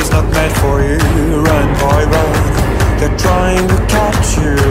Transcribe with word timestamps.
is 0.00 0.10
not 0.10 0.24
meant 0.30 0.56
for 0.58 0.80
you. 0.80 0.98
Run, 1.42 1.68
boy, 1.80 2.04
run. 2.06 2.98
They're 2.98 3.18
trying 3.18 3.66
to 3.68 3.76
catch 3.86 4.38
you. 4.38 4.67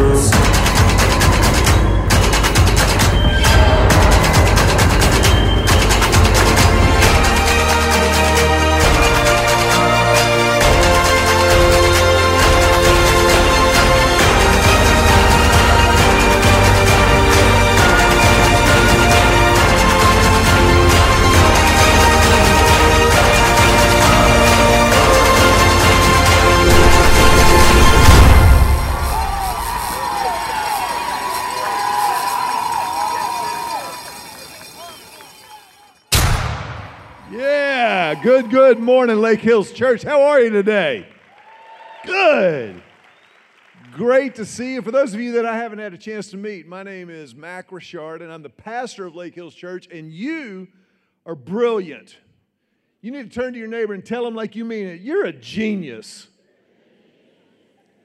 Good, 38.49 38.79
morning, 38.79 39.19
Lake 39.19 39.41
Hills 39.41 39.73
Church. 39.73 40.03
How 40.03 40.21
are 40.21 40.39
you 40.39 40.49
today? 40.49 41.05
Good. 42.05 42.81
Great 43.91 44.35
to 44.35 44.45
see 44.45 44.75
you. 44.75 44.81
For 44.81 44.91
those 44.91 45.13
of 45.13 45.19
you 45.19 45.33
that 45.33 45.45
I 45.45 45.57
haven't 45.57 45.79
had 45.79 45.93
a 45.93 45.97
chance 45.97 46.31
to 46.31 46.37
meet, 46.37 46.65
my 46.65 46.81
name 46.81 47.09
is 47.09 47.35
Mac 47.35 47.73
Richard, 47.73 48.21
and 48.21 48.31
I'm 48.31 48.43
the 48.43 48.49
pastor 48.49 49.05
of 49.05 49.15
Lake 49.15 49.35
Hills 49.35 49.53
Church, 49.53 49.89
and 49.91 50.13
you 50.13 50.69
are 51.25 51.35
brilliant. 51.35 52.15
You 53.01 53.11
need 53.11 53.29
to 53.29 53.39
turn 53.41 53.51
to 53.51 53.59
your 53.59 53.67
neighbor 53.67 53.93
and 53.93 54.05
tell 54.05 54.25
him 54.25 54.33
like 54.33 54.55
you 54.55 54.63
mean 54.63 54.87
it. 54.87 55.01
You're 55.01 55.25
a 55.25 55.33
genius. 55.33 56.29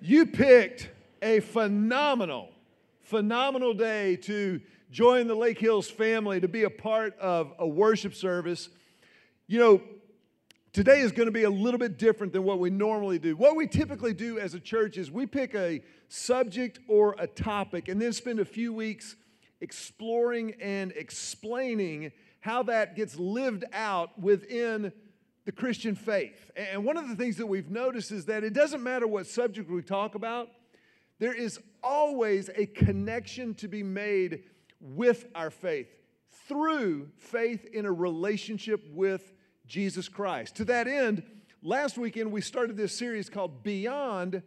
You 0.01 0.27
picked 0.27 0.91
a 1.23 1.39
phenomenal, 1.39 2.49
phenomenal 3.03 3.75
day 3.75 4.17
to 4.17 4.61
join 4.91 5.29
the 5.29 5.37
Lake 5.37 5.61
Hills 5.61 5.89
family, 5.89 6.41
to 6.41 6.49
be 6.49 6.65
a 6.65 6.71
part 6.71 7.17
of 7.21 7.53
a 7.61 7.67
worship 7.67 8.15
service. 8.15 8.71
You 9.47 9.61
know, 9.61 9.83
today 10.73 11.01
is 11.01 11.13
going 11.13 11.27
to 11.27 11.33
be 11.33 11.43
a 11.43 11.51
little 11.51 11.79
bit 11.79 11.99
different 11.99 12.33
than 12.33 12.45
what 12.45 12.59
we 12.59 12.71
normally 12.71 13.19
do. 13.19 13.37
What 13.37 13.57
we 13.57 13.67
typically 13.67 14.15
do 14.15 14.39
as 14.39 14.55
a 14.55 14.61
church 14.61 14.97
is 14.97 15.11
we 15.11 15.27
pick 15.27 15.55
a 15.55 15.83
subject 16.09 16.79
or 16.89 17.15
a 17.19 17.27
topic 17.27 17.89
and 17.89 18.01
then 18.01 18.13
spend 18.13 18.41
a 18.41 18.45
few 18.45 18.73
weeks 18.73 19.17
exploring 19.61 20.55
and 20.61 20.93
explaining 20.93 22.11
how 22.41 22.63
that 22.65 22.97
gets 22.97 23.17
lived 23.17 23.65
out 23.73 24.19
within 24.19 24.93
the 25.45 25.53
Christian 25.53 25.95
faith. 25.95 26.51
And 26.57 26.85
one 26.85 26.97
of 26.97 27.09
the 27.09 27.17
things 27.17 27.37
that 27.37 27.47
we've 27.47 27.71
noticed 27.71 28.11
is 28.11 28.25
that 28.27 28.43
it 28.43 28.53
doesn't 28.53 28.83
matter 28.83 29.07
what 29.07 29.27
subject 29.27 29.71
we 29.71 29.83
talk 29.83 30.15
about, 30.15 30.49
there 31.19 31.35
is 31.35 31.61
always 31.83 32.51
a 32.57 32.67
connection 32.67 33.55
to 33.57 33.69
be 33.69 33.83
made 33.83 34.45
with 34.81 35.27
our 35.35 35.51
faith 35.51 35.89
through 36.49 37.11
faith 37.19 37.67
in 37.73 37.87
a 37.87 37.93
relationship 37.93 38.83
with 38.91 39.33
Jesus 39.73 40.07
Christ. 40.07 40.57
To 40.57 40.67
that 40.67 40.87
end, 40.87 41.23
last 41.63 41.97
weekend 41.97 42.31
we 42.31 42.43
started 42.43 42.77
this 42.77 42.95
series 42.95 43.31
called 43.31 43.63
Beyond 43.63 44.43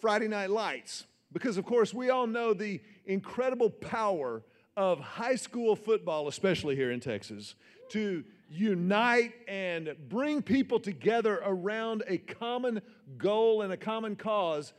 Friday 0.00 0.26
Night 0.26 0.48
Lights 0.48 1.04
because, 1.34 1.58
of 1.58 1.66
course, 1.66 1.92
we 1.92 2.08
all 2.08 2.26
know 2.26 2.54
the 2.54 2.80
incredible 3.04 3.68
power 3.68 4.42
of 4.78 4.98
high 4.98 5.34
school 5.34 5.76
football, 5.76 6.28
especially 6.28 6.76
here 6.76 6.92
in 6.92 6.98
Texas, 6.98 7.56
to 7.90 8.24
unite 8.48 9.34
and 9.46 9.94
bring 10.08 10.40
people 10.40 10.80
together 10.80 11.42
around 11.44 12.02
a 12.08 12.16
common 12.16 12.80
goal 13.18 13.60
and 13.60 13.74
a 13.74 13.76
common 13.76 14.16
cause. 14.16 14.72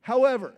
However, 0.00 0.52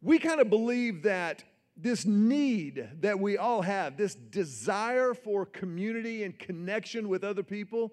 we 0.00 0.20
kind 0.20 0.40
of 0.40 0.48
believe 0.48 1.02
that 1.02 1.42
this 1.82 2.04
need 2.04 2.88
that 3.00 3.18
we 3.18 3.36
all 3.36 3.62
have, 3.62 3.96
this 3.96 4.14
desire 4.14 5.14
for 5.14 5.46
community 5.46 6.24
and 6.24 6.38
connection 6.38 7.08
with 7.08 7.24
other 7.24 7.42
people, 7.42 7.92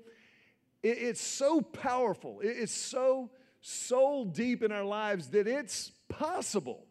it, 0.83 0.97
it's 0.97 1.21
so 1.21 1.61
powerful. 1.61 2.39
It, 2.41 2.49
it's 2.49 2.73
so 2.73 3.29
soul 3.61 4.25
deep 4.25 4.63
in 4.63 4.71
our 4.71 4.83
lives 4.83 5.29
that 5.29 5.47
it's 5.47 5.91
possible 6.09 6.85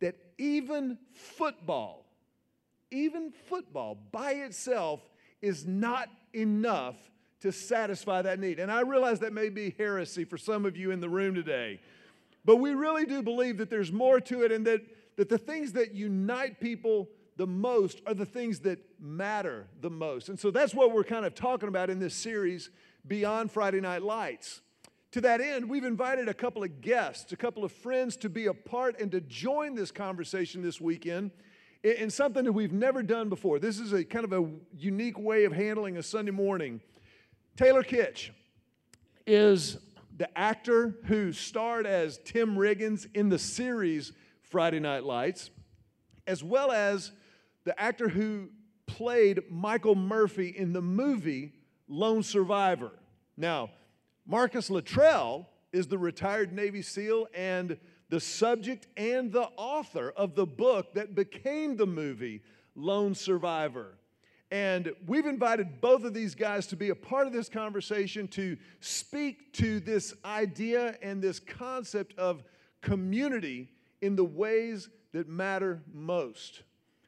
that 0.00 0.16
even 0.38 0.98
football, 1.12 2.06
even 2.90 3.32
football 3.48 3.98
by 4.12 4.32
itself 4.32 5.00
is 5.40 5.66
not 5.66 6.08
enough 6.32 6.96
to 7.40 7.52
satisfy 7.52 8.22
that 8.22 8.38
need. 8.38 8.58
And 8.58 8.72
I 8.72 8.80
realize 8.80 9.20
that 9.20 9.32
may 9.32 9.50
be 9.50 9.74
heresy 9.76 10.24
for 10.24 10.38
some 10.38 10.64
of 10.64 10.76
you 10.76 10.90
in 10.90 11.00
the 11.00 11.08
room 11.08 11.34
today, 11.34 11.80
but 12.44 12.56
we 12.56 12.72
really 12.72 13.04
do 13.04 13.22
believe 13.22 13.58
that 13.58 13.70
there's 13.70 13.92
more 13.92 14.20
to 14.20 14.42
it 14.42 14.52
and 14.52 14.66
that 14.66 14.80
that 15.16 15.28
the 15.28 15.38
things 15.38 15.72
that 15.72 15.94
unite 15.94 16.60
people 16.60 17.08
the 17.36 17.46
most 17.46 18.00
are 18.06 18.14
the 18.14 18.26
things 18.26 18.60
that 18.60 18.78
matter 19.00 19.66
the 19.80 19.90
most. 19.90 20.28
And 20.28 20.38
so 20.38 20.50
that's 20.50 20.74
what 20.74 20.92
we're 20.92 21.04
kind 21.04 21.26
of 21.26 21.34
talking 21.34 21.68
about 21.68 21.90
in 21.90 21.98
this 21.98 22.14
series, 22.14 22.70
Beyond 23.06 23.50
Friday 23.50 23.80
Night 23.80 24.02
Lights. 24.02 24.60
To 25.12 25.20
that 25.20 25.40
end, 25.40 25.68
we've 25.68 25.84
invited 25.84 26.28
a 26.28 26.34
couple 26.34 26.64
of 26.64 26.80
guests, 26.80 27.32
a 27.32 27.36
couple 27.36 27.64
of 27.64 27.72
friends 27.72 28.16
to 28.18 28.28
be 28.28 28.46
a 28.46 28.54
part 28.54 29.00
and 29.00 29.10
to 29.12 29.20
join 29.20 29.74
this 29.74 29.90
conversation 29.90 30.62
this 30.62 30.80
weekend 30.80 31.30
in 31.84 32.10
something 32.10 32.44
that 32.44 32.52
we've 32.52 32.72
never 32.72 33.02
done 33.02 33.28
before. 33.28 33.58
This 33.58 33.78
is 33.78 33.92
a 33.92 34.04
kind 34.04 34.24
of 34.24 34.32
a 34.32 34.48
unique 34.76 35.18
way 35.18 35.44
of 35.44 35.52
handling 35.52 35.98
a 35.98 36.02
Sunday 36.02 36.32
morning. 36.32 36.80
Taylor 37.56 37.82
Kitsch 37.82 38.30
is 39.26 39.78
the 40.16 40.36
actor 40.36 40.96
who 41.04 41.32
starred 41.32 41.86
as 41.86 42.18
Tim 42.24 42.56
Riggins 42.56 43.06
in 43.14 43.28
the 43.28 43.38
series 43.38 44.12
Friday 44.54 44.78
Night 44.78 45.02
Lights, 45.02 45.50
as 46.28 46.44
well 46.44 46.70
as 46.70 47.10
the 47.64 47.76
actor 47.76 48.08
who 48.08 48.50
played 48.86 49.40
Michael 49.50 49.96
Murphy 49.96 50.54
in 50.56 50.72
the 50.72 50.80
movie 50.80 51.54
Lone 51.88 52.22
Survivor. 52.22 52.92
Now, 53.36 53.70
Marcus 54.24 54.70
Luttrell 54.70 55.48
is 55.72 55.88
the 55.88 55.98
retired 55.98 56.52
Navy 56.52 56.82
SEAL 56.82 57.26
and 57.34 57.76
the 58.10 58.20
subject 58.20 58.86
and 58.96 59.32
the 59.32 59.48
author 59.56 60.14
of 60.16 60.36
the 60.36 60.46
book 60.46 60.94
that 60.94 61.16
became 61.16 61.76
the 61.76 61.86
movie 61.86 62.40
Lone 62.76 63.16
Survivor. 63.16 63.98
And 64.52 64.92
we've 65.04 65.26
invited 65.26 65.80
both 65.80 66.04
of 66.04 66.14
these 66.14 66.36
guys 66.36 66.68
to 66.68 66.76
be 66.76 66.90
a 66.90 66.94
part 66.94 67.26
of 67.26 67.32
this 67.32 67.48
conversation 67.48 68.28
to 68.28 68.56
speak 68.78 69.52
to 69.54 69.80
this 69.80 70.14
idea 70.24 70.96
and 71.02 71.20
this 71.20 71.40
concept 71.40 72.16
of 72.16 72.44
community 72.82 73.73
in 74.04 74.16
the 74.16 74.24
ways 74.24 74.90
that 75.12 75.26
matter 75.28 75.82
most. 75.94 76.62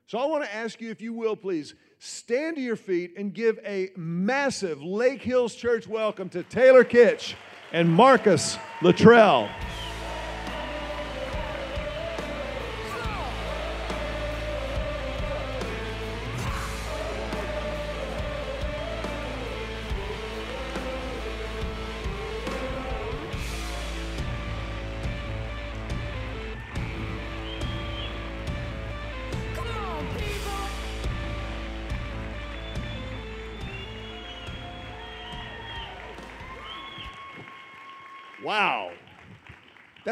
So 0.07 0.19
I 0.19 0.25
want 0.25 0.45
to 0.45 0.55
ask 0.55 0.81
you, 0.81 0.91
if 0.91 1.03
you 1.03 1.13
will, 1.13 1.37
please 1.37 1.75
stand 1.99 2.57
to 2.57 2.63
your 2.63 2.77
feet 2.77 3.13
and 3.19 3.35
give 3.35 3.59
a 3.67 3.91
massive 3.97 4.83
Lake 4.83 5.21
Hills 5.21 5.55
Church 5.55 5.87
welcome 5.87 6.31
to 6.31 6.43
Taylor 6.45 6.85
Kitsch 6.85 7.35
and 7.71 7.93
Marcus 7.93 8.57
Luttrell. 8.81 9.51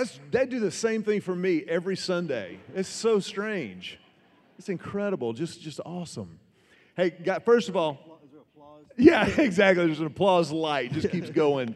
That's, 0.04 0.20
they 0.30 0.44
do 0.44 0.60
the 0.60 0.70
same 0.70 1.02
thing 1.02 1.22
for 1.22 1.34
me 1.34 1.64
every 1.66 1.96
Sunday. 1.96 2.58
It's 2.74 2.90
so 2.90 3.20
strange. 3.20 3.98
It's 4.58 4.68
incredible. 4.68 5.32
Just, 5.32 5.62
just 5.62 5.80
awesome. 5.86 6.38
Hey, 6.94 7.08
God, 7.08 7.42
first 7.42 7.70
of 7.70 7.76
all, 7.76 8.20
yeah, 8.98 9.26
exactly. 9.40 9.86
There's 9.86 10.00
an 10.00 10.06
applause 10.06 10.52
light. 10.52 10.92
Just 10.92 11.10
keeps 11.10 11.30
going. 11.30 11.74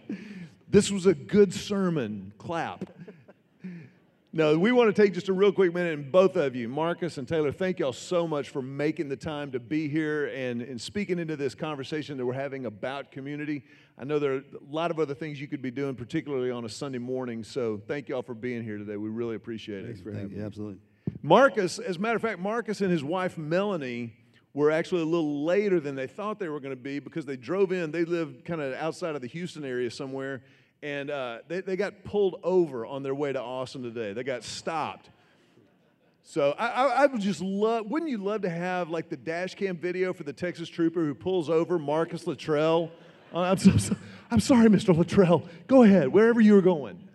This 0.69 0.91
was 0.91 1.07
a 1.07 1.15
good 1.15 1.55
sermon. 1.55 2.35
Clap. 2.37 2.85
No, 4.31 4.59
we 4.59 4.73
want 4.73 4.95
to 4.95 5.03
take 5.03 5.15
just 5.15 5.31
a 5.31 5.33
real 5.33 5.53
quick 5.53 5.73
minute, 5.73 5.95
and 5.95 6.13
both 6.13 6.37
of 6.37 6.55
you, 6.55 6.69
Marcus 6.69 7.17
and 7.17 7.27
Taylor, 7.27 7.51
thank 7.51 7.79
y'all 7.79 7.95
so 7.95 8.29
much 8.29 8.51
for 8.51 8.61
making 8.61 9.09
the 9.09 9.17
time 9.17 9.51
to 9.53 9.59
be 9.59 9.89
here 9.89 10.27
and, 10.27 10.61
and 10.61 10.79
speaking 10.79 11.19
into 11.19 11.35
this 11.35 11.55
conversation 11.55 12.19
that 12.19 12.27
we're 12.27 12.35
having 12.35 12.67
about 12.67 13.11
community. 13.11 13.65
I 13.97 14.05
know 14.05 14.19
there 14.19 14.35
are 14.35 14.37
a 14.37 14.45
lot 14.71 14.91
of 14.91 15.01
other 15.01 15.15
things 15.15 15.41
you 15.41 15.49
could 15.49 15.63
be 15.63 15.71
doing, 15.71 15.95
particularly 15.95 16.51
on 16.51 16.67
a 16.67 16.69
Sunday 16.69 16.99
morning. 16.99 17.43
So 17.43 17.81
thank 17.89 18.11
y'all 18.11 18.21
for 18.21 18.35
being 18.35 18.63
here 18.63 18.77
today. 18.77 18.99
We 18.99 19.09
really 19.09 19.35
appreciate 19.35 19.85
it. 19.85 19.87
Thanks 19.87 20.03
for 20.03 20.13
having 20.13 20.37
me. 20.37 20.45
Absolutely. 20.45 20.79
Marcus, 21.23 21.79
as 21.79 21.97
a 21.97 21.99
matter 21.99 22.17
of 22.17 22.23
fact, 22.23 22.39
Marcus 22.39 22.83
and 22.83 22.91
his 22.91 23.03
wife 23.03 23.39
Melanie 23.39 24.13
were 24.53 24.71
actually 24.71 25.03
a 25.03 25.07
little 25.07 25.47
later 25.47 25.81
than 25.81 25.95
they 25.95 26.07
thought 26.07 26.39
they 26.39 26.49
were 26.49 26.61
going 26.61 26.77
to 26.77 26.77
be 26.77 26.99
because 26.99 27.25
they 27.25 27.37
drove 27.37 27.73
in. 27.73 27.93
They 27.93 28.05
lived 28.05 28.45
kind 28.45 28.61
of 28.61 28.75
outside 28.75 29.15
of 29.15 29.23
the 29.23 29.27
Houston 29.29 29.65
area 29.65 29.91
somewhere, 29.91 30.43
and 30.83 31.11
uh, 31.11 31.39
they, 31.49 31.61
they 31.61 31.77
got 31.77 32.05
pulled 32.05 32.41
over 32.43 32.87
on 32.87 33.03
their 33.03 33.15
way 33.15 33.33
to 33.33 33.41
Austin 33.41 33.83
today. 33.83 34.13
They 34.13 34.23
got 34.23 34.45
stopped. 34.45 35.11
So 36.23 36.55
I, 36.59 36.69
I, 36.69 36.87
I 36.87 37.07
would 37.07 37.21
just 37.21 37.41
love, 37.41 37.87
wouldn't 37.87 38.11
you 38.11 38.19
love 38.19 38.43
to 38.43 38.51
have 38.51 38.91
like 38.91 39.09
the 39.09 39.17
dash 39.17 39.55
cam 39.55 39.77
video 39.77 40.13
for 40.13 40.25
the 40.25 40.33
Texas 40.33 40.69
trooper 40.69 41.01
who 41.01 41.15
pulls 41.15 41.49
over 41.49 41.79
Marcus 41.79 42.27
Luttrell? 42.27 42.91
Uh, 43.33 43.41
I'm, 43.41 43.57
so, 43.59 43.77
so- 43.77 43.97
I'm 44.31 44.41
sorry, 44.41 44.69
Mr. 44.69 44.97
Luttrell. 44.97 45.45
Go 45.67 45.83
ahead, 45.85 46.09
wherever 46.09 46.41
you 46.41 46.55
were 46.55 46.63
going. 46.63 47.08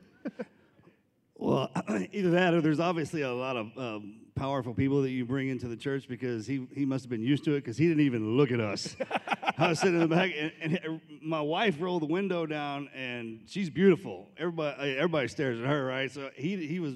Well, 1.43 1.69
either 2.13 2.31
that 2.31 2.53
or 2.53 2.61
there's 2.61 2.79
obviously 2.79 3.21
a 3.21 3.33
lot 3.33 3.57
of 3.57 3.77
um, 3.77 4.21
powerful 4.33 4.73
people 4.73 5.01
that 5.01 5.09
you 5.09 5.25
bring 5.25 5.49
into 5.49 5.67
the 5.67 5.75
church 5.75 6.07
because 6.07 6.47
he, 6.47 6.65
he 6.73 6.85
must 6.85 7.03
have 7.03 7.09
been 7.09 7.21
used 7.21 7.43
to 7.43 7.55
it 7.55 7.65
because 7.65 7.77
he 7.77 7.85
didn't 7.85 8.05
even 8.05 8.37
look 8.37 8.49
at 8.53 8.61
us. 8.61 8.95
I 9.57 9.67
was 9.67 9.79
sitting 9.79 9.95
in 9.95 9.99
the 9.99 10.15
back, 10.15 10.31
and, 10.37 10.79
and 10.81 11.01
my 11.21 11.41
wife 11.41 11.75
rolled 11.81 12.03
the 12.03 12.07
window 12.07 12.45
down, 12.45 12.89
and 12.95 13.41
she's 13.45 13.69
beautiful. 13.69 14.29
Everybody 14.37 14.95
everybody 14.95 15.27
stares 15.27 15.59
at 15.59 15.65
her, 15.65 15.83
right? 15.85 16.09
So 16.09 16.29
he 16.33 16.65
he 16.65 16.79
was. 16.79 16.95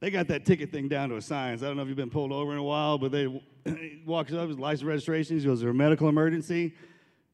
They 0.00 0.10
got 0.10 0.28
that 0.28 0.44
ticket 0.44 0.70
thing 0.70 0.88
down 0.88 1.08
to 1.08 1.16
a 1.16 1.22
science. 1.22 1.62
I 1.62 1.66
don't 1.66 1.76
know 1.76 1.82
if 1.82 1.88
you've 1.88 1.96
been 1.96 2.10
pulled 2.10 2.30
over 2.30 2.52
in 2.52 2.58
a 2.58 2.62
while, 2.62 2.98
but 2.98 3.10
they 3.10 3.42
he 3.64 4.02
walks 4.06 4.34
up, 4.34 4.48
his 4.48 4.58
license 4.58 4.84
registration. 4.84 5.38
He 5.38 5.44
goes, 5.46 5.58
"Is 5.58 5.62
there 5.62 5.70
a 5.70 5.74
medical 5.74 6.10
emergency?" 6.10 6.74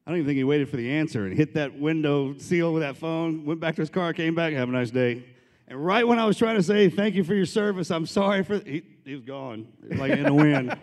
I 0.07 0.11
don't 0.11 0.19
even 0.19 0.27
think 0.27 0.37
he 0.37 0.45
waited 0.45 0.69
for 0.69 0.77
the 0.77 0.89
answer 0.89 1.25
and 1.25 1.35
hit 1.35 1.53
that 1.55 1.77
window 1.77 2.37
seal 2.37 2.73
with 2.73 2.81
that 2.81 2.95
phone, 2.95 3.43
went 3.43 3.59
back 3.59 3.75
to 3.75 3.81
his 3.81 3.89
car, 3.89 4.13
came 4.13 4.35
back, 4.35 4.53
have 4.53 4.69
a 4.69 4.71
nice 4.71 4.89
day. 4.89 5.25
And 5.69 5.85
right 5.85 6.05
when 6.05 6.17
I 6.17 6.25
was 6.25 6.35
trying 6.35 6.55
to 6.55 6.63
say, 6.63 6.89
thank 6.89 7.13
you 7.13 7.23
for 7.23 7.35
your 7.35 7.45
service, 7.45 7.91
I'm 7.91 8.07
sorry 8.07 8.43
for, 8.43 8.57
he, 8.59 8.81
he 9.05 9.13
was 9.13 9.21
gone, 9.21 9.67
like 9.83 10.11
in 10.11 10.23
the 10.23 10.33
wind, 10.33 10.75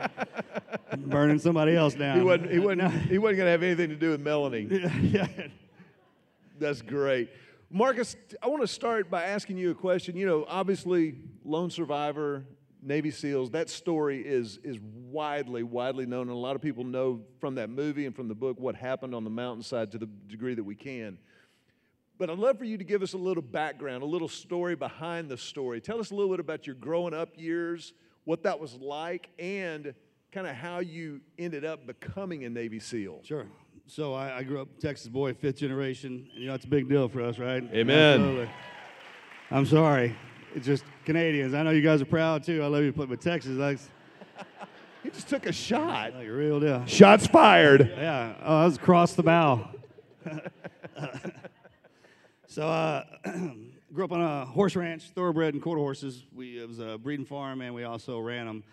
burning 0.98 1.40
somebody 1.40 1.74
else 1.74 1.94
down. 1.94 2.18
He 2.18 2.22
wasn't, 2.22 2.52
he 2.52 2.58
wasn't, 2.60 2.92
he 3.10 3.18
wasn't 3.18 3.38
going 3.38 3.46
to 3.46 3.50
have 3.50 3.64
anything 3.64 3.88
to 3.88 3.96
do 3.96 4.10
with 4.10 4.20
Melanie. 4.20 4.68
yeah. 5.02 5.26
That's 6.60 6.82
great. 6.82 7.30
Marcus, 7.68 8.14
I 8.40 8.46
want 8.46 8.62
to 8.62 8.68
start 8.68 9.10
by 9.10 9.24
asking 9.24 9.58
you 9.58 9.72
a 9.72 9.74
question. 9.74 10.16
You 10.16 10.24
know, 10.24 10.44
obviously, 10.48 11.16
lone 11.44 11.68
survivor, 11.68 12.44
Navy 12.80 13.10
SEALs, 13.10 13.50
that 13.50 13.68
story 13.68 14.22
is, 14.24 14.60
is 14.62 14.78
widely, 14.80 15.64
widely 15.64 16.06
known. 16.06 16.28
And 16.28 16.30
a 16.30 16.40
lot 16.40 16.54
of 16.54 16.62
people 16.62 16.84
know 16.84 17.22
from 17.40 17.56
that 17.56 17.70
movie 17.70 18.06
and 18.06 18.14
from 18.14 18.28
the 18.28 18.36
book 18.36 18.60
what 18.60 18.76
happened 18.76 19.16
on 19.16 19.24
the 19.24 19.30
mountainside 19.30 19.90
to 19.92 19.98
the 19.98 20.06
degree 20.28 20.54
that 20.54 20.62
we 20.62 20.76
can. 20.76 21.18
But 22.18 22.30
I'd 22.30 22.38
love 22.38 22.58
for 22.58 22.64
you 22.64 22.78
to 22.78 22.84
give 22.84 23.02
us 23.02 23.12
a 23.12 23.18
little 23.18 23.42
background, 23.42 24.02
a 24.02 24.06
little 24.06 24.28
story 24.28 24.74
behind 24.74 25.28
the 25.28 25.36
story. 25.36 25.80
Tell 25.80 26.00
us 26.00 26.10
a 26.10 26.14
little 26.14 26.30
bit 26.30 26.40
about 26.40 26.66
your 26.66 26.76
growing 26.76 27.12
up 27.12 27.30
years, 27.36 27.92
what 28.24 28.42
that 28.44 28.58
was 28.58 28.74
like, 28.74 29.28
and 29.38 29.94
kind 30.32 30.46
of 30.46 30.54
how 30.56 30.78
you 30.78 31.20
ended 31.38 31.64
up 31.64 31.86
becoming 31.86 32.44
a 32.44 32.50
Navy 32.50 32.80
SEAL. 32.80 33.20
Sure. 33.22 33.46
So 33.86 34.14
I, 34.14 34.38
I 34.38 34.42
grew 34.42 34.60
up 34.60 34.68
Texas 34.80 35.08
boy, 35.08 35.34
fifth 35.34 35.58
generation. 35.58 36.26
And, 36.34 36.42
you 36.42 36.48
know, 36.48 36.54
it's 36.54 36.64
a 36.64 36.68
big 36.68 36.88
deal 36.88 37.08
for 37.08 37.22
us, 37.22 37.38
right? 37.38 37.62
Amen. 37.72 38.20
Absolutely. 38.20 38.50
I'm 39.50 39.66
sorry. 39.66 40.16
It's 40.54 40.66
just 40.66 40.84
Canadians. 41.04 41.52
I 41.54 41.62
know 41.62 41.70
you 41.70 41.82
guys 41.82 42.00
are 42.00 42.06
proud 42.06 42.42
too. 42.42 42.62
I 42.62 42.66
love 42.66 42.82
you, 42.82 42.92
but 42.92 43.20
Texas, 43.20 43.52
like, 43.52 43.78
He 45.02 45.10
just 45.10 45.28
took 45.28 45.46
a 45.46 45.52
shot. 45.52 46.14
like 46.14 46.26
a 46.26 46.32
real 46.32 46.58
deal. 46.58 46.84
Shots 46.86 47.28
fired. 47.28 47.92
Yeah, 47.96 48.34
oh, 48.42 48.58
that 48.58 48.64
was 48.64 48.76
across 48.76 49.12
the 49.12 49.22
bow. 49.22 49.68
so, 52.56 52.66
uh, 52.66 53.04
grew 53.92 54.06
up 54.06 54.12
on 54.12 54.22
a 54.22 54.46
horse 54.46 54.76
ranch, 54.76 55.10
thoroughbred 55.10 55.52
and 55.52 55.62
quarter 55.62 55.78
horses. 55.78 56.24
We 56.34 56.58
it 56.58 56.66
was 56.66 56.78
a 56.78 56.96
breeding 56.96 57.26
farm, 57.26 57.60
and 57.60 57.74
we 57.74 57.84
also 57.84 58.18
ran 58.18 58.46
them. 58.46 58.64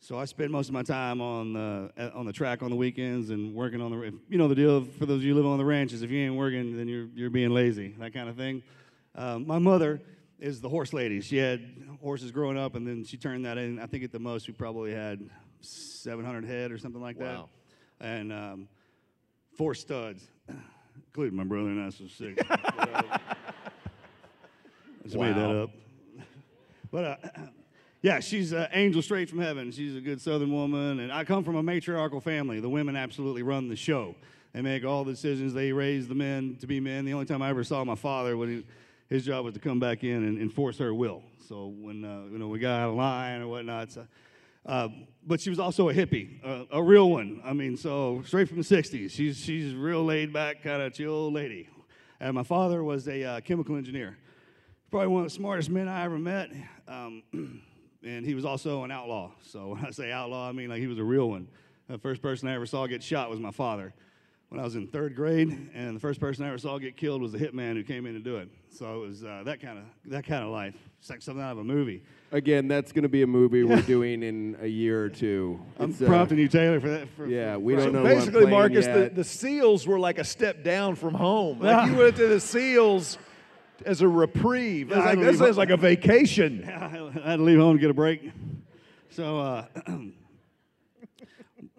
So 0.00 0.18
I 0.18 0.24
spent 0.24 0.50
most 0.50 0.66
of 0.66 0.74
my 0.74 0.82
time 0.82 1.20
on 1.20 1.52
the 1.52 1.92
uh, 1.96 2.10
on 2.18 2.26
the 2.26 2.32
track 2.32 2.64
on 2.64 2.70
the 2.70 2.76
weekends 2.76 3.30
and 3.30 3.54
working 3.54 3.80
on 3.80 3.92
the. 3.92 4.12
You 4.28 4.38
know 4.38 4.48
the 4.48 4.56
deal 4.56 4.84
for 4.98 5.06
those 5.06 5.18
of 5.18 5.22
you 5.22 5.36
live 5.36 5.46
on 5.46 5.58
the 5.58 5.64
ranches. 5.64 6.02
If 6.02 6.10
you 6.10 6.18
ain't 6.18 6.34
working, 6.34 6.76
then 6.76 6.88
you're 6.88 7.06
you're 7.14 7.30
being 7.30 7.50
lazy. 7.50 7.94
That 8.00 8.12
kind 8.12 8.28
of 8.28 8.34
thing. 8.34 8.64
Um, 9.14 9.46
my 9.46 9.60
mother 9.60 10.00
is 10.40 10.60
the 10.60 10.68
horse 10.68 10.92
lady. 10.92 11.20
She 11.20 11.36
had 11.36 11.60
horses 12.00 12.32
growing 12.32 12.58
up, 12.58 12.74
and 12.74 12.84
then 12.84 13.04
she 13.04 13.16
turned 13.18 13.44
that 13.44 13.56
in. 13.56 13.78
I 13.78 13.86
think 13.86 14.02
at 14.02 14.10
the 14.10 14.18
most 14.18 14.48
we 14.48 14.52
probably 14.54 14.92
had 14.92 15.30
700 15.60 16.44
head 16.44 16.72
or 16.72 16.78
something 16.78 17.00
like 17.00 17.20
Wow. 17.20 17.48
that, 18.00 18.04
and 18.04 18.32
um, 18.32 18.68
four 19.56 19.76
studs, 19.76 20.26
including 20.96 21.36
my 21.36 21.44
brother 21.44 21.68
and 21.68 21.84
I. 21.84 21.90
So 21.90 22.06
six. 22.06 22.42
Just 25.04 25.16
made 25.16 25.34
that 25.34 25.50
up. 25.50 25.70
But 26.90 27.04
uh, 27.04 27.16
yeah, 28.02 28.20
she's 28.20 28.52
an 28.52 28.68
angel 28.72 29.02
straight 29.02 29.28
from 29.28 29.40
heaven. 29.40 29.72
She's 29.72 29.96
a 29.96 30.00
good 30.00 30.20
Southern 30.20 30.52
woman, 30.52 31.00
and 31.00 31.12
I 31.12 31.24
come 31.24 31.42
from 31.44 31.56
a 31.56 31.62
matriarchal 31.62 32.20
family. 32.20 32.60
The 32.60 32.68
women 32.68 32.96
absolutely 32.96 33.42
run 33.42 33.68
the 33.68 33.76
show. 33.76 34.14
They 34.52 34.60
make 34.60 34.84
all 34.84 35.04
the 35.04 35.12
decisions. 35.12 35.54
They 35.54 35.72
raise 35.72 36.08
the 36.08 36.14
men 36.14 36.56
to 36.60 36.66
be 36.66 36.78
men. 36.78 37.04
The 37.04 37.14
only 37.14 37.26
time 37.26 37.42
I 37.42 37.48
ever 37.48 37.64
saw 37.64 37.84
my 37.84 37.94
father, 37.94 38.36
when 38.36 38.48
he, 38.48 38.64
his 39.08 39.24
job 39.24 39.44
was 39.44 39.54
to 39.54 39.60
come 39.60 39.80
back 39.80 40.04
in 40.04 40.24
and 40.24 40.40
enforce 40.40 40.78
her 40.78 40.94
will. 40.94 41.22
So 41.48 41.66
when 41.66 42.04
uh, 42.04 42.24
you 42.30 42.38
know 42.38 42.48
we 42.48 42.58
got 42.58 42.80
out 42.80 42.90
of 42.90 42.94
line 42.96 43.40
or 43.40 43.48
whatnot. 43.48 43.92
So, 43.92 44.06
uh, 44.66 44.88
but 45.26 45.40
she 45.40 45.50
was 45.50 45.58
also 45.58 45.88
a 45.88 45.94
hippie, 45.94 46.66
a 46.70 46.82
real 46.82 47.10
one. 47.10 47.40
I 47.44 47.52
mean, 47.52 47.76
so 47.76 48.22
straight 48.26 48.48
from 48.48 48.58
the 48.58 48.64
'60s. 48.64 49.10
She's 49.10 49.38
she's 49.38 49.74
real 49.74 50.04
laid 50.04 50.32
back, 50.32 50.62
kind 50.62 50.82
of 50.82 50.92
chill 50.92 51.30
lady. 51.32 51.68
And 52.20 52.34
my 52.34 52.44
father 52.44 52.84
was 52.84 53.08
a 53.08 53.24
uh, 53.24 53.40
chemical 53.40 53.76
engineer 53.76 54.16
probably 54.92 55.08
one 55.08 55.22
of 55.22 55.26
the 55.26 55.34
smartest 55.34 55.70
men 55.70 55.88
I 55.88 56.04
ever 56.04 56.18
met. 56.18 56.50
Um, 56.86 57.22
and 58.04 58.26
he 58.26 58.34
was 58.34 58.44
also 58.44 58.84
an 58.84 58.90
outlaw. 58.90 59.32
So 59.40 59.68
when 59.68 59.86
I 59.86 59.90
say 59.90 60.12
outlaw, 60.12 60.50
I 60.50 60.52
mean 60.52 60.68
like 60.68 60.80
he 60.80 60.86
was 60.86 60.98
a 60.98 61.04
real 61.04 61.30
one. 61.30 61.48
The 61.88 61.96
first 61.96 62.20
person 62.20 62.46
I 62.46 62.54
ever 62.54 62.66
saw 62.66 62.86
get 62.86 63.02
shot 63.02 63.30
was 63.30 63.40
my 63.40 63.50
father 63.50 63.94
when 64.52 64.60
I 64.60 64.64
was 64.64 64.76
in 64.76 64.86
third 64.86 65.16
grade, 65.16 65.70
and 65.72 65.96
the 65.96 66.00
first 66.00 66.20
person 66.20 66.44
I 66.44 66.48
ever 66.48 66.58
saw 66.58 66.76
get 66.76 66.94
killed 66.94 67.22
was 67.22 67.32
a 67.32 67.38
hitman 67.38 67.72
who 67.72 67.82
came 67.82 68.04
in 68.04 68.12
to 68.12 68.20
do 68.20 68.36
it. 68.36 68.50
So 68.68 68.96
it 69.02 69.06
was 69.08 69.24
uh, 69.24 69.44
that 69.46 69.62
kind 69.62 69.78
of 69.78 69.84
that 70.10 70.26
kind 70.26 70.44
of 70.44 70.50
life. 70.50 70.74
It's 71.00 71.08
like 71.08 71.22
something 71.22 71.42
out 71.42 71.52
of 71.52 71.58
a 71.58 71.64
movie. 71.64 72.02
Again, 72.32 72.68
that's 72.68 72.92
going 72.92 73.04
to 73.04 73.08
be 73.08 73.22
a 73.22 73.26
movie 73.26 73.64
we're 73.64 73.80
doing 73.80 74.22
in 74.22 74.58
a 74.60 74.66
year 74.66 75.02
or 75.02 75.08
two. 75.08 75.58
I'm 75.78 75.88
It's, 75.90 76.02
uh, 76.02 76.06
prompting 76.06 76.36
you, 76.38 76.48
Taylor, 76.48 76.80
for 76.80 76.90
that. 76.90 77.08
For, 77.16 77.26
Yeah, 77.26 77.56
we 77.56 77.74
for- 77.74 77.80
don't 77.84 77.92
know. 77.94 78.02
Basically, 78.04 78.40
what 78.44 78.48
I'm 78.48 78.50
Marcus, 78.50 78.84
the, 78.84 78.92
yet. 78.92 79.14
the 79.14 79.24
SEALs 79.24 79.86
were 79.86 79.98
like 79.98 80.18
a 80.18 80.24
step 80.24 80.62
down 80.62 80.96
from 80.96 81.14
home. 81.14 81.60
Like 81.60 81.86
you 81.90 81.96
went 81.96 82.16
to 82.16 82.26
the 82.26 82.38
SEALs 82.38 83.16
as 83.86 84.02
a 84.02 84.08
reprieve. 84.08 84.88
It's 84.88 84.98
Yeah, 84.98 85.04
like, 85.04 85.18
believe 85.18 85.38
that 85.38 85.44
sounds 85.46 85.56
like 85.56 85.70
a 85.70 85.78
vacation. 85.78 86.62
I 86.68 86.88
had 87.26 87.36
to 87.38 87.42
leave 87.42 87.58
home 87.58 87.76
to 87.76 87.80
get 87.80 87.90
a 87.90 87.94
break. 87.94 88.30
So, 89.08 89.38
uh, 89.40 89.64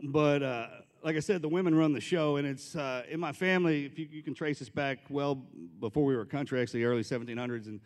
but 0.04 0.42
uh, 0.44 0.68
like 1.04 1.18
I 1.18 1.20
said, 1.20 1.42
the 1.42 1.50
women 1.50 1.76
run 1.76 1.92
the 1.92 2.02
show, 2.02 2.38
and 2.38 2.48
it's 2.48 2.76
uh, 2.76 3.04
in 3.10 3.20
my 3.20 3.34
family. 3.34 3.86
If 3.86 4.00
you, 4.00 4.08
you 4.10 4.24
can 4.24 4.34
trace 4.34 4.60
this 4.60 4.70
back 4.70 5.00
well 5.10 5.36
before 5.80 6.06
we 6.06 6.16
were 6.16 6.22
a 6.22 6.26
country, 6.26 6.62
actually, 6.62 6.86
early 6.86 7.04
1700s, 7.04 7.68
and 7.68 7.82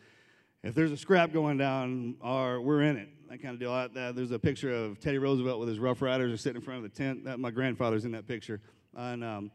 if 0.62 0.74
there's 0.74 0.92
a 0.92 0.96
scrap 0.96 1.32
going 1.32 1.58
down, 1.58 2.16
our, 2.22 2.60
we're 2.60 2.82
in 2.82 2.96
it. 2.96 3.08
That 3.28 3.42
kind 3.42 3.54
of 3.54 3.60
deal. 3.60 3.72
Uh, 3.72 3.88
uh, 3.96 4.12
there's 4.12 4.30
a 4.30 4.38
picture 4.38 4.72
of 4.72 5.00
Teddy 5.00 5.18
Roosevelt 5.18 5.60
with 5.60 5.68
his 5.68 5.78
Rough 5.78 6.00
Riders 6.00 6.32
are 6.32 6.36
sitting 6.36 6.56
in 6.56 6.62
front 6.62 6.84
of 6.84 6.90
the 6.90 6.96
tent. 6.96 7.24
That 7.24 7.38
my 7.40 7.50
grandfather's 7.50 8.04
in 8.04 8.12
that 8.12 8.26
picture, 8.26 8.60
and 8.96 9.22
um, 9.24 9.50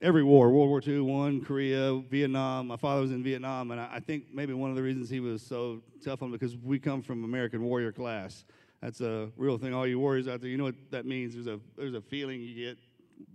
every 0.00 0.24
war 0.24 0.50
World 0.50 0.68
War 0.70 0.82
II, 0.86 1.00
one, 1.00 1.44
Korea, 1.44 2.00
Vietnam. 2.10 2.66
My 2.66 2.76
father 2.76 3.02
was 3.02 3.12
in 3.12 3.22
Vietnam, 3.22 3.70
and 3.70 3.80
I, 3.80 3.88
I 3.94 4.00
think 4.00 4.24
maybe 4.32 4.54
one 4.54 4.70
of 4.70 4.76
the 4.76 4.82
reasons 4.82 5.08
he 5.10 5.20
was 5.20 5.42
so 5.42 5.82
tough 6.02 6.22
on 6.22 6.32
because 6.32 6.56
we 6.56 6.78
come 6.78 7.02
from 7.02 7.24
American 7.24 7.62
warrior 7.62 7.92
class. 7.92 8.44
That's 8.84 9.00
a 9.00 9.30
real 9.38 9.56
thing. 9.56 9.72
All 9.72 9.86
you 9.86 9.98
warriors 9.98 10.28
out 10.28 10.42
there, 10.42 10.50
you 10.50 10.58
know 10.58 10.64
what 10.64 10.74
that 10.90 11.06
means. 11.06 11.32
There's 11.32 11.46
a 11.46 11.58
there's 11.74 11.94
a 11.94 12.02
feeling 12.02 12.42
you 12.42 12.66
get, 12.66 12.78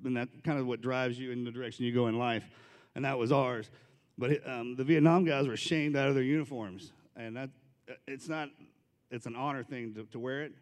and 0.06 0.16
that 0.16 0.30
kind 0.44 0.60
of 0.60 0.68
what 0.68 0.80
drives 0.80 1.18
you 1.18 1.32
in 1.32 1.44
the 1.44 1.50
direction 1.50 1.86
you 1.86 1.92
go 1.92 2.06
in 2.06 2.20
life, 2.20 2.44
and 2.94 3.04
that 3.04 3.18
was 3.18 3.32
ours. 3.32 3.72
But 4.16 4.48
um, 4.48 4.76
the 4.76 4.84
Vietnam 4.84 5.26
guys 5.26 5.48
were 5.48 5.58
shamed 5.58 5.96
out 5.96 6.08
of 6.08 6.14
their 6.14 6.24
uniforms, 6.24 6.92
and 7.16 7.36
that 7.36 7.50
it's 8.08 8.30
not 8.30 8.50
it's 9.10 9.26
an 9.26 9.36
honor 9.36 9.64
thing 9.64 9.96
to, 9.96 10.04
to 10.04 10.20
wear 10.20 10.44
it. 10.44 10.54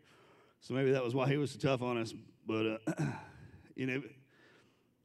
So 0.62 0.74
maybe 0.74 0.92
that 0.92 1.04
was 1.04 1.14
why 1.14 1.28
he 1.28 1.36
was 1.36 1.52
so 1.52 1.60
tough 1.60 1.82
on 1.82 1.98
us. 1.98 2.14
But 2.48 2.80
uh, 2.88 3.04
you 3.76 3.88
know, 3.88 4.02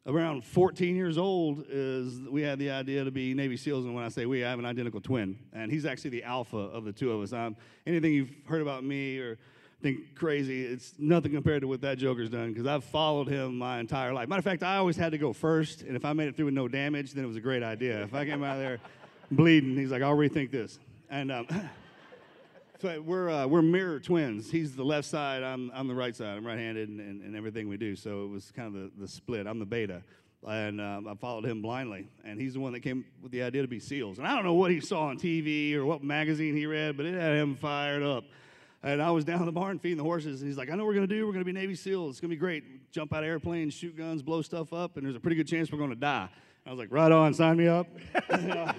around 0.06 0.44
14 0.44 0.94
years 0.94 1.18
old 1.18 1.64
is 1.68 2.20
we 2.30 2.42
had 2.42 2.60
the 2.60 2.70
idea 2.70 3.02
to 3.02 3.10
be 3.10 3.34
Navy 3.34 3.56
SEALs, 3.56 3.84
and 3.84 3.96
when 3.96 4.04
I 4.04 4.10
say 4.10 4.26
we, 4.26 4.44
I 4.44 4.50
have 4.50 4.60
an 4.60 4.64
identical 4.64 5.00
twin, 5.00 5.40
and 5.52 5.72
he's 5.72 5.86
actually 5.86 6.10
the 6.10 6.22
alpha 6.22 6.56
of 6.56 6.84
the 6.84 6.92
two 6.92 7.10
of 7.10 7.20
us. 7.20 7.32
Um, 7.32 7.56
anything 7.84 8.12
you've 8.12 8.32
heard 8.46 8.62
about 8.62 8.84
me 8.84 9.18
or 9.18 9.38
think 9.82 10.14
crazy, 10.14 10.64
it's 10.64 10.94
nothing 10.98 11.32
compared 11.32 11.62
to 11.62 11.68
what 11.68 11.80
that 11.80 11.98
Joker's 11.98 12.30
done 12.30 12.52
because 12.52 12.66
I've 12.66 12.84
followed 12.84 13.28
him 13.28 13.58
my 13.58 13.80
entire 13.80 14.12
life. 14.12 14.28
Matter 14.28 14.38
of 14.38 14.44
fact, 14.44 14.62
I 14.62 14.76
always 14.76 14.96
had 14.96 15.12
to 15.12 15.18
go 15.18 15.32
first, 15.32 15.82
and 15.82 15.96
if 15.96 16.04
I 16.04 16.12
made 16.12 16.28
it 16.28 16.36
through 16.36 16.46
with 16.46 16.54
no 16.54 16.68
damage, 16.68 17.12
then 17.12 17.24
it 17.24 17.26
was 17.26 17.36
a 17.36 17.40
great 17.40 17.62
idea. 17.62 18.02
If 18.02 18.14
I 18.14 18.24
came 18.24 18.44
out 18.44 18.56
of 18.56 18.62
there 18.62 18.78
bleeding, 19.30 19.76
he's 19.76 19.90
like, 19.90 20.02
I'll 20.02 20.16
rethink 20.16 20.50
this. 20.50 20.78
And 21.10 21.32
um, 21.32 21.46
so 22.80 23.02
we're 23.02 23.28
uh, 23.28 23.46
we're 23.46 23.62
mirror 23.62 23.98
twins. 23.98 24.50
He's 24.50 24.76
the 24.76 24.84
left 24.84 25.08
side. 25.08 25.42
I'm 25.42 25.70
I'm 25.74 25.88
the 25.88 25.94
right 25.94 26.14
side. 26.14 26.36
I'm 26.36 26.46
right-handed 26.46 26.88
in, 26.88 27.00
in, 27.00 27.22
in 27.22 27.36
everything 27.36 27.68
we 27.68 27.76
do. 27.76 27.96
So 27.96 28.24
it 28.24 28.28
was 28.28 28.52
kind 28.52 28.68
of 28.68 28.74
the, 28.74 28.90
the 29.00 29.08
split. 29.08 29.46
I'm 29.46 29.58
the 29.58 29.66
beta, 29.66 30.02
and 30.46 30.80
um, 30.80 31.08
I 31.08 31.14
followed 31.16 31.44
him 31.44 31.60
blindly. 31.60 32.08
And 32.24 32.40
he's 32.40 32.54
the 32.54 32.60
one 32.60 32.72
that 32.72 32.80
came 32.80 33.04
with 33.20 33.32
the 33.32 33.42
idea 33.42 33.62
to 33.62 33.68
be 33.68 33.80
SEALs. 33.80 34.18
And 34.18 34.26
I 34.26 34.34
don't 34.34 34.44
know 34.44 34.54
what 34.54 34.70
he 34.70 34.80
saw 34.80 35.06
on 35.06 35.18
TV 35.18 35.74
or 35.74 35.84
what 35.84 36.04
magazine 36.04 36.56
he 36.56 36.66
read, 36.66 36.96
but 36.96 37.04
it 37.04 37.14
had 37.14 37.34
him 37.36 37.56
fired 37.56 38.04
up. 38.04 38.24
And 38.82 39.00
I 39.00 39.10
was 39.10 39.24
down 39.24 39.40
in 39.40 39.46
the 39.46 39.52
barn 39.52 39.78
feeding 39.78 39.98
the 39.98 40.04
horses, 40.04 40.40
and 40.40 40.48
he's 40.48 40.58
like, 40.58 40.70
"I 40.70 40.74
know 40.74 40.84
what 40.84 40.88
we're 40.88 40.94
gonna 40.94 41.06
do. 41.06 41.26
We're 41.26 41.32
gonna 41.32 41.44
be 41.44 41.52
Navy 41.52 41.74
SEALs. 41.74 42.10
It's 42.12 42.20
gonna 42.20 42.30
be 42.30 42.36
great. 42.36 42.90
Jump 42.90 43.12
out 43.12 43.22
of 43.22 43.28
airplanes, 43.28 43.74
shoot 43.74 43.96
guns, 43.96 44.22
blow 44.22 44.42
stuff 44.42 44.72
up, 44.72 44.96
and 44.96 45.06
there's 45.06 45.16
a 45.16 45.20
pretty 45.20 45.36
good 45.36 45.48
chance 45.48 45.70
we're 45.70 45.78
gonna 45.78 45.94
die." 45.94 46.28
I 46.64 46.70
was 46.70 46.78
like, 46.78 46.92
right 46.92 47.10
on, 47.10 47.34
sign 47.34 47.56
me 47.56 47.68
up. 47.68 47.88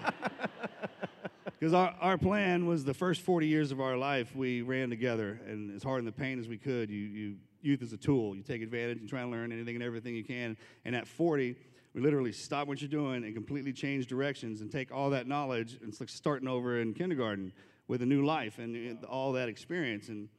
Because 1.60 1.74
our, 1.74 1.96
our 2.02 2.18
plan 2.18 2.66
was 2.66 2.84
the 2.84 2.94
first 2.94 3.22
40 3.22 3.48
years 3.48 3.72
of 3.72 3.80
our 3.80 3.96
life, 3.96 4.36
we 4.36 4.62
ran 4.62 4.90
together, 4.90 5.40
and 5.48 5.74
as 5.74 5.82
hard 5.82 6.00
in 6.00 6.06
the 6.06 6.12
pain 6.12 6.38
as 6.38 6.46
we 6.46 6.58
could, 6.58 6.90
you, 6.90 7.00
you 7.00 7.36
youth 7.62 7.82
is 7.82 7.94
a 7.94 7.98
tool. 7.98 8.36
You 8.36 8.44
take 8.44 8.62
advantage 8.62 9.00
and 9.00 9.08
try 9.08 9.22
and 9.22 9.32
learn 9.32 9.54
anything 9.54 9.76
and 9.76 9.84
everything 9.84 10.14
you 10.14 10.26
can. 10.26 10.58
And 10.84 10.94
at 10.94 11.08
40, 11.08 11.56
we 11.94 12.02
literally 12.02 12.34
stop 12.34 12.68
what 12.68 12.82
you're 12.82 12.90
doing 12.90 13.24
and 13.24 13.34
completely 13.34 13.72
change 13.72 14.08
directions 14.08 14.60
and 14.60 14.70
take 14.70 14.92
all 14.92 15.10
that 15.12 15.26
knowledge 15.26 15.78
and 15.80 15.90
it's 15.90 16.00
like 16.00 16.10
starting 16.10 16.48
over 16.48 16.82
in 16.82 16.94
kindergarten 16.94 17.54
with 17.88 18.02
a 18.02 18.06
new 18.06 18.26
life 18.26 18.60
and, 18.60 19.04
all 19.06 19.34
that 19.34 19.50
experience. 19.50 20.10
And 20.10 20.30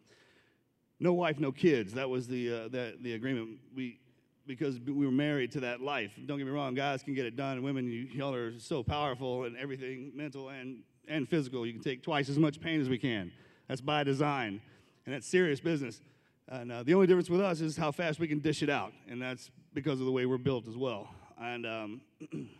no 1.01 1.13
wife, 1.13 1.39
no 1.39 1.53
kids. 1.53 1.95
That 1.95 2.09
was 2.09 2.27
the 2.27 2.53
uh, 2.53 2.69
that 2.69 3.03
the 3.03 3.15
agreement. 3.15 3.59
We 3.75 4.01
because 4.47 4.79
we 4.81 5.07
were 5.07 5.13
married 5.13 5.53
to 5.53 5.61
that 5.61 5.81
life. 5.81 6.13
Don't 6.27 6.39
get 6.39 6.47
me 6.47 6.53
wrong, 6.53 6.75
guys 6.75 7.03
can 7.03 7.15
get 7.15 7.25
it 7.27 7.37
done. 7.37 7.63
Women, 7.63 7.87
you, 7.87 8.09
y'all 8.13 8.35
are 8.35 8.59
so 8.59 8.83
powerful 8.83 9.45
and 9.45 9.57
everything, 9.57 10.13
mental 10.15 10.51
and 10.51 10.83
and 11.09 11.29
physical. 11.29 11.67
You 11.67 11.73
can 11.73 11.83
take 11.83 12.03
twice 12.03 12.29
as 12.29 12.39
much 12.39 12.61
pain 12.61 12.81
as 12.81 12.89
we 12.89 12.99
can. 12.99 13.33
That's 13.69 13.81
by 13.81 14.05
design, 14.05 14.61
and 15.07 15.15
that's 15.15 15.27
serious 15.27 15.61
business. 15.61 16.01
And 16.49 16.71
uh, 16.71 16.83
the 16.83 16.93
only 16.95 17.07
difference 17.07 17.31
with 17.31 17.41
us 17.41 17.61
is 17.61 17.77
how 17.77 17.91
fast 17.91 18.21
we 18.21 18.29
can 18.29 18.39
dish 18.39 18.63
it 18.63 18.69
out, 18.69 18.93
and 19.09 19.21
that's 19.21 19.51
because 19.73 20.01
of 20.01 20.07
the 20.07 20.13
way 20.13 20.27
we're 20.27 20.39
built 20.39 20.69
as 20.69 20.77
well. 20.77 21.09
And 21.41 21.67
um, 21.67 22.01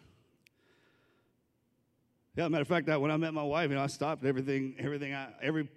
yeah, 2.37 2.49
matter 2.49 2.63
of 2.63 2.69
fact, 2.69 2.87
that 2.87 3.01
when 3.01 3.11
I 3.11 3.17
met 3.17 3.33
my 3.35 3.43
wife, 3.43 3.71
you 3.71 3.77
know, 3.77 3.83
I 3.83 3.87
stopped 3.87 4.25
everything, 4.25 4.75
everything. 4.79 5.15
I 5.15 5.29
every 5.43 5.69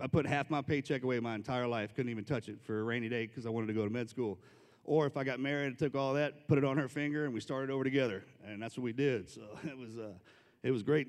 I 0.00 0.06
put 0.06 0.26
half 0.26 0.48
my 0.48 0.62
paycheck 0.62 1.02
away 1.02 1.20
my 1.20 1.34
entire 1.34 1.66
life. 1.66 1.94
Couldn't 1.94 2.10
even 2.10 2.24
touch 2.24 2.48
it 2.48 2.58
for 2.62 2.80
a 2.80 2.82
rainy 2.82 3.08
day 3.08 3.26
because 3.26 3.44
I 3.44 3.50
wanted 3.50 3.66
to 3.66 3.74
go 3.74 3.84
to 3.84 3.90
med 3.90 4.08
school. 4.08 4.38
Or 4.84 5.06
if 5.06 5.16
I 5.18 5.24
got 5.24 5.40
married, 5.40 5.74
I 5.74 5.76
took 5.76 5.94
all 5.94 6.14
that, 6.14 6.48
put 6.48 6.56
it 6.56 6.64
on 6.64 6.78
her 6.78 6.88
finger, 6.88 7.26
and 7.26 7.34
we 7.34 7.40
started 7.40 7.70
over 7.70 7.84
together. 7.84 8.24
And 8.46 8.62
that's 8.62 8.78
what 8.78 8.84
we 8.84 8.92
did. 8.94 9.28
So 9.28 9.42
it 9.64 9.76
was, 9.76 9.98
uh, 9.98 10.12
it 10.62 10.70
was 10.70 10.82
great. 10.82 11.06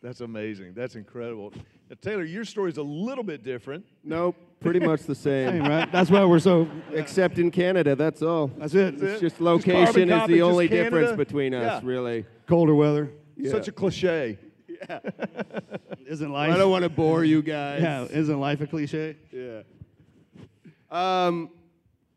That's 0.00 0.20
amazing. 0.20 0.74
That's 0.74 0.94
incredible. 0.94 1.52
Now, 1.90 1.96
Taylor, 2.00 2.22
your 2.22 2.44
story 2.44 2.70
is 2.70 2.76
a 2.78 2.82
little 2.82 3.24
bit 3.24 3.42
different. 3.42 3.84
Nope, 4.04 4.36
pretty 4.60 4.78
much 4.78 5.02
the 5.02 5.14
Same, 5.16 5.50
same. 5.50 5.62
right? 5.64 5.90
That's 5.90 6.08
why 6.08 6.24
we're 6.24 6.38
so. 6.38 6.68
Except 6.92 7.38
in 7.38 7.50
Canada, 7.50 7.96
that's 7.96 8.22
all. 8.22 8.46
That's 8.56 8.74
it. 8.74 9.02
It's 9.02 9.20
just 9.20 9.38
carbon 9.38 9.52
location 9.54 10.10
is 10.12 10.28
the 10.28 10.42
only 10.42 10.68
Canada. 10.68 10.84
difference 10.90 11.16
between 11.16 11.52
us, 11.54 11.82
Yeah. 11.82 11.88
really. 11.88 12.24
Colder 12.46 12.76
weather. 12.76 13.10
Such 13.46 13.68
a 13.68 13.72
cliche. 13.72 14.38
Yeah. 14.68 15.00
Isn't 16.06 16.32
life? 16.32 16.52
I 16.52 16.56
don't 16.56 16.70
want 16.70 16.84
to 16.84 16.88
bore 16.88 17.24
you 17.24 17.42
guys. 17.42 17.82
Yeah, 17.82 18.04
isn't 18.04 18.40
life 18.40 18.60
a 18.60 18.66
cliche? 18.66 19.16
Yeah. 19.32 19.62
Um, 20.90 21.50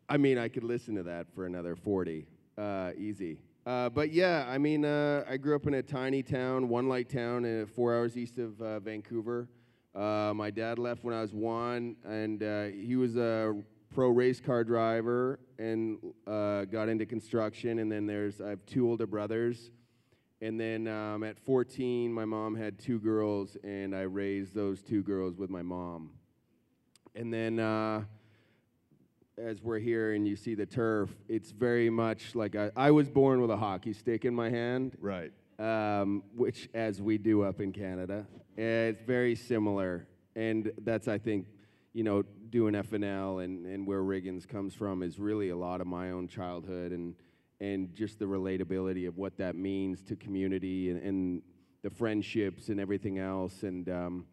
I 0.08 0.16
mean, 0.16 0.38
I 0.38 0.48
could 0.48 0.64
listen 0.64 0.94
to 0.96 1.02
that 1.04 1.26
for 1.34 1.46
another 1.46 1.76
40, 1.76 2.26
uh, 2.58 2.92
easy. 2.96 3.38
Uh, 3.64 3.88
but 3.88 4.12
yeah, 4.12 4.46
I 4.48 4.58
mean, 4.58 4.84
uh, 4.84 5.24
I 5.28 5.36
grew 5.36 5.54
up 5.54 5.66
in 5.66 5.74
a 5.74 5.82
tiny 5.82 6.22
town, 6.22 6.68
one 6.68 6.88
light 6.88 7.08
town, 7.08 7.44
uh, 7.44 7.66
four 7.66 7.94
hours 7.94 8.16
east 8.16 8.38
of 8.38 8.60
uh, 8.60 8.80
Vancouver. 8.80 9.48
Uh, 9.94 10.32
my 10.34 10.50
dad 10.50 10.78
left 10.78 11.04
when 11.04 11.14
I 11.14 11.20
was 11.20 11.32
one, 11.32 11.96
and 12.04 12.42
uh, 12.42 12.64
he 12.64 12.96
was 12.96 13.16
a 13.16 13.54
pro 13.94 14.08
race 14.08 14.40
car 14.40 14.64
driver 14.64 15.38
and 15.58 15.98
uh, 16.26 16.64
got 16.64 16.88
into 16.88 17.06
construction. 17.06 17.78
And 17.78 17.92
then 17.92 18.06
there's 18.06 18.40
I 18.40 18.48
have 18.50 18.64
two 18.66 18.88
older 18.88 19.06
brothers. 19.06 19.70
And 20.42 20.58
then 20.58 20.88
um, 20.88 21.22
at 21.22 21.38
14, 21.38 22.12
my 22.12 22.24
mom 22.24 22.56
had 22.56 22.76
two 22.76 22.98
girls, 22.98 23.56
and 23.62 23.94
I 23.94 24.00
raised 24.00 24.54
those 24.56 24.82
two 24.82 25.00
girls 25.04 25.38
with 25.38 25.50
my 25.50 25.62
mom. 25.62 26.10
And 27.14 27.32
then 27.32 27.60
uh, 27.60 28.02
as 29.38 29.62
we're 29.62 29.78
here 29.78 30.14
and 30.14 30.26
you 30.26 30.34
see 30.34 30.56
the 30.56 30.66
turf, 30.66 31.10
it's 31.28 31.52
very 31.52 31.90
much 31.90 32.34
like 32.34 32.56
I, 32.56 32.72
I 32.76 32.90
was 32.90 33.08
born 33.08 33.40
with 33.40 33.52
a 33.52 33.56
hockey 33.56 33.92
stick 33.92 34.24
in 34.24 34.34
my 34.34 34.50
hand, 34.50 34.96
Right. 35.00 35.30
um, 35.60 36.24
which, 36.34 36.68
as 36.74 37.00
we 37.00 37.18
do 37.18 37.42
up 37.42 37.60
in 37.60 37.72
Canada, 37.72 38.26
it's 38.56 39.00
very 39.06 39.36
similar. 39.36 40.08
And 40.34 40.72
that's, 40.82 41.06
I 41.06 41.18
think, 41.18 41.46
you 41.92 42.02
know, 42.02 42.24
doing 42.50 42.74
FNL 42.74 43.44
and, 43.44 43.64
and 43.64 43.86
where 43.86 44.02
Riggins 44.02 44.48
comes 44.48 44.74
from 44.74 45.04
is 45.04 45.20
really 45.20 45.50
a 45.50 45.56
lot 45.56 45.80
of 45.80 45.86
my 45.86 46.10
own 46.10 46.26
childhood 46.26 46.90
and, 46.90 47.14
and 47.62 47.94
just 47.94 48.18
the 48.18 48.24
relatability 48.24 49.06
of 49.06 49.16
what 49.16 49.38
that 49.38 49.54
means 49.54 50.02
to 50.02 50.16
community 50.16 50.90
and, 50.90 51.00
and 51.00 51.42
the 51.82 51.90
friendships 51.90 52.68
and 52.68 52.80
everything 52.80 53.20
else. 53.20 53.62
And, 53.62 53.88
um, 53.88 54.26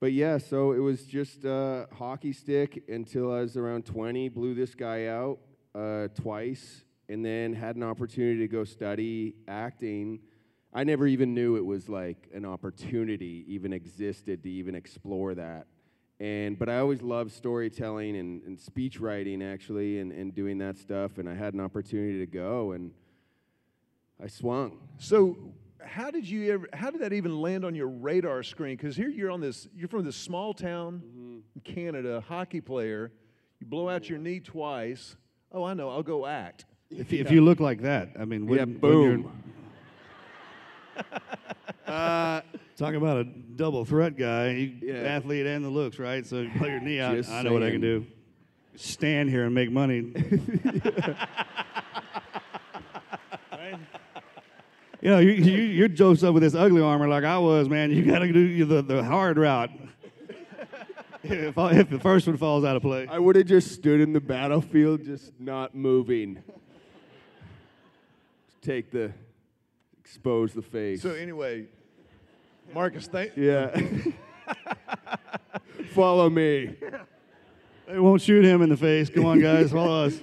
but 0.00 0.12
yeah, 0.12 0.36
so 0.36 0.72
it 0.72 0.80
was 0.80 1.04
just 1.04 1.44
uh, 1.44 1.86
hockey 1.96 2.32
stick 2.32 2.82
until 2.88 3.32
I 3.32 3.42
was 3.42 3.56
around 3.56 3.86
20. 3.86 4.30
Blew 4.30 4.54
this 4.54 4.74
guy 4.74 5.06
out 5.06 5.38
uh, 5.76 6.08
twice, 6.08 6.82
and 7.08 7.24
then 7.24 7.52
had 7.52 7.76
an 7.76 7.84
opportunity 7.84 8.40
to 8.40 8.48
go 8.48 8.64
study 8.64 9.36
acting. 9.46 10.18
I 10.74 10.82
never 10.82 11.06
even 11.06 11.34
knew 11.34 11.56
it 11.56 11.64
was 11.64 11.88
like 11.88 12.28
an 12.34 12.44
opportunity 12.44 13.44
even 13.46 13.72
existed 13.72 14.42
to 14.42 14.50
even 14.50 14.74
explore 14.74 15.36
that. 15.36 15.68
And 16.20 16.58
but 16.58 16.68
I 16.68 16.78
always 16.78 17.00
loved 17.00 17.32
storytelling 17.32 18.16
and, 18.16 18.42
and 18.42 18.60
speech 18.60 19.00
writing 19.00 19.42
actually, 19.42 20.00
and, 20.00 20.12
and 20.12 20.34
doing 20.34 20.58
that 20.58 20.76
stuff. 20.76 21.16
And 21.16 21.28
I 21.28 21.34
had 21.34 21.54
an 21.54 21.60
opportunity 21.60 22.18
to 22.18 22.26
go, 22.26 22.72
and 22.72 22.92
I 24.22 24.26
swung. 24.26 24.78
So, 24.98 25.38
how 25.82 26.10
did 26.10 26.28
you 26.28 26.52
ever? 26.52 26.68
How 26.74 26.90
did 26.90 27.00
that 27.00 27.14
even 27.14 27.40
land 27.40 27.64
on 27.64 27.74
your 27.74 27.88
radar 27.88 28.42
screen? 28.42 28.76
Because 28.76 28.96
here 28.96 29.08
you're 29.08 29.30
on 29.30 29.40
this. 29.40 29.66
You're 29.74 29.88
from 29.88 30.04
this 30.04 30.16
small 30.16 30.52
town 30.52 31.02
mm-hmm. 31.02 31.38
in 31.54 31.74
Canada, 31.74 32.22
hockey 32.28 32.60
player. 32.60 33.12
You 33.58 33.66
blow 33.66 33.88
out 33.88 34.08
your 34.08 34.18
knee 34.18 34.40
twice. 34.40 35.16
Oh, 35.50 35.64
I 35.64 35.72
know. 35.72 35.88
I'll 35.88 36.02
go 36.02 36.26
act. 36.26 36.66
If, 36.90 37.12
if 37.12 37.30
you 37.30 37.40
look 37.40 37.60
like 37.60 37.82
that, 37.82 38.10
I 38.18 38.24
mean, 38.24 38.44
Yeah, 38.44 38.50
wouldn't- 38.50 38.82
wouldn't 38.82 39.22
boom. 39.24 39.42
Uh, 41.86 42.40
your- 42.80 42.90
Talk 42.90 42.96
about 42.96 43.16
a 43.18 43.24
double 43.24 43.84
threat 43.84 44.16
guy, 44.16 44.50
you, 44.50 44.72
Yeah. 44.82 44.94
athlete 44.94 45.46
and 45.46 45.64
the 45.64 45.68
looks, 45.70 45.98
right? 45.98 46.24
So 46.26 46.40
you 46.40 46.50
play 46.56 46.70
your 46.70 46.80
knee 46.80 47.00
out. 47.00 47.14
Just 47.16 47.30
I 47.30 47.42
know 47.42 47.52
what 47.52 47.62
I 47.62 47.70
can 47.70 47.80
do. 47.80 48.06
Stand 48.76 49.28
here 49.28 49.44
and 49.44 49.54
make 49.54 49.70
money. 49.70 50.12
Right? 53.52 53.78
You 55.02 55.08
know, 55.08 55.18
you, 55.18 55.30
you, 55.30 55.62
you're 55.62 55.88
dosed 55.88 56.22
up 56.24 56.34
with 56.34 56.42
this 56.42 56.54
ugly 56.54 56.82
armor 56.82 57.08
like 57.08 57.24
I 57.24 57.38
was, 57.38 57.70
man. 57.70 57.90
You 57.90 58.04
got 58.04 58.18
to 58.18 58.30
do 58.30 58.66
the, 58.66 58.82
the 58.82 59.02
hard 59.02 59.38
route. 59.38 59.70
if, 61.22 61.56
I- 61.56 61.72
if 61.72 61.88
the 61.88 61.98
first 61.98 62.26
one 62.26 62.36
falls 62.36 62.66
out 62.66 62.76
of 62.76 62.82
play. 62.82 63.06
I 63.10 63.18
would 63.18 63.34
have 63.36 63.46
just 63.46 63.72
stood 63.72 63.98
in 64.02 64.12
the 64.12 64.20
battlefield, 64.20 65.02
just 65.06 65.32
not 65.40 65.74
moving. 65.74 66.42
Take 68.60 68.90
the, 68.90 69.10
expose 69.98 70.52
the 70.52 70.60
face. 70.60 71.00
So 71.00 71.12
anyway, 71.12 71.64
Marcus, 72.74 73.06
thank. 73.06 73.36
yeah. 73.36 73.78
Follow 75.94 76.30
me. 76.30 76.76
They 77.88 77.98
won't 77.98 78.22
shoot 78.22 78.44
him 78.44 78.62
in 78.62 78.68
the 78.68 78.76
face. 78.76 79.10
Come 79.10 79.26
on, 79.26 79.40
guys, 79.40 79.72
follow 79.72 80.06
us. 80.06 80.20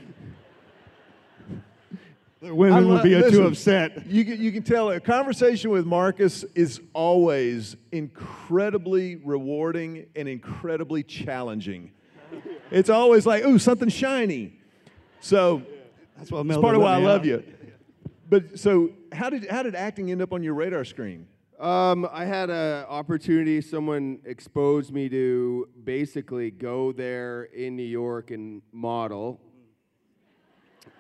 The 2.42 2.54
women 2.56 2.88
lo- 2.88 2.94
would 2.96 3.04
be 3.04 3.16
listen, 3.16 3.32
too 3.32 3.48
upset. 3.48 4.06
You 4.08 4.24
can, 4.24 4.40
you 4.42 4.52
can 4.54 4.64
tell 4.64 4.92
a 4.92 5.00
conversation 5.02 5.70
with 5.72 5.86
Marcus 5.86 6.44
is 6.56 6.80
always 6.94 7.76
incredibly 7.92 9.18
rewarding 9.18 10.06
and 10.16 10.30
incredibly 10.30 11.04
challenging. 11.04 11.92
It's 12.72 12.90
always 12.90 13.26
like, 13.26 13.44
ooh, 13.44 13.60
something 13.60 13.90
shiny. 13.90 14.54
So 15.20 15.64
That's 16.18 16.32
what 16.32 16.42
it's 16.42 16.48
Mel 16.48 16.62
part 16.62 16.76
of 16.76 16.82
why 16.82 16.94
I 16.94 16.98
love 16.98 17.22
out. 17.22 17.26
you. 17.26 17.44
But 18.30 18.60
so 18.60 18.92
how 19.12 19.30
did 19.30 19.50
how 19.50 19.64
did 19.64 19.74
acting 19.76 20.12
end 20.12 20.22
up 20.22 20.32
on 20.32 20.44
your 20.44 20.54
radar 20.54 20.86
screen? 20.86 21.28
Um, 21.60 22.08
I 22.12 22.26
had 22.26 22.52
an 22.52 22.86
opportunity. 22.86 23.62
Someone 23.62 24.20
exposed 24.26 24.94
me 24.94 25.10
to 25.10 25.68
basically 25.84 26.52
go 26.52 26.92
there 26.92 27.46
in 27.46 27.76
New 27.76 27.82
York 27.82 28.30
and 28.30 28.62
model. 28.72 29.42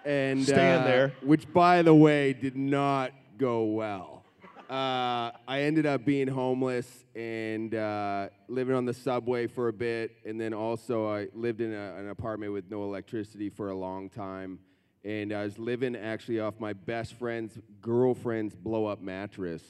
And 0.03 0.43
Stand 0.43 0.83
uh, 0.83 0.87
there. 0.87 1.13
which, 1.21 1.51
by 1.53 1.83
the 1.83 1.93
way, 1.93 2.33
did 2.33 2.57
not 2.57 3.11
go 3.37 3.65
well. 3.65 4.23
Uh, 4.67 5.31
I 5.47 5.61
ended 5.61 5.85
up 5.85 6.03
being 6.03 6.27
homeless 6.27 7.05
and 7.15 7.75
uh, 7.75 8.29
living 8.47 8.73
on 8.73 8.85
the 8.85 8.95
subway 8.95 9.45
for 9.45 9.67
a 9.67 9.73
bit, 9.73 10.15
and 10.25 10.41
then 10.41 10.55
also 10.55 11.07
I 11.07 11.27
lived 11.35 11.61
in 11.61 11.71
a, 11.71 11.95
an 11.97 12.09
apartment 12.09 12.51
with 12.51 12.69
no 12.69 12.83
electricity 12.83 13.49
for 13.49 13.69
a 13.69 13.75
long 13.75 14.09
time. 14.09 14.57
And 15.05 15.31
I 15.31 15.43
was 15.43 15.59
living 15.59 15.95
actually 15.95 16.39
off 16.39 16.55
my 16.59 16.73
best 16.73 17.13
friend's 17.13 17.59
girlfriend's 17.79 18.55
blow-up 18.55 19.01
mattress. 19.01 19.61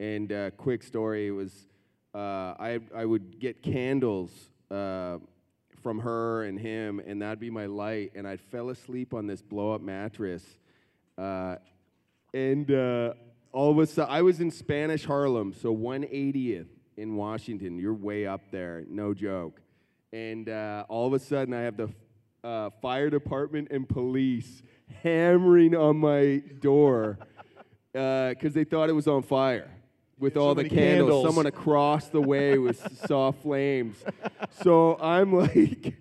And 0.00 0.32
uh, 0.32 0.50
quick 0.52 0.82
story 0.82 1.30
was 1.30 1.66
uh, 2.14 2.54
I, 2.58 2.80
I 2.96 3.04
would 3.04 3.38
get 3.38 3.62
candles 3.62 4.30
uh, 4.70 5.18
from 5.82 5.98
her 5.98 6.44
and 6.44 6.58
him, 6.58 7.02
and 7.06 7.20
that'd 7.20 7.38
be 7.38 7.50
my 7.50 7.66
light. 7.66 8.12
And 8.14 8.26
I 8.26 8.38
fell 8.38 8.70
asleep 8.70 9.12
on 9.12 9.26
this 9.26 9.42
blow 9.42 9.74
up 9.74 9.82
mattress. 9.82 10.42
Uh, 11.18 11.56
and 12.32 12.70
uh, 12.70 13.12
all 13.52 13.72
of 13.72 13.78
a 13.78 13.86
sudden, 13.86 14.10
I 14.10 14.22
was 14.22 14.40
in 14.40 14.50
Spanish 14.50 15.04
Harlem, 15.04 15.52
so 15.52 15.76
180th 15.76 16.68
in 16.96 17.16
Washington. 17.16 17.78
You're 17.78 17.92
way 17.92 18.26
up 18.26 18.50
there, 18.50 18.84
no 18.88 19.12
joke. 19.12 19.60
And 20.14 20.48
uh, 20.48 20.86
all 20.88 21.08
of 21.08 21.12
a 21.12 21.18
sudden, 21.18 21.52
I 21.52 21.60
have 21.60 21.76
the 21.76 21.90
fire 22.80 23.10
department 23.10 23.68
and 23.70 23.86
police 23.86 24.62
hammering 25.02 25.76
on 25.76 25.98
my 25.98 26.42
door 26.60 27.18
because 27.92 28.54
they 28.54 28.64
thought 28.64 28.88
it 28.88 28.94
was 28.94 29.06
on 29.06 29.22
fire 29.22 29.70
with 30.20 30.34
so 30.34 30.40
all 30.40 30.54
the 30.54 30.68
candles. 30.68 31.08
candles. 31.08 31.24
Someone 31.26 31.46
across 31.46 32.08
the 32.08 32.20
way 32.20 32.58
was 32.58 32.78
saw 33.06 33.32
flames. 33.32 33.96
So 34.62 34.96
I'm 35.00 35.32
like 35.36 35.94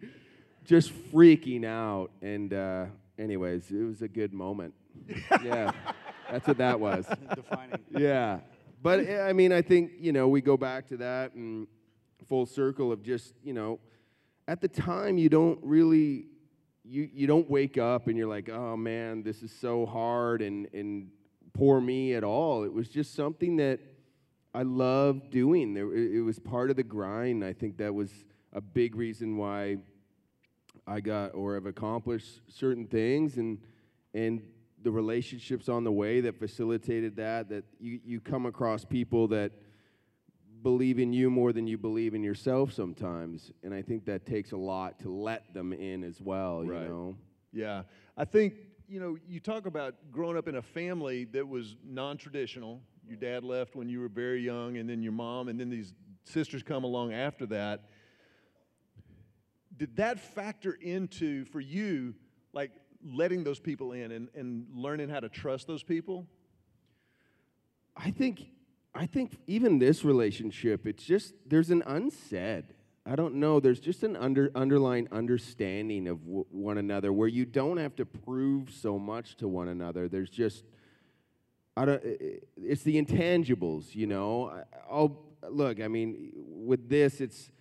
just 0.66 0.92
freaking 1.12 1.66
out. 1.66 2.12
And 2.22 2.54
uh, 2.54 2.86
anyways, 3.18 3.72
it 3.72 3.84
was 3.84 4.02
a 4.02 4.08
good 4.08 4.34
moment. 4.34 4.74
yeah, 5.44 5.72
that's 6.30 6.48
what 6.48 6.58
that 6.58 6.80
was. 6.80 7.06
Defining. 7.36 7.80
Yeah, 7.90 8.40
but 8.84 9.10
I 9.10 9.34
mean, 9.34 9.52
I 9.52 9.62
think 9.62 9.94
you 10.00 10.12
know 10.12 10.28
we 10.28 10.42
go 10.42 10.58
back 10.58 10.88
to 10.90 10.98
that 10.98 11.34
and 11.34 11.68
full 12.28 12.46
circle 12.46 12.92
of 12.92 13.02
just 13.02 13.34
you 13.44 13.54
know, 13.54 13.80
at 14.48 14.62
the 14.62 14.68
time 14.68 15.18
you 15.18 15.30
don't 15.30 15.60
really 15.64 16.26
you 16.84 17.10
you 17.12 17.26
don't 17.26 17.50
wake 17.50 17.78
up 17.78 18.08
and 18.08 18.18
you're 18.18 18.28
like, 18.28 18.50
oh 18.50 18.76
man, 18.76 19.24
this 19.24 19.42
is 19.42 19.52
so 19.52 19.86
hard 19.86 20.42
and 20.42 20.68
and 20.74 21.10
poor 21.54 21.80
me 21.80 22.14
at 22.14 22.24
all. 22.24 22.64
It 22.64 22.74
was 22.74 22.90
just 22.90 23.16
something 23.16 23.58
that 23.58 23.80
I 24.53 24.63
loved 24.63 25.29
doing. 25.29 25.74
There, 25.74 25.94
it, 25.94 26.15
it 26.18 26.22
was 26.22 26.39
part 26.39 26.70
of 26.70 26.75
the 26.75 26.84
grind. 26.84 27.44
I 27.44 27.53
think 27.53 27.77
that 27.77 27.94
was 27.94 28.12
a 28.53 28.62
big 28.62 28.96
reason 28.96 29.38
why 29.38 29.77
I 30.88 31.00
got 31.01 31.36
or 31.36 31.53
have 31.53 31.65
accomplished 31.68 32.41
certain 32.48 32.86
things 32.88 33.38
and 33.38 33.60
and 34.13 34.41
the 34.82 34.89
relationships 34.89 35.70
on 35.70 35.84
the 35.84 35.91
way 35.91 36.22
that 36.22 36.39
facilitated 36.39 37.15
that 37.18 37.50
that 37.50 37.65
you, 37.79 38.00
you 38.03 38.20
come 38.20 38.46
across 38.48 38.86
people 38.86 39.27
that 39.27 39.51
believe 40.63 40.98
in 41.00 41.13
you 41.13 41.29
more 41.29 41.53
than 41.53 41.68
you 41.68 41.77
believe 41.77 42.13
in 42.15 42.24
yourself 42.24 42.74
sometimes 42.74 43.51
and 43.63 43.74
I 43.74 43.82
think 43.82 44.06
that 44.06 44.25
takes 44.25 44.51
a 44.51 44.58
lot 44.58 45.00
to 45.01 45.10
let 45.10 45.53
them 45.53 45.74
in 45.74 46.03
as 46.03 46.20
well, 46.22 46.63
Right. 46.65 46.82
you 46.84 46.88
know. 46.89 47.15
Yeah. 47.53 47.84
I 48.18 48.25
think, 48.25 48.53
you 48.88 49.00
know, 49.00 49.18
you 49.27 49.39
talk 49.39 49.65
about 49.65 49.96
growing 50.12 50.38
up 50.38 50.48
in 50.48 50.56
a 50.56 50.62
family 50.62 51.25
that 51.25 51.48
was 51.48 51.75
non 51.86 52.18
traditional. 52.18 52.82
Your 53.10 53.18
dad 53.18 53.44
left 53.44 53.75
when 53.75 53.89
you 53.89 54.00
were 54.00 54.08
very 54.08 54.42
young, 54.42 54.78
and 54.78 54.88
then 54.88 55.01
your 55.01 55.12
mom, 55.12 55.48
and 55.48 55.60
then 55.60 55.70
these 55.70 55.94
sisters 56.25 56.62
come 56.62 56.84
along 56.84 57.12
after 57.12 57.46
that. 57.48 57.86
Did 59.75 59.96
that 59.96 60.20
factor 60.20 60.78
into, 60.80 61.46
for 61.46 61.60
you, 61.60 62.13
like 62.54 62.72
letting 63.04 63.44
those 63.44 63.60
people 63.60 63.94
in 63.94 64.12
and, 64.12 64.30
and 64.36 64.68
learning 64.74 65.10
how 65.10 65.20
to 65.22 65.30
trust 65.30 65.68
those 65.68 65.84
people? 65.84 66.28
I 67.96 68.12
think 68.12 68.48
I 68.94 69.06
think 69.06 69.38
even 69.48 69.80
this 69.80 70.04
relationship, 70.04 70.88
it's 70.88 71.04
just 71.04 71.34
there's 71.46 71.70
an 71.70 71.84
unsaid. 71.86 72.66
I 73.06 73.16
don't 73.16 73.36
know. 73.36 73.60
There's 73.60 73.80
just 73.80 74.04
an 74.04 74.16
under 74.16 74.51
underlying 74.56 75.08
understanding 75.12 76.08
of 76.08 76.24
w- 76.25 76.46
one 76.51 76.78
another 76.78 77.13
where 77.13 77.28
you 77.28 77.46
don't 77.46 77.78
have 77.78 77.96
to 77.96 78.06
prove 78.06 78.72
so 78.72 79.00
much 79.00 79.36
to 79.38 79.48
one 79.48 79.68
another. 79.68 80.08
There's 80.08 80.30
just 80.30 80.63
I 81.79 81.86
don't. 81.86 82.03
It's 82.57 82.83
the 82.83 83.01
intangibles, 83.01 83.95
you 83.95 84.05
know. 84.05 84.63
I'll 84.91 85.17
look. 85.50 85.79
I 85.79 85.88
mean, 85.88 86.31
with 86.36 86.89
this, 86.89 87.21
it's 87.21 87.51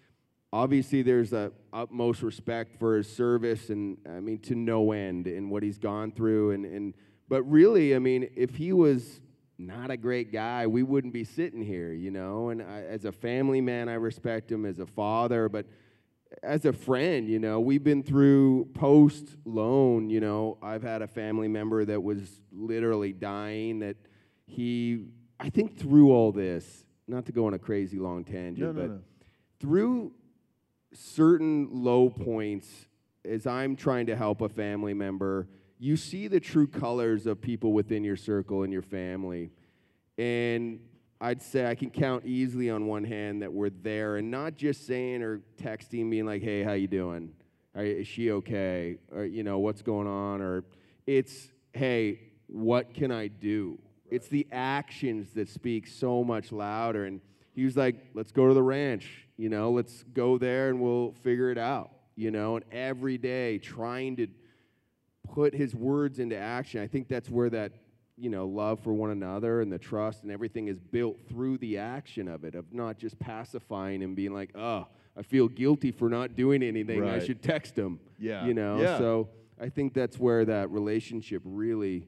obviously 0.53 1.03
there's 1.03 1.33
a 1.33 1.53
utmost 1.73 2.23
respect 2.23 2.77
for 2.81 2.97
his 2.97 3.09
service, 3.09 3.71
and 3.71 3.97
I 4.05 4.19
mean 4.19 4.41
to 4.41 4.57
no 4.57 4.91
end, 4.91 5.29
and 5.29 5.53
what 5.53 5.63
he's 5.63 5.79
gone 5.79 6.11
through, 6.11 6.51
and 6.51 6.65
and. 6.65 6.95
But 7.29 7.43
really, 7.43 7.95
I 7.95 7.99
mean, 7.99 8.31
if 8.35 8.57
he 8.57 8.73
was 8.73 9.21
not 9.59 9.91
a 9.91 9.97
great 9.97 10.33
guy, 10.33 10.67
we 10.67 10.83
wouldn't 10.83 11.13
be 11.13 11.25
sitting 11.25 11.63
here, 11.63 11.93
you 11.93 12.11
know. 12.11 12.49
And 12.49 12.61
I, 12.61 12.85
as 12.89 13.05
a 13.05 13.13
family 13.13 13.61
man, 13.61 13.89
I 13.89 13.95
respect 13.95 14.51
him 14.51 14.65
as 14.65 14.81
a 14.81 14.87
father, 14.87 15.49
but 15.49 15.67
as 16.43 16.65
a 16.65 16.73
friend, 16.73 17.29
you 17.29 17.39
know, 17.39 17.61
we've 17.61 17.83
been 17.83 18.03
through 18.03 18.67
post 18.75 19.37
loan, 19.45 20.11
you 20.11 20.21
know, 20.21 20.59
I've 20.63 20.83
had 20.83 21.03
a 21.03 21.07
family 21.07 21.49
member 21.49 21.85
that 21.85 22.03
was 22.03 22.41
literally 22.53 23.13
dying 23.13 23.81
that 23.81 23.97
he 24.47 25.07
I 25.41 25.51
think 25.51 25.79
through 25.79 26.11
all 26.13 26.33
this, 26.33 26.85
not 27.07 27.27
to 27.27 27.33
go 27.33 27.47
on 27.47 27.55
a 27.55 27.59
crazy 27.59 27.99
long 27.99 28.25
tangent, 28.25 28.59
No, 28.59 28.73
no, 28.73 28.81
but 28.89 28.91
no. 28.95 29.01
through 29.61 30.13
certain 30.93 31.69
low 31.71 32.09
points 32.11 32.89
as 33.25 33.47
I'm 33.47 33.77
trying 33.77 34.07
to 34.07 34.17
help 34.17 34.41
a 34.41 34.49
family 34.49 34.95
member, 34.95 35.49
you 35.79 35.97
see 35.97 36.29
the 36.29 36.41
true 36.41 36.67
colors 36.67 37.27
of 37.27 37.41
people 37.41 37.73
within 37.73 38.03
your 38.03 38.17
circle 38.17 38.63
and 38.65 38.73
your 38.73 38.83
family. 38.83 39.51
And 40.17 40.81
I'd 41.21 41.43
say 41.43 41.67
I 41.67 41.75
can 41.75 41.91
count 41.91 42.25
easily 42.27 42.71
on 42.71 42.87
one 42.87 43.03
hand 43.03 43.43
that 43.43 43.53
we're 43.53 43.71
there 43.71 44.17
and 44.17 44.31
not 44.31 44.57
just 44.57 44.87
saying 44.87 45.23
or 45.23 45.41
texting 45.61 46.11
being 46.11 46.27
like, 46.27 46.43
"Hey, 46.43 46.63
how 46.63 46.73
you 46.73 46.87
doing? 46.87 47.33
Are, 47.75 47.83
is 47.83 48.07
she 48.07 48.31
okay? 48.31 48.99
Or 49.13 49.25
you 49.25 49.43
know, 49.43 49.59
what's 49.59 49.83
going 49.83 50.07
on?" 50.07 50.41
Or 50.41 50.65
it's, 51.07 51.49
"Hey, 51.73 52.21
what 52.47 52.95
can 52.95 53.11
I 53.11 53.27
do?" 53.29 53.81
It's 54.11 54.29
the 54.29 54.47
actions 54.53 55.33
that 55.35 55.49
speak 55.49 55.87
so 55.87 56.23
much 56.23 56.53
louder. 56.53 57.05
And 57.05 57.21
he 57.53 57.65
was 57.65 57.77
like, 57.77 57.97
"Let's 58.15 58.31
go 58.31 58.47
to 58.47 58.55
the 58.55 58.63
ranch. 58.63 59.27
You 59.37 59.49
know, 59.49 59.73
let's 59.73 60.05
go 60.15 60.39
there 60.39 60.69
and 60.69 60.81
we'll 60.81 61.13
figure 61.23 61.51
it 61.51 61.59
out." 61.59 61.91
You 62.15 62.31
know, 62.31 62.57
and 62.57 62.65
every 62.71 63.19
day 63.19 63.59
trying 63.59 64.17
to 64.17 64.29
put 65.33 65.53
his 65.53 65.75
words 65.75 66.21
into 66.21 66.37
action. 66.37 66.81
I 66.81 66.87
think 66.87 67.09
that's 67.09 67.29
where 67.29 67.51
that 67.51 67.73
you 68.19 68.31
know 68.31 68.47
love 68.47 68.81
for 68.81 68.93
one 68.93 69.11
another 69.11 69.61
and 69.61 69.73
the 69.73 69.79
trust 69.79 70.23
and 70.23 70.33
everything 70.33 70.69
is 70.69 70.79
built 70.79 71.19
through 71.29 71.59
the 71.59 71.79
action 71.79 72.29
of 72.29 72.45
it, 72.45 72.55
of 72.55 72.73
not 72.73 72.99
just 72.99 73.19
pacifying 73.19 74.03
and 74.03 74.17
being 74.17 74.35
like, 74.35 74.51
"Oh, 74.55 74.87
I 75.17 75.23
feel 75.23 75.49
guilty 75.49 75.93
for 75.93 76.09
not 76.09 76.37
doing 76.37 76.63
anything. 76.63 77.05
I 77.05 77.19
should 77.25 77.43
text 77.43 77.77
him." 77.77 78.01
Yeah. 78.19 78.45
you 78.47 78.55
know. 78.55 78.81
Yeah. 78.81 78.99
So 78.99 79.29
I 79.61 79.69
think 79.69 79.95
that's 79.95 80.19
where 80.19 80.45
that 80.45 80.71
relationship 80.71 81.43
really 81.45 82.07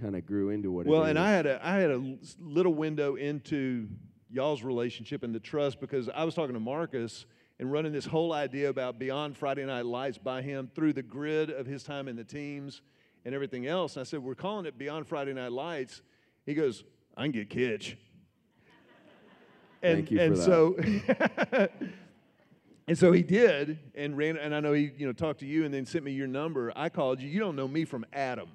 kind 0.00 0.16
of 0.16 0.26
grew 0.26 0.50
into 0.50 0.70
what. 0.70 0.86
Well, 0.86 1.04
it 1.04 1.10
and. 1.10 1.18
I 1.18 1.30
had 1.30 1.46
a 1.46 1.60
I 1.64 1.76
had 1.76 1.90
a 1.90 2.16
little 2.40 2.74
window 2.74 3.14
into 3.14 3.88
y'all's 4.30 4.62
relationship 4.62 5.22
and 5.22 5.34
the 5.34 5.40
trust 5.40 5.80
because 5.80 6.08
I 6.08 6.24
was 6.24 6.34
talking 6.34 6.54
to 6.54 6.60
Marcus 6.60 7.26
and 7.58 7.72
running 7.72 7.92
this 7.92 8.06
whole 8.06 8.32
idea 8.32 8.68
about 8.68 8.98
beyond 8.98 9.36
Friday 9.36 9.64
Night 9.64 9.86
Lights 9.86 10.18
by 10.18 10.42
him 10.42 10.70
through 10.74 10.92
the 10.92 11.02
grid 11.02 11.50
of 11.50 11.66
his 11.66 11.82
time 11.82 12.08
in 12.08 12.16
the 12.16 12.24
teams 12.24 12.82
and 13.28 13.34
everything 13.34 13.66
else. 13.66 13.96
And 13.96 14.00
I 14.00 14.04
said, 14.04 14.20
"We're 14.20 14.34
calling 14.34 14.64
it 14.64 14.78
Beyond 14.78 15.06
Friday 15.06 15.34
Night 15.34 15.52
Lights." 15.52 16.00
He 16.46 16.54
goes, 16.54 16.82
"I 17.14 17.24
can 17.24 17.32
get 17.32 17.50
Kitsch." 17.50 17.94
And, 19.82 19.98
Thank 19.98 20.10
you 20.10 20.16
for 20.16 20.24
and 20.24 20.38
so 20.38 21.68
And 22.88 22.96
so 22.96 23.12
he 23.12 23.22
did, 23.22 23.78
and 23.94 24.16
ran. 24.16 24.38
And 24.38 24.54
I 24.54 24.60
know 24.60 24.72
he, 24.72 24.92
you 24.96 25.06
know, 25.06 25.12
talked 25.12 25.40
to 25.40 25.46
you, 25.46 25.66
and 25.66 25.74
then 25.74 25.84
sent 25.84 26.04
me 26.04 26.12
your 26.12 26.26
number. 26.26 26.72
I 26.74 26.88
called 26.88 27.20
you. 27.20 27.28
You 27.28 27.38
don't 27.38 27.54
know 27.54 27.68
me 27.68 27.84
from 27.84 28.06
Adam, 28.14 28.48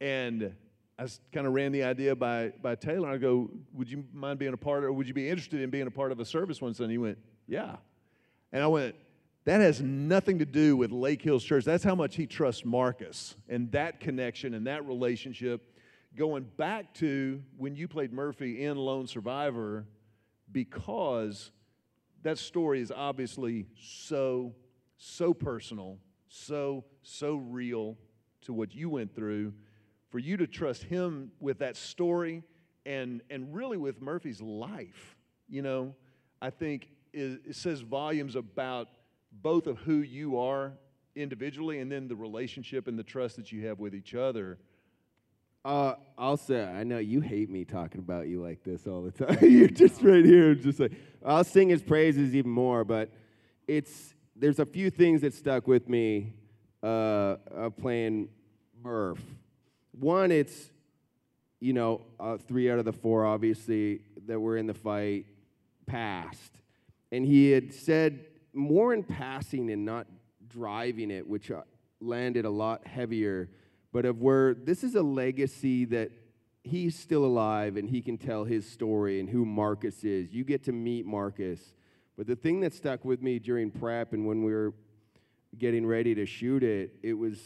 and 0.00 0.54
I 0.98 1.06
kind 1.34 1.46
of 1.46 1.52
ran 1.52 1.70
the 1.72 1.82
idea 1.82 2.16
by 2.16 2.54
by 2.62 2.76
Taylor. 2.76 3.10
I 3.10 3.18
go, 3.18 3.50
"Would 3.74 3.90
you 3.90 4.06
mind 4.14 4.38
being 4.38 4.54
a 4.54 4.56
part, 4.56 4.84
of, 4.84 4.88
or 4.88 4.92
would 4.94 5.06
you 5.06 5.12
be 5.12 5.28
interested 5.28 5.60
in 5.60 5.68
being 5.68 5.86
a 5.86 5.90
part 5.90 6.12
of 6.12 6.18
a 6.18 6.24
service 6.24 6.62
one 6.62 6.72
Sunday?" 6.72 6.94
He 6.94 6.98
went, 6.98 7.18
"Yeah," 7.46 7.76
and 8.52 8.62
I 8.62 8.68
went, 8.68 8.94
"That 9.48 9.62
has 9.62 9.80
nothing 9.80 10.40
to 10.40 10.44
do 10.44 10.76
with 10.76 10.92
Lake 10.92 11.22
Hills 11.22 11.42
Church. 11.42 11.64
That's 11.64 11.82
how 11.82 11.94
much 11.94 12.16
he 12.16 12.26
trusts 12.26 12.66
Marcus, 12.66 13.34
and 13.48 13.72
that 13.72 13.98
connection 13.98 14.52
and 14.52 14.66
that 14.66 14.86
relationship, 14.86 15.74
going 16.14 16.44
back 16.58 16.92
to 16.94 17.42
when 17.56 17.74
you 17.74 17.88
played 17.88 18.12
Murphy 18.12 18.64
in 18.64 18.76
Lone 18.76 19.06
Survivor, 19.06 19.86
because." 20.52 21.50
that 22.22 22.36
story 22.36 22.80
is 22.80 22.90
obviously 22.90 23.64
so 23.80 24.52
so 24.96 25.32
personal 25.32 25.98
so 26.26 26.84
so 27.02 27.36
real 27.36 27.96
to 28.40 28.52
what 28.52 28.74
you 28.74 28.90
went 28.90 29.14
through 29.14 29.52
for 30.10 30.18
you 30.18 30.36
to 30.36 30.46
trust 30.46 30.82
him 30.82 31.30
with 31.40 31.58
that 31.60 31.76
story 31.76 32.42
and 32.86 33.22
and 33.30 33.54
really 33.54 33.76
with 33.76 34.00
murphy's 34.00 34.40
life 34.40 35.16
you 35.48 35.62
know 35.62 35.94
i 36.42 36.50
think 36.50 36.88
it, 37.12 37.40
it 37.46 37.56
says 37.56 37.80
volumes 37.80 38.34
about 38.34 38.88
both 39.42 39.66
of 39.66 39.78
who 39.78 39.98
you 39.98 40.38
are 40.38 40.72
individually 41.14 41.80
and 41.80 41.90
then 41.90 42.08
the 42.08 42.16
relationship 42.16 42.86
and 42.88 42.98
the 42.98 43.02
trust 43.02 43.36
that 43.36 43.50
you 43.52 43.66
have 43.66 43.78
with 43.78 43.94
each 43.94 44.14
other 44.14 44.58
Uh, 45.64 45.94
I'll 46.16 46.36
say, 46.36 46.64
I 46.64 46.84
know 46.84 46.98
you 46.98 47.20
hate 47.20 47.50
me 47.50 47.64
talking 47.64 47.98
about 48.00 48.28
you 48.28 48.40
like 48.40 48.62
this 48.62 48.86
all 48.86 49.02
the 49.02 49.10
time. 49.26 49.38
You're 49.42 49.68
just 49.68 50.00
right 50.02 50.24
here, 50.24 50.54
just 50.54 50.78
like 50.80 50.92
I'll 51.24 51.44
sing 51.44 51.68
his 51.68 51.82
praises 51.82 52.34
even 52.34 52.50
more. 52.50 52.84
But 52.84 53.10
it's 53.66 54.14
there's 54.36 54.60
a 54.60 54.64
few 54.66 54.88
things 54.88 55.20
that 55.22 55.34
stuck 55.34 55.66
with 55.66 55.88
me 55.88 56.32
uh, 56.82 57.36
of 57.50 57.76
playing 57.76 58.28
Murph. 58.82 59.20
One, 59.92 60.30
it's 60.30 60.70
you 61.60 61.72
know 61.72 62.02
uh, 62.20 62.38
three 62.38 62.70
out 62.70 62.78
of 62.78 62.84
the 62.84 62.92
four 62.92 63.26
obviously 63.26 64.00
that 64.26 64.38
were 64.40 64.56
in 64.56 64.66
the 64.66 64.74
fight 64.74 65.26
passed, 65.86 66.54
and 67.10 67.26
he 67.26 67.50
had 67.50 67.74
said 67.74 68.24
more 68.52 68.94
in 68.94 69.02
passing 69.02 69.70
and 69.70 69.84
not 69.84 70.06
driving 70.48 71.10
it, 71.10 71.26
which 71.26 71.50
uh, 71.50 71.62
landed 72.00 72.44
a 72.44 72.50
lot 72.50 72.86
heavier 72.86 73.50
but 73.92 74.04
of 74.04 74.20
where 74.20 74.54
this 74.54 74.84
is 74.84 74.94
a 74.94 75.02
legacy 75.02 75.84
that 75.86 76.10
he's 76.62 76.98
still 76.98 77.24
alive 77.24 77.76
and 77.76 77.88
he 77.88 78.02
can 78.02 78.18
tell 78.18 78.44
his 78.44 78.68
story 78.68 79.20
and 79.20 79.28
who 79.28 79.44
Marcus 79.44 80.04
is. 80.04 80.32
You 80.32 80.44
get 80.44 80.64
to 80.64 80.72
meet 80.72 81.06
Marcus. 81.06 81.74
But 82.16 82.26
the 82.26 82.36
thing 82.36 82.60
that 82.60 82.74
stuck 82.74 83.04
with 83.04 83.22
me 83.22 83.38
during 83.38 83.70
prep 83.70 84.12
and 84.12 84.26
when 84.26 84.42
we 84.42 84.52
were 84.52 84.74
getting 85.56 85.86
ready 85.86 86.14
to 86.16 86.26
shoot 86.26 86.62
it, 86.62 86.96
it 87.02 87.14
was 87.14 87.38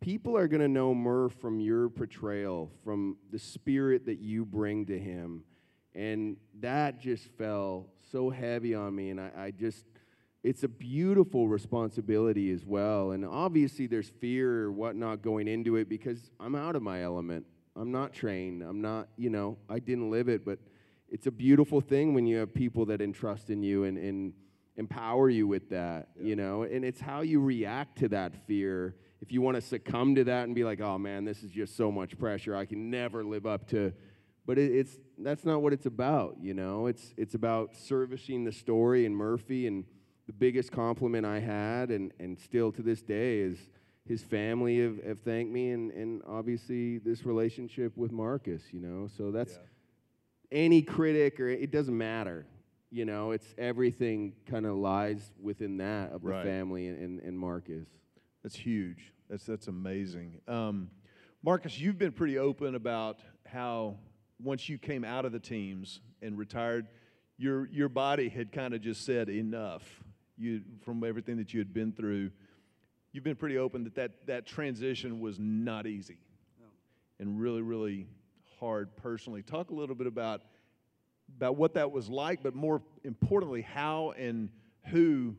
people 0.00 0.36
are 0.36 0.48
going 0.48 0.60
to 0.60 0.68
know 0.68 0.94
Murph 0.94 1.34
from 1.40 1.60
your 1.60 1.88
portrayal, 1.88 2.70
from 2.84 3.16
the 3.30 3.38
spirit 3.38 4.04
that 4.06 4.18
you 4.18 4.44
bring 4.44 4.84
to 4.86 4.98
him. 4.98 5.44
And 5.94 6.36
that 6.60 7.00
just 7.00 7.28
fell 7.38 7.86
so 8.10 8.28
heavy 8.28 8.74
on 8.74 8.94
me. 8.94 9.10
And 9.10 9.20
I, 9.20 9.30
I 9.36 9.50
just, 9.52 9.84
it's 10.44 10.62
a 10.62 10.68
beautiful 10.68 11.48
responsibility 11.48 12.52
as 12.52 12.66
well. 12.66 13.12
And 13.12 13.24
obviously, 13.24 13.86
there's 13.86 14.10
fear 14.20 14.64
or 14.64 14.72
whatnot 14.72 15.22
going 15.22 15.48
into 15.48 15.76
it 15.76 15.88
because 15.88 16.30
I'm 16.38 16.54
out 16.54 16.76
of 16.76 16.82
my 16.82 17.02
element. 17.02 17.46
I'm 17.74 17.90
not 17.90 18.12
trained. 18.12 18.62
I'm 18.62 18.82
not, 18.82 19.08
you 19.16 19.30
know, 19.30 19.56
I 19.70 19.78
didn't 19.78 20.10
live 20.10 20.28
it, 20.28 20.44
but 20.44 20.58
it's 21.08 21.26
a 21.26 21.30
beautiful 21.30 21.80
thing 21.80 22.12
when 22.12 22.26
you 22.26 22.36
have 22.36 22.52
people 22.52 22.84
that 22.86 23.00
entrust 23.00 23.48
in 23.48 23.62
you 23.62 23.84
and, 23.84 23.96
and 23.96 24.34
empower 24.76 25.30
you 25.30 25.46
with 25.46 25.70
that, 25.70 26.08
yeah. 26.16 26.26
you 26.26 26.36
know, 26.36 26.62
and 26.62 26.84
it's 26.84 27.00
how 27.00 27.22
you 27.22 27.40
react 27.40 27.98
to 27.98 28.08
that 28.08 28.46
fear. 28.46 28.96
If 29.22 29.32
you 29.32 29.40
want 29.40 29.56
to 29.56 29.62
succumb 29.62 30.14
to 30.16 30.24
that 30.24 30.44
and 30.44 30.54
be 30.54 30.62
like, 30.62 30.80
oh 30.80 30.98
man, 30.98 31.24
this 31.24 31.42
is 31.42 31.50
just 31.50 31.76
so 31.76 31.90
much 31.90 32.18
pressure, 32.18 32.54
I 32.54 32.66
can 32.66 32.90
never 32.90 33.24
live 33.24 33.46
up 33.46 33.66
to, 33.68 33.92
but 34.46 34.58
it, 34.58 34.72
it's 34.72 34.98
that's 35.18 35.44
not 35.44 35.62
what 35.62 35.72
it's 35.72 35.86
about, 35.86 36.36
you 36.40 36.52
know. 36.52 36.86
It's 36.86 37.14
it's 37.16 37.34
about 37.34 37.74
servicing 37.74 38.44
the 38.44 38.52
story 38.52 39.06
and 39.06 39.16
Murphy, 39.16 39.66
and 39.66 39.84
the 40.26 40.32
biggest 40.32 40.72
compliment 40.72 41.26
I 41.26 41.40
had, 41.40 41.90
and 41.90 42.12
and 42.18 42.38
still 42.38 42.72
to 42.72 42.82
this 42.82 43.02
day 43.02 43.38
is 43.38 43.58
his 44.06 44.22
family 44.22 44.80
have, 44.80 45.02
have 45.04 45.20
thanked 45.20 45.52
me, 45.52 45.70
and 45.70 45.90
and 45.92 46.22
obviously 46.26 46.98
this 46.98 47.24
relationship 47.24 47.96
with 47.96 48.12
Marcus, 48.12 48.62
you 48.72 48.80
know. 48.80 49.08
So 49.16 49.30
that's. 49.30 49.52
Yeah 49.52 49.58
any 50.54 50.82
critic 50.82 51.40
or 51.40 51.48
it 51.48 51.70
doesn't 51.70 51.96
matter. 51.96 52.46
You 52.90 53.04
know, 53.04 53.32
it's 53.32 53.54
everything 53.58 54.34
kind 54.46 54.64
of 54.64 54.76
lies 54.76 55.32
within 55.42 55.78
that 55.78 56.12
of 56.12 56.22
the 56.22 56.30
family 56.44 56.86
and, 56.86 56.96
and, 56.96 57.20
and, 57.20 57.36
Marcus. 57.36 57.88
That's 58.44 58.54
huge. 58.54 59.12
That's 59.28 59.44
that's 59.44 59.66
amazing. 59.66 60.40
Um, 60.46 60.90
Marcus, 61.42 61.78
you've 61.78 61.98
been 61.98 62.12
pretty 62.12 62.38
open 62.38 62.76
about 62.76 63.18
how 63.46 63.96
once 64.40 64.68
you 64.68 64.78
came 64.78 65.04
out 65.04 65.24
of 65.24 65.32
the 65.32 65.40
teams 65.40 66.00
and 66.22 66.38
retired, 66.38 66.86
your 67.36 67.66
your 67.70 67.88
body 67.88 68.28
had 68.28 68.52
kind 68.52 68.74
of 68.74 68.80
just 68.80 69.04
said 69.04 69.28
enough. 69.28 70.03
You 70.36 70.62
from 70.84 71.04
everything 71.04 71.36
that 71.36 71.54
you 71.54 71.60
had 71.60 71.72
been 71.72 71.92
through, 71.92 72.30
you've 73.12 73.24
been 73.24 73.36
pretty 73.36 73.58
open 73.58 73.84
that 73.84 73.94
that, 73.94 74.26
that 74.26 74.46
transition 74.46 75.20
was 75.20 75.38
not 75.38 75.86
easy, 75.86 76.18
no. 76.58 76.66
and 77.20 77.40
really 77.40 77.62
really 77.62 78.06
hard 78.58 78.96
personally. 78.96 79.42
Talk 79.42 79.70
a 79.70 79.74
little 79.74 79.94
bit 79.94 80.06
about 80.06 80.42
about 81.36 81.56
what 81.56 81.74
that 81.74 81.90
was 81.90 82.08
like, 82.08 82.42
but 82.42 82.54
more 82.54 82.82
importantly, 83.04 83.62
how 83.62 84.12
and 84.12 84.50
who 84.86 85.34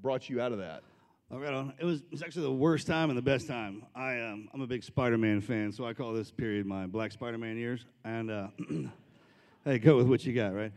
brought 0.00 0.28
you 0.28 0.40
out 0.40 0.52
of 0.52 0.58
that. 0.58 0.82
Right, 1.28 1.52
on. 1.52 1.72
It 1.80 1.84
was, 1.84 2.02
it 2.02 2.12
was 2.12 2.22
actually 2.22 2.44
the 2.44 2.52
worst 2.52 2.86
time 2.86 3.10
and 3.10 3.18
the 3.18 3.22
best 3.22 3.48
time. 3.48 3.84
I, 3.96 4.20
um, 4.20 4.48
I'm 4.54 4.60
a 4.60 4.66
big 4.66 4.84
Spider-Man 4.84 5.40
fan, 5.40 5.72
so 5.72 5.84
I 5.84 5.92
call 5.92 6.12
this 6.12 6.30
period 6.30 6.66
my 6.66 6.86
Black 6.86 7.10
Spider-Man 7.10 7.56
years. 7.56 7.84
And 8.04 8.30
uh, 8.30 8.46
hey, 9.64 9.80
go 9.80 9.96
with 9.96 10.06
what 10.06 10.24
you 10.24 10.32
got, 10.32 10.54
right? 10.54 10.72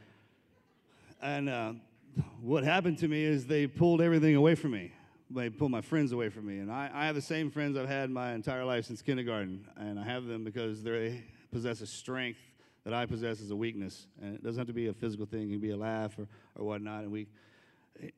And 1.22 1.50
uh, 1.50 1.74
what 2.42 2.64
happened 2.64 2.98
to 3.00 3.08
me 3.08 3.24
is 3.24 3.46
they 3.46 3.68
pulled 3.68 4.02
everything 4.02 4.36
away 4.36 4.56
from 4.56 4.72
me. 4.72 4.94
They 5.32 5.50
pulled 5.50 5.72
my 5.72 5.82
friends 5.82 6.12
away 6.12 6.30
from 6.30 6.48
me, 6.48 6.58
and 6.58 6.72
I, 6.72 6.90
I 6.92 7.06
have 7.06 7.14
the 7.14 7.22
same 7.22 7.52
friends 7.52 7.78
I've 7.78 7.88
had 7.88 8.10
my 8.10 8.34
entire 8.34 8.66
life 8.66 8.86
since 8.86 9.04
kindergarten, 9.04 9.68
and 9.78 10.00
I 10.00 10.04
have 10.04 10.26
them 10.26 10.44
because 10.44 10.82
they 10.82 11.24
possess 11.52 11.82
a 11.82 11.88
strength 11.88 12.40
that 12.84 12.94
I 12.94 13.06
possess 13.06 13.42
as 13.42 13.52
a 13.52 13.56
weakness. 13.56 14.08
And 14.22 14.36
it 14.36 14.44
doesn't 14.44 14.60
have 14.60 14.68
to 14.68 14.74
be 14.74 14.88
a 14.88 14.94
physical 14.94 15.26
thing, 15.26 15.50
it 15.50 15.52
can 15.52 15.60
be 15.60 15.72
a 15.72 15.78
laugh 15.78 16.18
or, 16.18 16.28
or 16.56 16.66
whatnot. 16.66 17.04
And 17.04 17.12
we, 17.12 17.28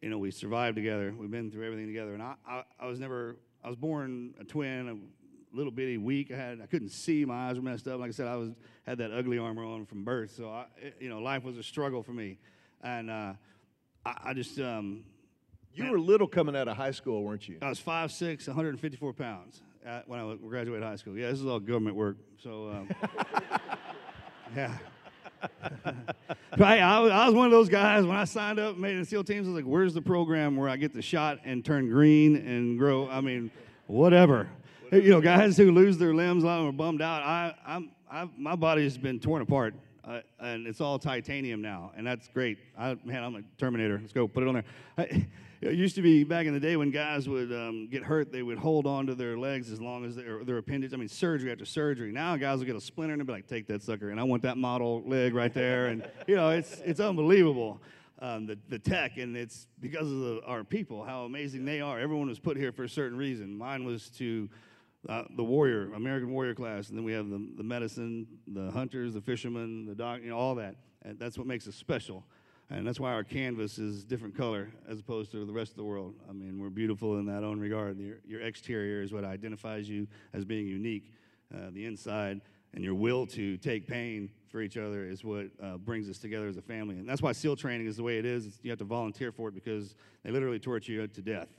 you 0.02 0.10
know, 0.10 0.18
we 0.18 0.32
survived 0.32 0.76
together. 0.76 1.14
We've 1.18 1.32
been 1.32 1.52
through 1.52 1.66
everything 1.66 1.88
together. 1.88 2.14
And 2.14 2.24
I, 2.24 2.36
I, 2.48 2.64
I 2.80 2.86
was 2.86 3.00
never, 3.00 3.36
I 3.64 3.68
was 3.68 3.76
born 3.76 4.34
a 4.40 4.44
twin, 4.44 4.88
a 4.88 5.56
little 5.56 5.72
bitty, 5.72 5.98
weak. 5.98 6.32
I 6.32 6.38
had, 6.38 6.62
I 6.62 6.66
couldn't 6.66 6.90
see. 6.90 7.26
My 7.26 7.50
eyes 7.50 7.58
were 7.58 7.64
messed 7.64 7.88
up. 7.88 8.00
Like 8.00 8.10
I 8.10 8.14
said, 8.14 8.28
I 8.28 8.36
was 8.36 8.52
had 8.86 9.00
that 9.00 9.12
ugly 9.12 9.38
armor 9.38 9.66
on 9.66 9.86
from 9.86 10.04
birth. 10.04 10.32
So, 10.32 10.50
I, 10.50 10.66
you 11.00 11.10
know, 11.10 11.20
life 11.20 11.44
was 11.44 11.58
a 11.58 11.64
struggle 11.64 12.04
for 12.04 12.14
me. 12.14 12.38
And 12.82 13.10
uh, 13.10 13.34
I, 14.06 14.16
I, 14.26 14.34
just, 14.34 14.60
um, 14.60 15.04
you 15.74 15.84
man, 15.84 15.92
were 15.92 16.00
little 16.00 16.28
coming 16.28 16.56
out 16.56 16.68
of 16.68 16.78
high 16.78 16.92
school, 16.92 17.24
weren't 17.24 17.48
you? 17.48 17.58
I 17.62 17.70
was 17.70 17.80
5'6", 17.80 18.48
154 18.48 19.14
pounds 19.14 19.62
when 20.06 20.20
I 20.20 20.36
graduated 20.36 20.84
high 20.84 20.96
school. 20.96 21.18
Yeah, 21.18 21.30
this 21.30 21.40
is 21.40 21.46
all 21.46 21.60
government 21.60 21.96
work. 21.96 22.18
So, 22.42 22.70
um, 22.70 22.90
yeah. 24.56 24.78
right, 26.58 26.80
I 26.80 27.00
was, 27.00 27.12
I 27.12 27.26
was 27.26 27.34
one 27.34 27.46
of 27.46 27.52
those 27.52 27.70
guys 27.70 28.06
when 28.06 28.16
I 28.16 28.26
signed 28.26 28.60
up, 28.60 28.78
made 28.78 28.98
the 28.98 29.06
SEAL 29.06 29.24
teams. 29.24 29.48
I 29.48 29.52
was 29.52 29.64
like, 29.64 29.66
"Where's 29.66 29.94
the 29.94 30.02
program 30.02 30.56
where 30.56 30.70
I 30.70 30.76
get 30.76 30.94
the 30.94 31.02
shot 31.02 31.40
and 31.44 31.66
turn 31.66 31.90
green 31.90 32.36
and 32.36 32.78
grow?" 32.78 33.10
I 33.10 33.22
mean, 33.22 33.50
whatever. 33.88 34.50
You 34.92 35.10
know, 35.10 35.22
guys 35.22 35.58
who 35.58 35.72
lose 35.72 35.98
their 35.98 36.14
limbs, 36.14 36.44
a 36.44 36.48
lot 36.48 36.60
of 36.60 36.66
them 36.66 36.76
are 36.76 36.78
bummed 36.78 37.02
out. 37.02 37.24
I, 37.24 37.56
I'm, 37.66 37.92
I've, 38.12 38.38
my 38.38 38.56
body 38.56 38.84
has 38.84 38.98
been 38.98 39.20
torn 39.20 39.42
apart, 39.42 39.74
uh, 40.04 40.22
and 40.40 40.68
it's 40.68 40.82
all 40.82 40.98
titanium 40.98 41.62
now, 41.62 41.92
and 41.96 42.06
that's 42.06 42.28
great. 42.28 42.58
I, 42.78 42.98
man, 43.04 43.24
I'm 43.24 43.36
a 43.36 43.42
Terminator. 43.58 44.00
Let's 44.00 44.14
go, 44.14 44.28
put 44.28 44.44
it 44.44 44.48
on 44.48 44.56
there. 44.56 44.64
I, 44.98 45.28
it 45.62 45.76
used 45.76 45.94
to 45.96 46.02
be 46.02 46.24
back 46.24 46.48
in 46.48 46.56
the 46.56 46.60
day 46.60 46.76
when 46.76 46.90
guys 46.90 47.30
would 47.30 47.52
um, 47.54 47.88
get 47.88 48.04
hurt, 48.04 48.32
they 48.32 48.42
would 48.42 48.58
hold 48.58 48.88
on 48.88 49.06
to 49.06 49.14
their 49.14 49.38
legs 49.38 49.70
as 49.70 49.80
long 49.80 50.04
as 50.06 50.16
their, 50.16 50.44
their 50.44 50.58
appendage. 50.58 50.92
I 50.92 50.98
mean, 50.98 51.08
surgery 51.08 51.52
after 51.52 51.66
surgery. 51.66 52.12
Now 52.12 52.36
guys 52.36 52.58
will 52.58 52.66
get 52.66 52.76
a 52.76 52.82
splinter 52.82 53.14
and 53.14 53.26
be 53.26 53.32
like, 53.32 53.46
"Take 53.46 53.68
that 53.68 53.84
sucker," 53.84 54.10
and 54.10 54.20
I 54.20 54.24
want 54.24 54.42
that 54.42 54.58
model 54.58 55.04
leg 55.06 55.36
right 55.36 55.54
there. 55.54 55.88
And 55.88 56.10
you 56.28 56.36
know, 56.36 56.50
it's 56.50 56.82
it's 56.84 57.00
unbelievable. 57.00 57.80
Um, 58.24 58.46
the, 58.46 58.58
the 58.70 58.78
tech, 58.78 59.18
and 59.18 59.36
it's 59.36 59.66
because 59.80 60.12
of 60.12 60.20
the, 60.20 60.42
our 60.46 60.64
people, 60.64 61.04
how 61.04 61.24
amazing 61.24 61.66
they 61.66 61.82
are. 61.82 62.00
Everyone 62.00 62.28
was 62.28 62.38
put 62.38 62.56
here 62.56 62.72
for 62.72 62.84
a 62.84 62.90
certain 62.90 63.18
reason. 63.18 63.58
Mine 63.58 63.84
was 63.84 64.10
to 64.12 64.48
uh, 65.10 65.24
the 65.36 65.44
warrior, 65.44 65.94
American 65.94 66.32
warrior 66.32 66.54
class, 66.54 66.90
and 66.90 66.98
then 66.98 67.04
we 67.04 67.14
have 67.14 67.30
the, 67.30 67.48
the 67.58 67.64
medicine, 67.64 68.28
the 68.48 68.70
hunters, 68.72 69.14
the 69.14 69.22
fishermen, 69.22 69.86
the 69.86 69.96
doc, 69.96 70.22
you 70.22 70.30
know, 70.30 70.38
all 70.38 70.56
that. 70.56 70.76
And 71.04 71.18
that's 71.18 71.38
what 71.38 71.48
makes 71.48 71.68
us 71.68 71.76
special. 71.76 72.24
And 72.70 72.88
that's 72.88 73.00
why 73.00 73.12
our 73.12 73.24
canvas 73.24 73.78
is 73.78 74.06
different 74.06 74.38
color 74.38 74.72
as 74.88 75.00
opposed 75.00 75.32
to 75.32 75.46
the 75.46 75.52
rest 75.52 75.72
of 75.72 75.78
the 75.78 75.84
world. 75.84 76.16
I 76.30 76.34
mean, 76.34 76.58
we're 76.58 76.70
beautiful 76.70 77.18
in 77.18 77.26
that 77.26 77.44
own 77.44 77.60
regard. 77.60 78.00
Your, 78.00 78.18
your 78.26 78.42
exterior 78.42 79.02
is 79.02 79.12
what 79.12 79.26
identifies 79.26 79.90
you 79.90 80.08
as 80.34 80.46
being 80.46 80.68
unique. 80.68 81.12
Uh, 81.54 81.70
the 81.74 81.86
inside 81.86 82.40
and 82.74 82.84
your 82.84 82.96
will 82.96 83.26
to 83.28 83.58
take 83.58 83.88
pain 83.88 84.30
for 84.48 84.62
each 84.62 84.78
other 84.78 85.06
is 85.06 85.24
what 85.24 85.48
uh, 85.62 85.78
brings 85.78 86.10
us 86.10 86.18
together 86.18 86.48
as 86.48 86.56
a 86.56 86.62
family. 86.62 86.98
And 86.98 87.10
that's 87.10 87.22
why 87.22 87.34
SEAL 87.34 87.58
training 87.58 87.88
is 87.88 87.98
the 87.98 88.04
way 88.04 88.18
it 88.20 88.26
is. 88.26 88.46
It's, 88.46 88.60
you 88.62 88.70
have 88.70 88.80
to 88.80 88.86
volunteer 88.86 89.34
for 89.34 89.50
it 89.50 89.56
because 89.56 89.96
they 90.24 90.32
literally 90.32 90.60
torture 90.60 90.94
you 90.94 91.08
to 91.08 91.22
death. 91.22 91.50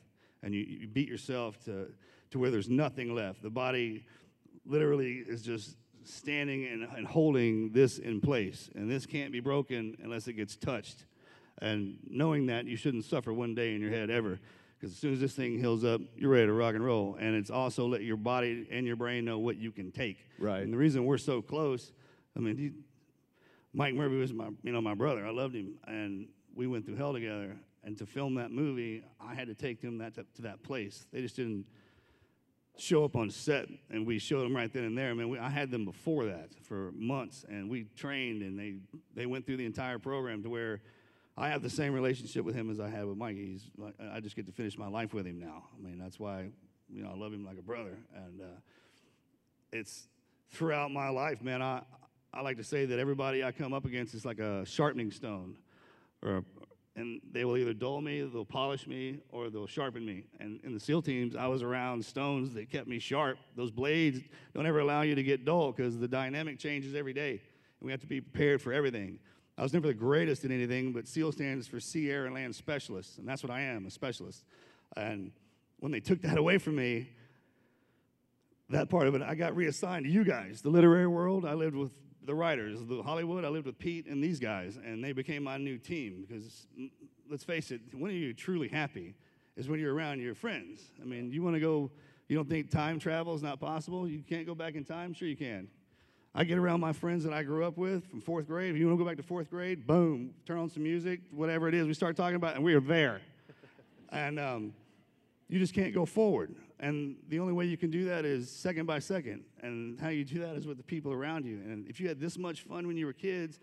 And 0.43 0.55
you, 0.55 0.61
you 0.61 0.89
beat 0.89 1.09
yourself 1.09 1.63
to, 1.65 1.89
to 2.33 2.39
where 2.39 2.51
there's 2.51 2.69
nothing 2.69 3.15
left. 3.15 3.43
The 3.43 3.51
body 3.51 4.05
literally 4.67 5.25
is 5.27 5.43
just 5.43 5.77
standing 6.05 6.67
and, 6.67 6.83
and 6.97 7.07
holding 7.07 7.73
this 7.73 7.99
in 7.99 8.21
place. 8.21 8.69
And 8.75 8.91
this 8.91 9.07
can't 9.07 9.33
be 9.33 9.41
broken 9.41 9.97
unless 10.03 10.29
it 10.29 10.35
gets 10.35 10.57
touched. 10.57 11.05
And 11.61 11.99
knowing 12.09 12.47
that, 12.47 12.67
you 12.67 12.77
shouldn't 12.77 13.05
suffer 13.05 13.33
one 13.33 13.55
day 13.55 13.75
in 13.75 13.81
your 13.81 13.91
head 13.91 14.11
ever. 14.11 14.41
Because 14.79 14.95
as 14.95 14.99
soon 14.99 15.13
as 15.13 15.21
this 15.21 15.35
thing 15.35 15.59
heals 15.61 15.85
up, 15.85 16.01
you're 16.17 16.31
ready 16.31 16.47
to 16.47 16.53
rock 16.53 16.75
and 16.75 16.85
roll. 16.85 17.17
And 17.21 17.37
it's 17.37 17.51
also 17.51 17.87
let 17.87 18.03
your 18.03 18.17
body 18.17 18.67
and 18.71 18.85
your 18.85 18.97
brain 18.97 19.25
know 19.25 19.39
what 19.39 19.57
you 19.57 19.71
can 19.71 19.93
take. 19.93 20.19
Right. 20.39 20.63
And 20.63 20.73
the 20.73 20.77
reason 20.77 21.05
we're 21.05 21.19
so 21.19 21.41
close, 21.41 21.93
I 22.37 22.41
mean, 22.41 22.57
he, 22.57 22.73
Mike 23.73 23.95
Murphy 23.95 24.17
was 24.17 24.33
my, 24.33 24.49
you 24.63 24.73
know, 24.73 24.81
my 24.81 24.95
brother. 24.95 25.25
I 25.25 25.31
loved 25.31 25.55
him, 25.55 25.75
and 25.87 26.27
we 26.55 26.67
went 26.67 26.85
through 26.85 26.97
hell 26.97 27.13
together. 27.13 27.57
And 27.85 27.97
to 27.99 28.07
film 28.07 28.35
that 28.37 28.51
movie, 28.51 29.05
I 29.21 29.35
had 29.35 29.47
to 29.49 29.55
take 29.55 29.81
them 29.81 29.99
that 29.99 30.15
to, 30.15 30.25
to 30.35 30.43
that 30.43 30.63
place. 30.63 31.07
They 31.13 31.21
just 31.21 31.37
didn't 31.37 31.67
show 32.79 33.05
up 33.05 33.17
on 33.17 33.31
set 33.31 33.69
and 33.91 34.07
we 34.07 34.19
showed 34.19 34.43
them 34.45 34.57
right 34.57 34.73
then 34.73 34.85
and 34.85 34.97
there. 34.97 35.11
I 35.11 35.15
mean, 35.15 35.29
we, 35.29 35.39
I 35.39 35.51
had 35.51 35.71
them 35.71 35.85
before 35.85 36.25
that 36.27 36.51
for 36.63 36.93
months 36.93 37.45
and 37.49 37.71
we 37.71 37.85
trained 37.97 38.43
and 38.43 38.59
they, 38.59 38.77
they 39.15 39.27
went 39.27 39.47
through 39.47 39.59
the 39.59 39.67
entire 39.67 39.99
program 39.99 40.43
to 40.43 40.51
where 40.51 40.81
I 41.37 41.49
have 41.49 41.63
the 41.63 41.71
same 41.71 41.93
relationship 41.93 42.45
with 42.45 42.55
him 42.55 42.71
as 42.71 42.81
I 42.81 42.89
had 42.89 43.07
with 43.07 43.17
Mike. 43.17 43.37
He's, 43.37 43.71
I 44.13 44.21
just 44.21 44.37
get 44.37 44.47
to 44.47 44.53
finish 44.53 44.77
my 44.77 44.89
life 44.89 45.15
with 45.15 45.27
him 45.27 45.39
now. 45.39 45.65
I 45.79 45.83
mean, 45.83 45.99
that's 45.99 46.19
why, 46.19 46.51
you 46.91 47.03
know, 47.03 47.11
I 47.11 47.17
love 47.17 47.33
him 47.33 47.45
like 47.45 47.59
a 47.59 47.63
brother. 47.63 47.99
And 48.15 48.41
uh, 48.41 48.61
it's 49.73 50.09
throughout 50.51 50.91
my 50.91 51.09
life, 51.09 51.43
man, 51.43 51.63
I, 51.63 51.83
I 52.35 52.41
like 52.41 52.57
to 52.57 52.65
say 52.65 52.87
that 52.87 52.99
everybody 52.99 53.45
I 53.45 53.53
come 53.53 53.73
up 53.73 53.85
against 53.85 54.15
is 54.15 54.25
like 54.25 54.39
a 54.39 54.65
sharpening 54.65 55.11
stone 55.11 55.57
or 56.23 56.45
and 56.95 57.21
they 57.33 57.45
will 57.45 57.57
either 57.57 57.73
dull 57.73 58.01
me, 58.01 58.21
they'll 58.23 58.45
polish 58.45 58.87
me, 58.87 59.21
or 59.31 59.49
they'll 59.49 59.67
sharpen 59.67 60.05
me. 60.05 60.25
And 60.41 60.61
in 60.63 60.75
the 60.75 60.81
SEAL 60.81 61.03
teams, 61.03 61.35
I 61.35 61.47
was 61.47 61.63
around 61.63 62.05
stones 62.05 62.53
that 62.55 62.71
kept 62.71 62.87
me 62.87 62.99
sharp. 62.99 63.39
Those 63.57 63.71
blades 63.71 64.21
don't 64.55 64.67
ever 64.67 64.81
allow 64.81 65.03
you 65.03 65.15
to 65.15 65.23
get 65.23 65.45
dull 65.45 65.73
because 65.73 65.99
the 65.99 66.09
dynamic 66.09 66.59
changes 66.59 66.95
every 66.95 67.15
day. 67.15 67.31
And 67.81 67.87
we 67.87 67.93
have 67.93 68.01
to 68.01 68.07
be 68.07 68.21
prepared 68.21 68.61
for 68.61 68.73
everything. 68.75 69.19
I 69.57 69.63
was 69.63 69.73
never 69.73 69.87
the 69.87 69.95
greatest 69.95 70.45
in 70.45 70.53
anything, 70.53 70.93
but 70.93 71.09
SEAL 71.09 71.33
stands 71.33 71.67
for 71.67 71.81
Sea, 71.81 72.11
Air, 72.11 72.27
and 72.27 72.35
Land 72.35 72.55
Specialist. 72.55 73.19
And 73.19 73.27
that's 73.27 73.43
what 73.43 73.51
I 73.51 73.63
am, 73.63 73.87
a 73.87 73.91
specialist. 73.91 74.45
And 74.97 75.33
when 75.81 75.93
they 75.93 76.01
took 76.01 76.21
that 76.23 76.37
away 76.37 76.59
from 76.59 76.77
me, 76.77 77.09
that 78.69 78.89
part 78.91 79.07
of 79.07 79.15
it, 79.15 79.23
I 79.23 79.35
got 79.35 79.57
reassigned 79.57 80.05
to 80.05 80.11
you 80.11 80.25
guys, 80.25 80.63
the 80.63 80.71
literary 80.71 81.07
world. 81.07 81.45
I 81.45 81.55
lived 81.55 81.77
with 81.77 81.93
the 82.25 82.35
writers, 82.35 82.79
the 82.85 83.03
Hollywood. 83.03 83.45
I 83.45 83.49
lived 83.49 83.67
with 83.67 83.79
Pete 83.79 84.07
and 84.07 84.23
these 84.23 84.39
guys, 84.39 84.77
and 84.77 85.03
they 85.03 85.13
became 85.13 85.45
my 85.45 85.57
new 85.57 85.79
team. 85.79 86.25
Because 86.27 86.67
let's 87.31 87.45
face 87.45 87.71
it, 87.71 87.81
when 87.93 88.11
are 88.11 88.15
you 88.15 88.33
truly 88.33 88.69
happy? 88.69 89.15
Is 89.57 89.69
when 89.69 89.81
you're 89.81 89.95
around 89.95 90.21
your 90.21 90.35
friends. 90.35 90.81
I 91.01 91.05
mean, 91.05 91.31
you 91.31 91.43
want 91.43 91.57
to 91.57 91.61
go, 91.61 91.91
You 92.29 92.37
don't 92.37 92.49
think 92.49 92.71
time 92.71 92.99
travel 92.99 93.35
is 93.35 93.43
not 93.43 93.61
possible? 93.61 94.09
You 94.09 94.23
can't 94.27 94.47
go 94.47 94.55
back 94.55 94.77
in 94.77 94.85
time? 94.85 95.13
Sure, 95.13 95.29
you 95.29 95.37
can. 95.37 95.69
I 96.35 96.45
get 96.45 96.57
around 96.57 96.81
my 96.81 96.95
friends 96.95 97.25
that 97.25 97.35
I 97.35 97.43
grew 97.43 97.63
up 97.63 97.77
with 97.77 98.09
from 98.09 98.23
fourth 98.23 98.47
grade. 98.47 98.71
If 98.75 98.79
you 98.79 98.87
want 98.87 98.99
to 98.99 99.05
go 99.05 99.09
back 99.09 99.19
to 99.19 99.23
fourth 99.23 99.51
grade, 99.51 99.87
boom, 99.87 100.33
turn 100.47 100.59
on 100.59 100.71
some 100.71 100.83
music, 100.83 101.21
whatever 101.31 101.69
it 101.69 101.75
is, 101.75 101.87
we 101.87 101.93
start 101.93 102.17
talking 102.17 102.37
about, 102.37 102.53
it, 102.53 102.57
and 102.57 102.65
we 102.65 102.73
are 102.73 102.81
there. 102.81 103.21
and 104.09 104.41
um, 104.41 104.73
you 105.51 105.59
just 105.59 105.75
can't 105.75 105.93
go 105.93 106.07
forward. 106.07 106.55
And 106.83 107.17
the 107.29 107.39
only 107.39 107.53
way 107.53 107.65
you 107.67 107.77
can 107.77 107.91
do 107.91 108.07
that 108.07 108.25
is 108.25 108.51
second 108.51 108.87
by 108.87 108.99
second. 108.99 109.45
And 109.63 110.01
how 110.01 110.09
you 110.09 110.25
do 110.25 110.41
that 110.41 110.57
is 110.57 110.67
with 110.67 110.77
the 110.79 110.83
people 110.83 111.13
around 111.13 111.47
you. 111.47 111.59
And 111.59 111.87
if 111.89 112.01
you 112.01 112.09
had 112.09 112.19
this 112.19 112.37
much 112.37 112.63
fun 112.63 112.89
when 112.89 112.97
you 112.97 113.07
were 113.07 113.13
kids, 113.13 113.61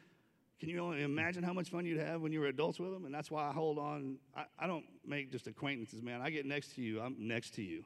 can 0.58 0.70
you 0.70 0.80
only 0.80 1.04
imagine 1.04 1.44
how 1.44 1.52
much 1.52 1.70
fun 1.70 1.86
you'd 1.86 2.00
have 2.00 2.22
when 2.22 2.32
you 2.32 2.40
were 2.40 2.48
adults 2.48 2.80
with 2.80 2.92
them? 2.92 3.04
And 3.04 3.14
that's 3.14 3.30
why 3.30 3.50
I 3.50 3.52
hold 3.52 3.78
on. 3.78 4.18
I, 4.36 4.46
I 4.58 4.68
don't 4.68 4.86
make 5.06 5.34
just 5.34 5.48
acquaintances, 5.48 6.02
man. 6.02 6.22
I 6.22 6.30
get 6.30 6.46
next 6.46 6.76
to 6.76 6.82
you, 6.82 7.02
I'm 7.02 7.16
next 7.20 7.56
to 7.56 7.62
you. 7.62 7.84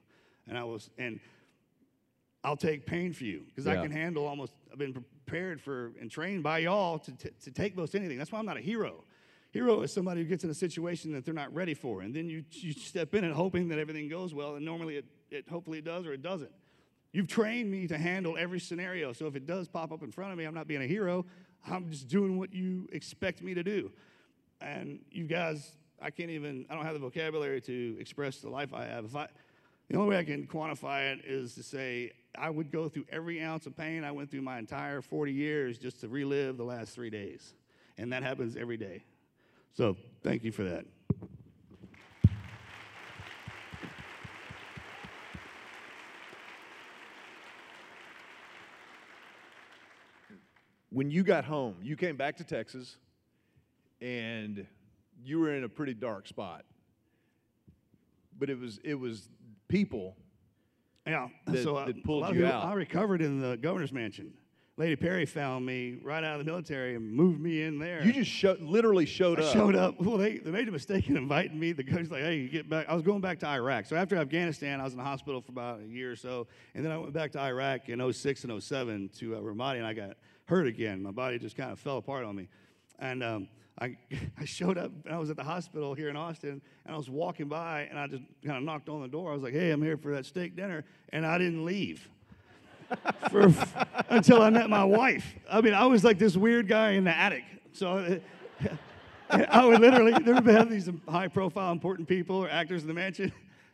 And 0.47 0.55
I 0.55 0.63
was, 0.63 0.91
and 0.99 1.19
I'll 2.43 2.57
take 2.57 2.85
pain 2.85 3.11
for 3.11 3.23
you 3.23 3.43
because 3.47 3.65
Yeah. 3.65 3.79
I 3.79 3.81
can 3.81 3.91
handle 3.91 4.27
almost, 4.27 4.53
I've 4.71 4.77
been 4.77 4.93
prepared 4.93 5.59
for 5.61 5.93
and 5.99 6.11
trained 6.11 6.43
by 6.43 6.59
y'all 6.59 6.99
to, 6.99 7.11
t- 7.11 7.29
to 7.43 7.51
take 7.51 7.75
most 7.75 7.95
anything. 7.95 8.19
That's 8.19 8.31
why 8.31 8.37
I'm 8.37 8.45
not 8.45 8.57
a 8.57 8.61
hero. 8.61 9.03
Hero 9.51 9.81
is 9.81 9.93
somebody 9.93 10.21
who 10.21 10.27
gets 10.27 10.43
in 10.43 10.49
a 10.49 10.53
situation 10.55 11.11
that 11.13 11.25
they're 11.25 11.33
not 11.33 11.53
ready 11.53 11.75
for, 11.75 12.01
and 12.01 12.13
then 12.13 12.27
you, 12.27 12.43
you 12.49 12.73
step 12.73 13.13
in 13.13 13.23
it 13.23 13.31
hoping 13.33 13.67
that 13.67 13.77
everything 13.77 14.09
goes 14.09 14.33
well, 14.33 14.55
and 14.55 14.65
normally 14.65 14.97
it, 14.97 15.05
it 15.33 15.49
hopefully 15.49 15.79
it 15.79 15.85
does 15.85 16.05
or 16.05 16.13
it 16.13 16.21
doesn't. 16.21 16.51
You've 17.11 17.27
trained 17.27 17.69
me 17.69 17.87
to 17.87 17.97
handle 17.97 18.35
every 18.37 18.59
scenario, 18.59 19.13
so 19.13 19.27
if 19.27 19.35
it 19.35 19.45
does 19.45 19.67
pop 19.67 19.91
up 19.91 20.01
in 20.01 20.11
front 20.11 20.31
of 20.31 20.37
me, 20.37 20.45
I'm 20.45 20.55
not 20.55 20.67
being 20.67 20.81
a 20.81 20.87
hero. 20.87 21.25
I'm 21.69 21.89
just 21.89 22.07
doing 22.07 22.39
what 22.39 22.53
you 22.53 22.89
expect 22.91 23.41
me 23.41 23.53
to 23.53 23.63
do. 23.63 23.91
And 24.61 24.99
you 25.11 25.25
guys, 25.25 25.77
I 26.01 26.09
can't 26.09 26.31
even, 26.31 26.65
I 26.69 26.75
don't 26.75 26.85
have 26.85 26.93
the 26.93 26.99
vocabulary 26.99 27.61
to 27.61 27.97
express 27.99 28.39
the 28.39 28.49
life 28.49 28.73
I 28.73 28.85
have. 28.85 29.05
If 29.05 29.15
I, 29.15 29.27
the 29.89 29.97
only 29.97 30.09
way 30.09 30.17
I 30.17 30.23
can 30.23 30.47
quantify 30.47 31.13
it 31.13 31.19
is 31.25 31.53
to 31.55 31.63
say 31.63 32.11
I 32.35 32.49
would 32.49 32.71
go 32.71 32.89
through 32.89 33.05
every 33.11 33.41
ounce 33.41 33.67
of 33.67 33.77
pain 33.77 34.03
I 34.03 34.11
went 34.11 34.31
through 34.31 34.41
my 34.41 34.57
entire 34.57 35.01
40 35.01 35.31
years 35.31 35.77
just 35.77 36.01
to 36.01 36.07
relive 36.07 36.57
the 36.57 36.63
last 36.63 36.95
three 36.95 37.09
days. 37.09 37.53
And 37.97 38.11
that 38.11 38.23
happens 38.23 38.57
every 38.57 38.77
day. 38.77 39.03
So 39.73 39.97
thank 40.23 40.43
you 40.43 40.51
for 40.51 40.63
that. 40.63 40.85
When 50.93 51.09
you 51.09 51.23
got 51.23 51.43
home, 51.43 51.75
you 51.81 51.95
came 51.97 52.15
back 52.15 52.37
to 52.37 52.43
Texas 52.43 52.97
and 54.01 54.65
you 55.23 55.39
were 55.39 55.53
in 55.55 55.63
a 55.63 55.69
pretty 55.69 55.93
dark 55.93 56.27
spot. 56.27 56.63
But 58.37 58.49
it 58.49 58.59
was 58.59 58.79
it 58.83 58.95
was 58.95 59.29
people. 59.67 60.15
Yeah. 61.05 61.27
that- 61.47 61.63
so 61.63 61.75
uh, 61.75 61.85
that 61.85 62.03
pulled 62.03 62.33
you 62.35 62.45
out. 62.45 62.65
I 62.65 62.73
recovered 62.73 63.21
in 63.21 63.41
the 63.41 63.57
governor's 63.57 63.91
mansion. 63.91 64.33
Lady 64.75 64.95
Perry 64.95 65.27
found 65.27 65.67
me 65.67 65.99
right 66.03 66.23
out 66.23 66.39
of 66.39 66.43
the 66.43 66.51
military 66.51 66.95
and 66.95 67.13
moved 67.13 67.39
me 67.39 67.61
in 67.61 67.77
there. 67.77 68.03
You 68.03 68.11
just 68.11 68.31
show, 68.31 68.57
literally 68.59 69.05
showed 69.05 69.39
I 69.39 69.43
up. 69.43 69.53
showed 69.53 69.75
up. 69.75 70.01
Well, 70.01 70.17
they, 70.17 70.39
they 70.39 70.49
made 70.49 70.67
a 70.67 70.71
mistake 70.71 71.07
in 71.09 71.15
inviting 71.15 71.59
me. 71.59 71.73
The 71.73 71.83
guy's 71.83 72.09
like, 72.09 72.21
hey, 72.23 72.37
you 72.37 72.49
get 72.49 72.67
back. 72.67 72.87
I 72.89 72.95
was 72.95 73.03
going 73.03 73.21
back 73.21 73.37
to 73.41 73.47
Iraq. 73.47 73.85
So 73.85 73.95
after 73.95 74.15
Afghanistan, 74.15 74.81
I 74.81 74.83
was 74.83 74.93
in 74.93 74.97
the 74.97 75.03
hospital 75.05 75.41
for 75.41 75.51
about 75.51 75.81
a 75.81 75.85
year 75.85 76.11
or 76.11 76.15
so. 76.15 76.47
And 76.73 76.83
then 76.83 76.91
I 76.91 76.97
went 76.97 77.13
back 77.13 77.31
to 77.33 77.39
Iraq 77.39 77.87
in 77.89 78.11
06 78.13 78.43
and 78.45 78.63
07 78.63 79.11
to 79.19 79.35
uh, 79.35 79.39
Ramadi, 79.41 79.77
and 79.77 79.85
I 79.85 79.93
got 79.93 80.17
hurt 80.45 80.67
again. 80.67 81.01
My 81.01 81.11
body 81.11 81.39
just 81.39 81.55
kind 81.55 81.71
of 81.71 81.79
fell 81.79 81.97
apart 81.97 82.25
on 82.25 82.35
me. 82.35 82.47
And 82.99 83.23
um, 83.23 83.47
I, 83.79 83.97
I 84.39 84.45
showed 84.45 84.77
up, 84.77 84.91
and 85.05 85.13
I 85.13 85.17
was 85.17 85.29
at 85.29 85.35
the 85.35 85.43
hospital 85.43 85.93
here 85.93 86.09
in 86.09 86.15
Austin, 86.15 86.61
and 86.85 86.93
I 86.93 86.97
was 86.97 87.09
walking 87.09 87.47
by, 87.47 87.87
and 87.89 87.99
I 87.99 88.07
just 88.07 88.23
kind 88.45 88.57
of 88.57 88.63
knocked 88.63 88.89
on 88.89 89.01
the 89.01 89.07
door. 89.07 89.31
I 89.31 89.33
was 89.33 89.43
like, 89.43 89.53
hey, 89.53 89.71
I'm 89.71 89.81
here 89.81 89.97
for 89.97 90.13
that 90.15 90.25
steak 90.25 90.55
dinner. 90.55 90.83
And 91.09 91.25
I 91.25 91.37
didn't 91.37 91.65
leave. 91.65 92.09
for, 93.31 93.51
until 94.09 94.41
I 94.41 94.49
met 94.49 94.69
my 94.69 94.83
wife. 94.83 95.35
I 95.49 95.61
mean, 95.61 95.73
I 95.73 95.85
was 95.85 96.03
like 96.03 96.19
this 96.19 96.37
weird 96.37 96.67
guy 96.67 96.91
in 96.91 97.03
the 97.03 97.15
attic. 97.15 97.43
So 97.71 98.19
I 99.29 99.65
would 99.65 99.79
literally, 99.81 100.13
there 100.23 100.35
would 100.35 100.45
have 100.45 100.69
these 100.69 100.89
high 101.07 101.27
profile, 101.27 101.71
important 101.71 102.07
people 102.07 102.35
or 102.35 102.49
actors 102.49 102.81
in 102.81 102.87
the 102.87 102.93
mansion, 102.93 103.31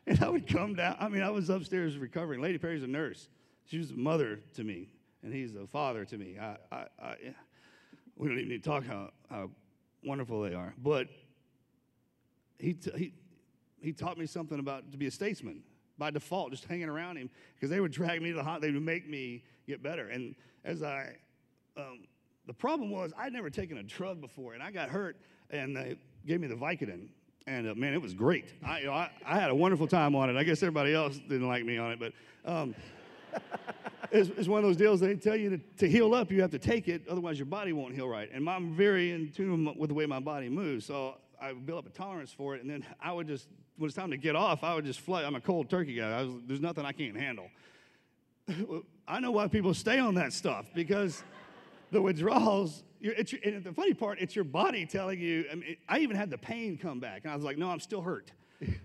and 0.07 0.23
I 0.23 0.29
would 0.29 0.47
come 0.47 0.75
down. 0.75 0.95
I 0.99 1.09
mean, 1.09 1.21
I 1.21 1.29
was 1.29 1.49
upstairs 1.49 1.97
recovering. 1.97 2.41
Lady 2.41 2.57
Perry's 2.57 2.83
a 2.83 2.87
nurse. 2.87 3.27
She 3.65 3.77
was 3.77 3.91
a 3.91 3.95
mother 3.95 4.39
to 4.55 4.63
me, 4.63 4.89
and 5.23 5.33
he's 5.33 5.55
a 5.55 5.67
father 5.67 6.05
to 6.05 6.17
me. 6.17 6.37
I, 6.39 6.57
I, 6.71 6.85
I, 7.01 7.15
we 8.15 8.27
don't 8.27 8.37
even 8.37 8.49
need 8.49 8.63
to 8.63 8.69
talk 8.69 8.85
how, 8.85 9.11
how 9.29 9.49
wonderful 10.03 10.41
they 10.41 10.53
are. 10.53 10.73
But 10.81 11.07
he, 12.57 12.73
t- 12.73 12.91
he, 12.95 13.13
he 13.81 13.93
taught 13.93 14.17
me 14.17 14.25
something 14.25 14.59
about 14.59 14.91
to 14.91 14.97
be 14.97 15.07
a 15.07 15.11
statesman 15.11 15.63
by 15.97 16.11
default, 16.11 16.51
just 16.51 16.65
hanging 16.65 16.89
around 16.89 17.17
him 17.17 17.29
because 17.55 17.69
they 17.69 17.79
would 17.79 17.91
drag 17.91 18.21
me 18.21 18.29
to 18.29 18.35
the 18.35 18.43
hot. 18.43 18.61
They 18.61 18.71
would 18.71 18.81
make 18.81 19.09
me 19.09 19.43
get 19.67 19.83
better. 19.83 20.07
And 20.09 20.35
as 20.63 20.83
I, 20.83 21.15
um, 21.77 22.01
the 22.47 22.53
problem 22.53 22.89
was 22.89 23.13
I'd 23.17 23.33
never 23.33 23.49
taken 23.49 23.77
a 23.77 23.83
drug 23.83 24.21
before, 24.21 24.53
and 24.53 24.63
I 24.63 24.71
got 24.71 24.89
hurt, 24.89 25.17
and 25.49 25.75
they 25.75 25.95
gave 26.25 26.41
me 26.41 26.47
the 26.47 26.55
Vicodin. 26.55 27.09
And 27.47 27.69
uh, 27.69 27.75
man, 27.75 27.93
it 27.93 28.01
was 28.01 28.13
great. 28.13 28.53
I, 28.63 28.79
you 28.79 28.85
know, 28.87 28.93
I, 28.93 29.09
I 29.25 29.39
had 29.39 29.49
a 29.49 29.55
wonderful 29.55 29.87
time 29.87 30.15
on 30.15 30.29
it. 30.29 30.35
I 30.37 30.43
guess 30.43 30.61
everybody 30.61 30.93
else 30.93 31.19
didn't 31.19 31.47
like 31.47 31.65
me 31.65 31.77
on 31.77 31.91
it, 31.91 31.99
but 31.99 32.13
um, 32.45 32.75
it's, 34.11 34.47
one 34.47 34.59
of 34.59 34.63
those 34.63 34.77
deals 34.77 34.99
they 34.99 35.15
tell 35.15 35.35
you 35.35 35.51
to, 35.51 35.57
to 35.77 35.89
heal 35.89 36.13
up, 36.13 36.31
you 36.31 36.41
have 36.41 36.51
to 36.51 36.59
take 36.59 36.87
it, 36.87 37.03
otherwise 37.09 37.37
your 37.37 37.45
body 37.45 37.73
won't 37.73 37.93
heal 37.93 38.07
right. 38.07 38.29
And 38.31 38.49
I'm 38.49 38.73
very 38.73 39.11
in 39.11 39.31
tune 39.31 39.73
with 39.77 39.89
the 39.89 39.93
way 39.93 40.05
my 40.05 40.19
body 40.19 40.49
moves, 40.49 40.85
so 40.85 41.15
I 41.41 41.53
build 41.53 41.79
up 41.79 41.87
a 41.87 41.97
tolerance 41.97 42.31
for 42.31 42.55
it, 42.55 42.61
and 42.61 42.69
then 42.69 42.85
I 43.01 43.11
would 43.11 43.27
just, 43.27 43.47
when 43.77 43.87
it's 43.87 43.95
time 43.95 44.11
to 44.11 44.17
get 44.17 44.35
off, 44.35 44.63
I 44.63 44.75
would 44.75 44.85
just 44.85 44.99
fly. 44.99 45.23
I'm 45.23 45.35
a 45.35 45.41
cold 45.41 45.69
turkey 45.69 45.95
guy. 45.95 46.23
Was, 46.23 46.33
there's 46.45 46.59
nothing 46.59 46.85
I 46.85 46.91
can't 46.91 47.15
handle. 47.15 47.49
I 49.07 49.19
know 49.19 49.31
why 49.31 49.47
people 49.47 49.73
stay 49.73 49.99
on 49.99 50.15
that 50.15 50.33
stuff 50.33 50.67
because 50.73 51.23
the 51.91 52.01
withdrawals. 52.01 52.83
It's 53.01 53.33
and 53.45 53.63
the 53.63 53.71
funny 53.71 53.93
part, 53.93 54.19
it's 54.19 54.35
your 54.35 54.43
body 54.43 54.85
telling 54.85 55.19
you. 55.19 55.45
I, 55.49 55.55
mean, 55.55 55.77
I 55.87 55.99
even 55.99 56.17
had 56.17 56.29
the 56.29 56.37
pain 56.37 56.77
come 56.77 56.99
back, 56.99 57.21
and 57.23 57.31
I 57.31 57.35
was 57.35 57.45
like, 57.45 57.57
"No, 57.57 57.69
I'm 57.69 57.79
still 57.79 58.01
hurt." 58.01 58.33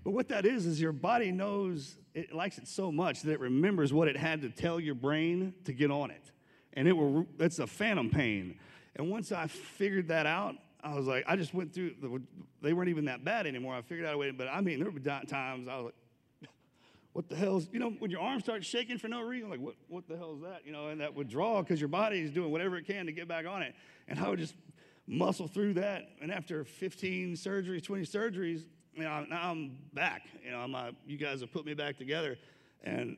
But 0.05 0.11
what 0.11 0.29
that 0.29 0.47
is 0.47 0.67
is 0.67 0.81
your 0.81 0.93
body 0.93 1.33
knows 1.33 1.97
it 2.15 2.33
likes 2.33 2.59
it 2.59 2.69
so 2.69 2.93
much 2.93 3.23
that 3.23 3.33
it 3.33 3.41
remembers 3.41 3.93
what 3.93 4.07
it 4.07 4.17
had 4.17 4.43
to 4.43 4.51
tell 4.51 4.79
your 4.79 4.95
brain 4.95 5.55
to 5.65 5.73
get 5.73 5.91
on 5.91 6.11
it, 6.11 6.31
and 6.75 6.87
it 6.87 6.93
will. 6.93 7.27
It's 7.41 7.59
a 7.59 7.67
phantom 7.67 8.11
pain. 8.11 8.59
And 8.97 9.11
once 9.11 9.33
I 9.33 9.49
figured 9.49 10.09
that 10.09 10.27
out, 10.27 10.55
I 10.83 10.95
was 10.95 11.07
like, 11.07 11.25
I 11.27 11.35
just 11.35 11.53
went 11.53 11.75
through. 11.75 11.95
The, 12.01 12.23
they 12.63 12.73
weren't 12.73 12.91
even 12.91 13.07
that 13.07 13.25
bad 13.25 13.47
anymore. 13.47 13.75
I 13.75 13.83
figured 13.83 14.07
out 14.07 14.15
a 14.15 14.19
way. 14.19 14.31
But 14.31 14.49
I 14.49 14.61
mean, 14.61 14.79
there 14.79 14.91
were 14.91 15.01
times 15.01 15.67
I 15.67 15.77
was 15.77 15.85
like, 15.87 15.95
what 17.13 17.29
the 17.29 17.35
hell's, 17.35 17.69
you 17.73 17.81
know, 17.81 17.91
when 17.99 18.13
your 18.13 18.21
arm 18.21 18.41
starts 18.41 18.67
shaking 18.67 18.99
for 18.99 19.09
no 19.09 19.23
reason, 19.23 19.51
like, 19.51 19.61
what, 19.61 19.75
what 19.89 20.07
the 20.07 20.17
hell 20.17 20.35
is 20.35 20.43
that? 20.43 20.61
You 20.65 20.71
know, 20.71 20.89
and 20.89 21.01
that 21.01 21.15
withdrawal 21.15 21.63
because 21.63 21.81
your 21.81 21.89
body 21.89 22.21
is 22.21 22.31
doing 22.31 22.53
whatever 22.53 22.77
it 22.77 22.87
can 22.87 23.07
to 23.07 23.13
get 23.13 23.27
back 23.27 23.45
on 23.47 23.63
it. 23.63 23.75
And 24.07 24.21
I 24.21 24.29
would 24.29 24.39
just 24.39 24.55
muscle 25.09 25.49
through 25.49 25.75
that. 25.75 26.09
And 26.23 26.31
after 26.31 26.65
15 26.65 27.35
surgeries, 27.35 27.83
20 27.83 28.05
surgeries, 28.05 28.63
you 28.95 29.03
know, 29.03 29.25
now 29.29 29.51
I'm 29.51 29.77
back. 29.93 30.23
You 30.45 30.53
know, 30.53 30.59
I'm, 30.59 30.75
uh, 30.75 30.91
you 31.07 31.17
guys 31.17 31.41
have 31.41 31.53
put 31.53 31.65
me 31.67 31.75
back 31.75 31.99
together. 31.99 32.37
And 32.83 33.17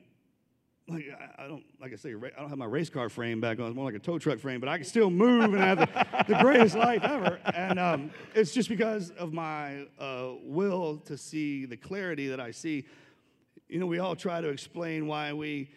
like, 0.88 1.04
I, 1.38 1.46
don't, 1.46 1.64
like 1.80 1.92
I 1.92 1.96
say, 1.96 2.14
I 2.14 2.40
don't 2.40 2.48
have 2.48 2.58
my 2.58 2.66
race 2.66 2.88
car 2.90 3.08
frame 3.08 3.40
back 3.40 3.58
on. 3.58 3.66
It's 3.66 3.74
more 3.74 3.84
like 3.84 3.94
a 3.94 3.98
tow 3.98 4.18
truck 4.18 4.38
frame, 4.38 4.60
but 4.60 4.68
I 4.68 4.76
can 4.76 4.86
still 4.86 5.10
move 5.10 5.54
and 5.54 5.62
I 5.62 5.66
have 5.66 5.78
the, 5.78 6.34
the 6.34 6.40
greatest 6.40 6.76
life 6.76 7.02
ever. 7.02 7.40
And 7.54 7.78
um, 7.78 8.10
it's 8.34 8.52
just 8.52 8.68
because 8.68 9.10
of 9.10 9.32
my 9.32 9.86
uh, 9.98 10.34
will 10.42 10.98
to 11.06 11.16
see 11.16 11.66
the 11.66 11.76
clarity 11.76 12.28
that 12.28 12.40
I 12.40 12.52
see 12.52 12.86
you 13.68 13.80
know, 13.80 13.86
we 13.86 13.98
all 13.98 14.14
try 14.14 14.40
to 14.40 14.48
explain 14.48 15.06
why 15.06 15.32
we, 15.32 15.70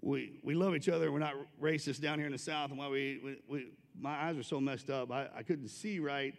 we, 0.00 0.40
we 0.42 0.54
love 0.54 0.74
each 0.74 0.88
other, 0.88 1.10
we're 1.10 1.18
not 1.18 1.34
racist 1.60 2.00
down 2.00 2.18
here 2.18 2.26
in 2.26 2.32
the 2.32 2.38
South, 2.38 2.70
and 2.70 2.78
why 2.78 2.88
we, 2.88 3.20
we, 3.22 3.36
we 3.48 3.66
my 3.98 4.28
eyes 4.28 4.38
are 4.38 4.42
so 4.42 4.60
messed 4.60 4.90
up, 4.90 5.10
I, 5.10 5.28
I 5.36 5.42
couldn't 5.42 5.68
see 5.68 5.98
right. 5.98 6.34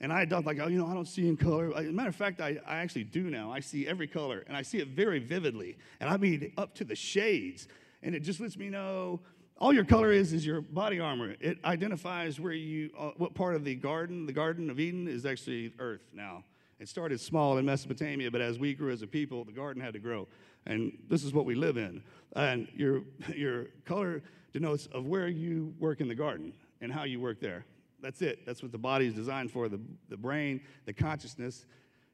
And 0.00 0.12
I 0.12 0.24
thought, 0.24 0.46
like, 0.46 0.58
oh, 0.60 0.68
you 0.68 0.78
know, 0.78 0.86
I 0.86 0.94
don't 0.94 1.08
see 1.08 1.28
in 1.28 1.36
color. 1.36 1.76
As 1.76 1.86
a 1.86 1.92
matter 1.92 2.08
of 2.08 2.16
fact, 2.16 2.40
I, 2.40 2.58
I 2.66 2.76
actually 2.76 3.04
do 3.04 3.24
now. 3.24 3.52
I 3.52 3.60
see 3.60 3.86
every 3.86 4.06
color, 4.06 4.44
and 4.46 4.56
I 4.56 4.62
see 4.62 4.78
it 4.78 4.88
very 4.88 5.18
vividly. 5.18 5.76
And 6.00 6.08
I 6.08 6.16
mean, 6.16 6.52
up 6.56 6.74
to 6.76 6.84
the 6.84 6.96
shades. 6.96 7.68
And 8.02 8.14
it 8.14 8.20
just 8.20 8.40
lets 8.40 8.56
me 8.56 8.70
know 8.70 9.20
all 9.58 9.74
your 9.74 9.84
color 9.84 10.10
is 10.10 10.32
is 10.32 10.46
your 10.46 10.62
body 10.62 11.00
armor. 11.00 11.36
It 11.38 11.58
identifies 11.64 12.40
where 12.40 12.52
you, 12.52 12.90
uh, 12.98 13.10
what 13.18 13.34
part 13.34 13.54
of 13.54 13.62
the 13.62 13.74
garden, 13.74 14.24
the 14.24 14.32
Garden 14.32 14.70
of 14.70 14.80
Eden, 14.80 15.06
is 15.06 15.26
actually 15.26 15.74
Earth 15.78 16.00
now. 16.14 16.44
It 16.78 16.88
started 16.88 17.20
small 17.20 17.58
in 17.58 17.66
Mesopotamia, 17.66 18.30
but 18.30 18.40
as 18.40 18.58
we 18.58 18.72
grew 18.72 18.90
as 18.90 19.02
a 19.02 19.06
people, 19.06 19.44
the 19.44 19.52
garden 19.52 19.82
had 19.82 19.92
to 19.92 19.98
grow. 19.98 20.26
And 20.64 20.96
this 21.10 21.24
is 21.24 21.34
what 21.34 21.44
we 21.44 21.54
live 21.54 21.76
in. 21.76 22.02
And 22.34 22.68
your, 22.74 23.02
your 23.36 23.66
color 23.84 24.22
denotes 24.54 24.86
of 24.86 25.04
where 25.04 25.28
you 25.28 25.74
work 25.78 26.00
in 26.00 26.08
the 26.08 26.14
garden 26.14 26.54
and 26.80 26.90
how 26.90 27.04
you 27.04 27.20
work 27.20 27.38
there. 27.38 27.66
That's 28.02 28.22
it. 28.22 28.46
That's 28.46 28.62
what 28.62 28.72
the 28.72 28.78
body 28.78 29.06
is 29.06 29.14
designed 29.14 29.50
for. 29.50 29.68
The, 29.68 29.80
the 30.08 30.16
brain, 30.16 30.60
the 30.86 30.92
consciousness 30.92 31.66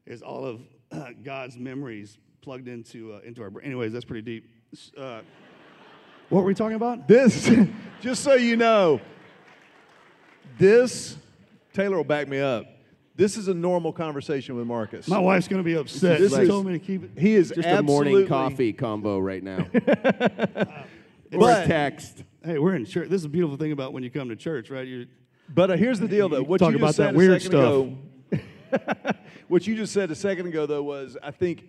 is 0.05 0.21
all 0.21 0.45
of 0.45 0.61
uh, 0.91 1.09
God's 1.23 1.57
memories 1.57 2.17
plugged 2.41 2.67
into, 2.67 3.13
uh, 3.13 3.19
into 3.25 3.41
our 3.41 3.49
brain. 3.49 3.65
Anyways, 3.65 3.93
that's 3.93 4.05
pretty 4.05 4.21
deep. 4.21 4.49
Uh, 4.97 5.21
what 6.29 6.39
were 6.41 6.45
we 6.47 6.53
talking 6.53 6.75
about? 6.75 7.07
This, 7.07 7.49
just 8.01 8.23
so 8.23 8.33
you 8.35 8.55
know, 8.57 8.99
this, 10.57 11.17
Taylor 11.73 11.97
will 11.97 12.03
back 12.03 12.27
me 12.27 12.39
up. 12.39 12.65
This 13.15 13.35
is 13.35 13.47
a 13.47 13.53
normal 13.53 13.91
conversation 13.93 14.55
with 14.55 14.67
Marcus. 14.67 15.07
My 15.07 15.17
wife's 15.19 15.47
going 15.47 15.57
to 15.61 15.63
be 15.65 15.75
upset. 15.75 16.19
This 16.19 16.35
she 16.35 16.41
is- 16.41 16.47
told 16.49 16.65
me 16.67 16.73
to 16.73 16.79
keep 16.79 17.03
it. 17.03 17.11
he 17.19 17.33
is 17.33 17.51
Just 17.55 17.67
a 17.67 17.81
morning 17.81 18.27
coffee 18.27 18.73
combo 18.73 19.17
right 19.19 19.41
now. 19.41 19.65
or 19.73 19.79
But- 21.31 21.63
a 21.63 21.67
text. 21.67 22.23
Hey, 22.43 22.59
we're 22.59 22.75
in 22.75 22.85
church. 22.85 23.09
This 23.09 23.19
is 23.21 23.25
a 23.25 23.29
beautiful 23.29 23.57
thing 23.57 23.71
about 23.71 23.91
when 23.91 24.03
you 24.03 24.09
come 24.11 24.29
to 24.29 24.35
church, 24.35 24.69
right? 24.69 24.87
You 24.87 25.07
But 25.49 25.71
uh, 25.71 25.77
here's 25.77 25.99
the 25.99 26.07
deal, 26.07 26.29
though. 26.29 26.43
What 26.43 26.59
talk 26.59 26.71
you 26.71 26.77
about 26.77 26.87
just 26.87 26.97
said 26.97 27.07
that 27.07 27.15
a 27.15 27.17
weird 27.17 27.41
second 27.41 27.59
ago. 27.59 27.97
what 29.47 29.65
you 29.65 29.75
just 29.75 29.93
said 29.93 30.11
a 30.11 30.15
second 30.15 30.47
ago, 30.47 30.65
though, 30.65 30.83
was 30.83 31.17
I 31.21 31.31
think 31.31 31.65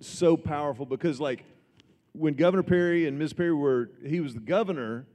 so 0.00 0.36
powerful 0.36 0.86
because, 0.86 1.20
like, 1.20 1.44
when 2.12 2.34
Governor 2.34 2.62
Perry 2.62 3.06
and 3.06 3.18
Ms. 3.18 3.32
Perry 3.32 3.54
were, 3.54 3.90
he 4.04 4.20
was 4.20 4.34
the 4.34 4.40
governor. 4.40 5.06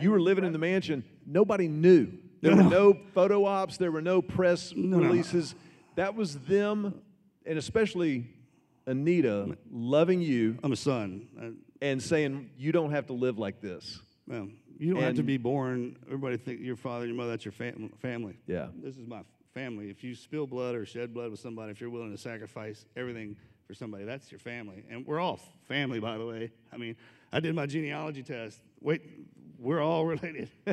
You 0.00 0.10
were 0.10 0.20
living 0.20 0.44
in 0.44 0.52
the 0.52 0.58
mansion. 0.58 1.04
Nobody 1.26 1.68
knew. 1.68 2.08
There 2.40 2.56
were 2.56 2.62
no 2.64 2.98
photo 3.14 3.44
ops. 3.44 3.76
There 3.76 3.92
were 3.92 4.02
no 4.02 4.20
press 4.20 4.72
releases. 4.74 5.54
That 5.94 6.16
was 6.16 6.38
them, 6.38 7.00
and 7.46 7.58
especially 7.58 8.26
Anita, 8.86 9.56
loving 9.70 10.20
you 10.20 10.58
I'm 10.64 10.72
a 10.72 10.76
son. 10.76 11.28
Uh, 11.40 11.46
and 11.80 12.02
saying 12.02 12.50
you 12.56 12.72
don't 12.72 12.92
have 12.92 13.06
to 13.08 13.12
live 13.12 13.38
like 13.38 13.60
this. 13.60 14.00
well, 14.26 14.48
you 14.78 14.94
don't 14.94 15.02
have 15.02 15.16
to 15.16 15.22
be 15.22 15.36
born. 15.36 15.96
Everybody 16.06 16.36
think 16.36 16.60
your 16.60 16.76
father, 16.76 17.06
your 17.06 17.14
mother, 17.14 17.30
that's 17.30 17.44
your 17.44 17.52
fam- 17.52 17.92
family. 18.00 18.38
Yeah. 18.46 18.68
This 18.82 18.96
is 18.96 19.06
my 19.06 19.22
family. 19.54 19.90
If 19.90 20.02
you 20.02 20.14
spill 20.14 20.46
blood 20.46 20.74
or 20.74 20.86
shed 20.86 21.12
blood 21.12 21.30
with 21.30 21.40
somebody, 21.40 21.72
if 21.72 21.80
you're 21.80 21.90
willing 21.90 22.12
to 22.12 22.18
sacrifice 22.18 22.86
everything 22.96 23.36
for 23.66 23.74
somebody, 23.74 24.04
that's 24.04 24.30
your 24.30 24.38
family. 24.38 24.84
And 24.90 25.06
we're 25.06 25.20
all 25.20 25.40
family, 25.68 26.00
by 26.00 26.18
the 26.18 26.26
way. 26.26 26.50
I 26.72 26.76
mean, 26.76 26.96
I 27.32 27.40
did 27.40 27.54
my 27.54 27.66
genealogy 27.66 28.22
test. 28.22 28.60
Wait, 28.80 29.02
we're 29.58 29.80
all 29.80 30.04
related. 30.14 30.50
I 30.66 30.72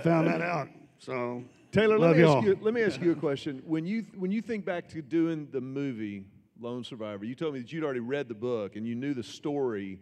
found 0.02 0.26
that 0.28 0.40
out. 0.40 0.68
So 0.98 1.42
Taylor, 1.72 1.98
love 1.98 2.10
let 2.10 2.16
me, 2.16 2.22
y'all. 2.22 2.38
ask 2.38 2.46
you, 2.46 2.58
let 2.62 2.74
me 2.74 2.82
ask 2.82 3.00
you 3.00 3.10
a 3.12 3.16
question. 3.16 3.62
When 3.66 3.86
you, 3.86 4.06
when 4.16 4.30
you 4.30 4.40
think 4.40 4.64
back 4.64 4.88
to 4.90 5.02
doing 5.02 5.48
the 5.50 5.60
movie 5.60 6.24
Lone 6.60 6.84
Survivor, 6.84 7.24
you 7.24 7.34
told 7.34 7.54
me 7.54 7.60
that 7.60 7.72
you'd 7.72 7.82
already 7.84 8.00
read 8.00 8.28
the 8.28 8.34
book 8.34 8.76
and 8.76 8.86
you 8.86 8.94
knew 8.94 9.12
the 9.12 9.22
story. 9.22 9.98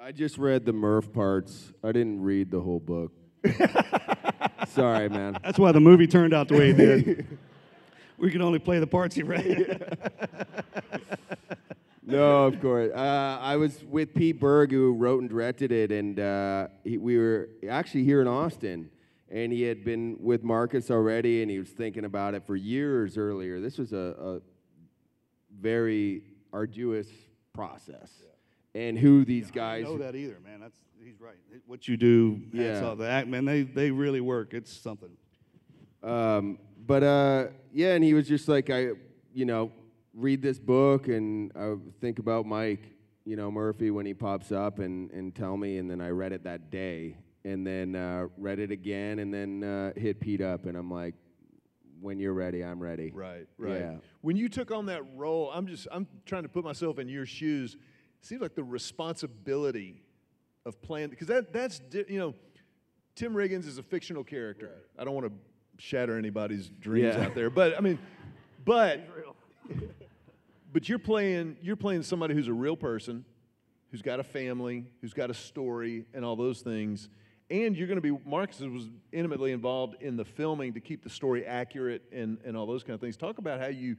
I 0.00 0.12
just 0.12 0.38
read 0.38 0.64
the 0.64 0.72
Murph 0.72 1.12
parts. 1.12 1.72
I 1.82 1.90
didn't 1.90 2.22
read 2.22 2.52
the 2.52 2.60
whole 2.60 2.78
book. 2.78 3.12
Sorry, 4.68 5.08
man. 5.08 5.36
That's 5.42 5.58
why 5.58 5.72
the 5.72 5.80
movie 5.80 6.06
turned 6.06 6.32
out 6.32 6.46
the 6.46 6.56
way 6.56 6.70
it 6.70 6.76
did. 6.76 7.38
we 8.16 8.30
could 8.30 8.40
only 8.40 8.60
play 8.60 8.78
the 8.78 8.86
parts 8.86 9.16
he 9.16 9.22
read. 9.24 9.96
No, 12.08 12.46
of 12.46 12.58
course. 12.62 12.90
Uh, 12.94 13.38
I 13.38 13.56
was 13.56 13.84
with 13.84 14.14
Pete 14.14 14.40
Berg, 14.40 14.70
who 14.70 14.94
wrote 14.94 15.20
and 15.20 15.28
directed 15.28 15.70
it, 15.70 15.92
and 15.92 16.18
uh, 16.18 16.68
he, 16.82 16.96
we 16.96 17.18
were 17.18 17.50
actually 17.68 18.02
here 18.04 18.22
in 18.22 18.26
Austin. 18.26 18.88
And 19.30 19.52
he 19.52 19.60
had 19.60 19.84
been 19.84 20.16
with 20.18 20.42
Marcus 20.42 20.90
already, 20.90 21.42
and 21.42 21.50
he 21.50 21.58
was 21.58 21.68
thinking 21.68 22.06
about 22.06 22.32
it 22.32 22.46
for 22.46 22.56
years 22.56 23.18
earlier. 23.18 23.60
This 23.60 23.76
was 23.76 23.92
a, 23.92 24.16
a 24.18 24.40
very 25.60 26.22
arduous 26.50 27.08
process. 27.52 28.10
And 28.78 28.98
who 28.98 29.24
these 29.24 29.50
I 29.50 29.54
guys. 29.54 29.84
don't 29.84 29.98
know 29.98 30.04
that 30.04 30.14
either, 30.14 30.38
man. 30.44 30.60
That's 30.60 30.78
he's 31.02 31.20
right. 31.20 31.34
What 31.66 31.88
you 31.88 31.96
do, 31.96 32.40
yeah. 32.52 32.80
Yeah. 32.80 32.94
the 32.94 33.08
act, 33.08 33.26
man. 33.26 33.44
They 33.44 33.62
they 33.62 33.90
really 33.90 34.20
work. 34.20 34.54
It's 34.54 34.72
something. 34.72 35.10
Um, 36.02 36.58
but 36.86 37.02
uh, 37.02 37.46
yeah, 37.72 37.94
and 37.94 38.04
he 38.04 38.14
was 38.14 38.28
just 38.28 38.48
like, 38.48 38.70
I, 38.70 38.90
you 39.34 39.44
know, 39.44 39.72
read 40.14 40.42
this 40.42 40.58
book 40.58 41.08
and 41.08 41.52
I 41.56 41.74
think 42.00 42.18
about 42.18 42.46
Mike, 42.46 42.82
you 43.24 43.36
know, 43.36 43.50
Murphy 43.50 43.90
when 43.90 44.06
he 44.06 44.14
pops 44.14 44.52
up 44.52 44.78
and, 44.78 45.10
and 45.10 45.34
tell 45.34 45.56
me. 45.56 45.78
And 45.78 45.90
then 45.90 46.00
I 46.00 46.08
read 46.10 46.32
it 46.32 46.44
that 46.44 46.70
day 46.70 47.16
and 47.44 47.66
then 47.66 47.96
uh, 47.96 48.28
read 48.36 48.58
it 48.58 48.70
again 48.70 49.18
and 49.18 49.34
then 49.34 49.64
uh, 49.64 49.92
hit 49.96 50.20
Pete 50.20 50.40
up. 50.40 50.66
And 50.66 50.76
I'm 50.76 50.90
like, 50.90 51.14
when 52.00 52.18
you're 52.18 52.32
ready, 52.34 52.64
I'm 52.64 52.80
ready. 52.80 53.10
Right, 53.12 53.46
right. 53.58 53.80
Yeah. 53.80 53.96
When 54.20 54.36
you 54.36 54.48
took 54.48 54.70
on 54.70 54.86
that 54.86 55.02
role, 55.16 55.50
I'm 55.52 55.66
just 55.66 55.88
I'm 55.90 56.06
trying 56.26 56.44
to 56.44 56.48
put 56.48 56.64
myself 56.64 56.98
in 56.98 57.08
your 57.08 57.26
shoes. 57.26 57.76
It 58.22 58.26
seems 58.26 58.40
like 58.42 58.54
the 58.54 58.64
responsibility 58.64 60.02
of 60.66 60.80
playing 60.82 61.10
because 61.10 61.28
that 61.28 61.52
that's 61.52 61.80
you 62.08 62.18
know, 62.18 62.34
Tim 63.14 63.32
Riggins 63.34 63.66
is 63.66 63.78
a 63.78 63.82
fictional 63.82 64.24
character. 64.24 64.70
I 64.98 65.04
don't 65.04 65.14
want 65.14 65.26
to 65.26 65.32
shatter 65.82 66.18
anybody's 66.18 66.68
dreams 66.68 67.14
Yeah. 67.16 67.26
out 67.26 67.34
there, 67.34 67.50
but 67.50 67.76
I 67.76 67.80
mean, 67.80 67.98
but 68.64 69.00
but 70.72 70.88
you're 70.88 70.98
playing 70.98 71.56
you're 71.62 71.76
playing 71.76 72.02
somebody 72.02 72.34
who's 72.34 72.48
a 72.48 72.52
real 72.52 72.76
person, 72.76 73.24
who's 73.90 74.02
got 74.02 74.20
a 74.20 74.24
family, 74.24 74.86
who's 75.00 75.14
got 75.14 75.30
a 75.30 75.34
story, 75.34 76.06
and 76.14 76.24
all 76.24 76.36
those 76.36 76.60
things. 76.60 77.08
And 77.50 77.74
you're 77.74 77.86
going 77.86 78.00
to 78.00 78.02
be 78.02 78.18
Marcus 78.28 78.60
was 78.60 78.88
intimately 79.10 79.52
involved 79.52 80.02
in 80.02 80.16
the 80.16 80.24
filming 80.24 80.74
to 80.74 80.80
keep 80.80 81.02
the 81.02 81.08
story 81.08 81.46
accurate 81.46 82.02
and, 82.12 82.36
and 82.44 82.54
all 82.56 82.66
those 82.66 82.82
kind 82.82 82.94
of 82.94 83.00
things. 83.00 83.16
Talk 83.16 83.38
about 83.38 83.58
how 83.60 83.68
you 83.68 83.96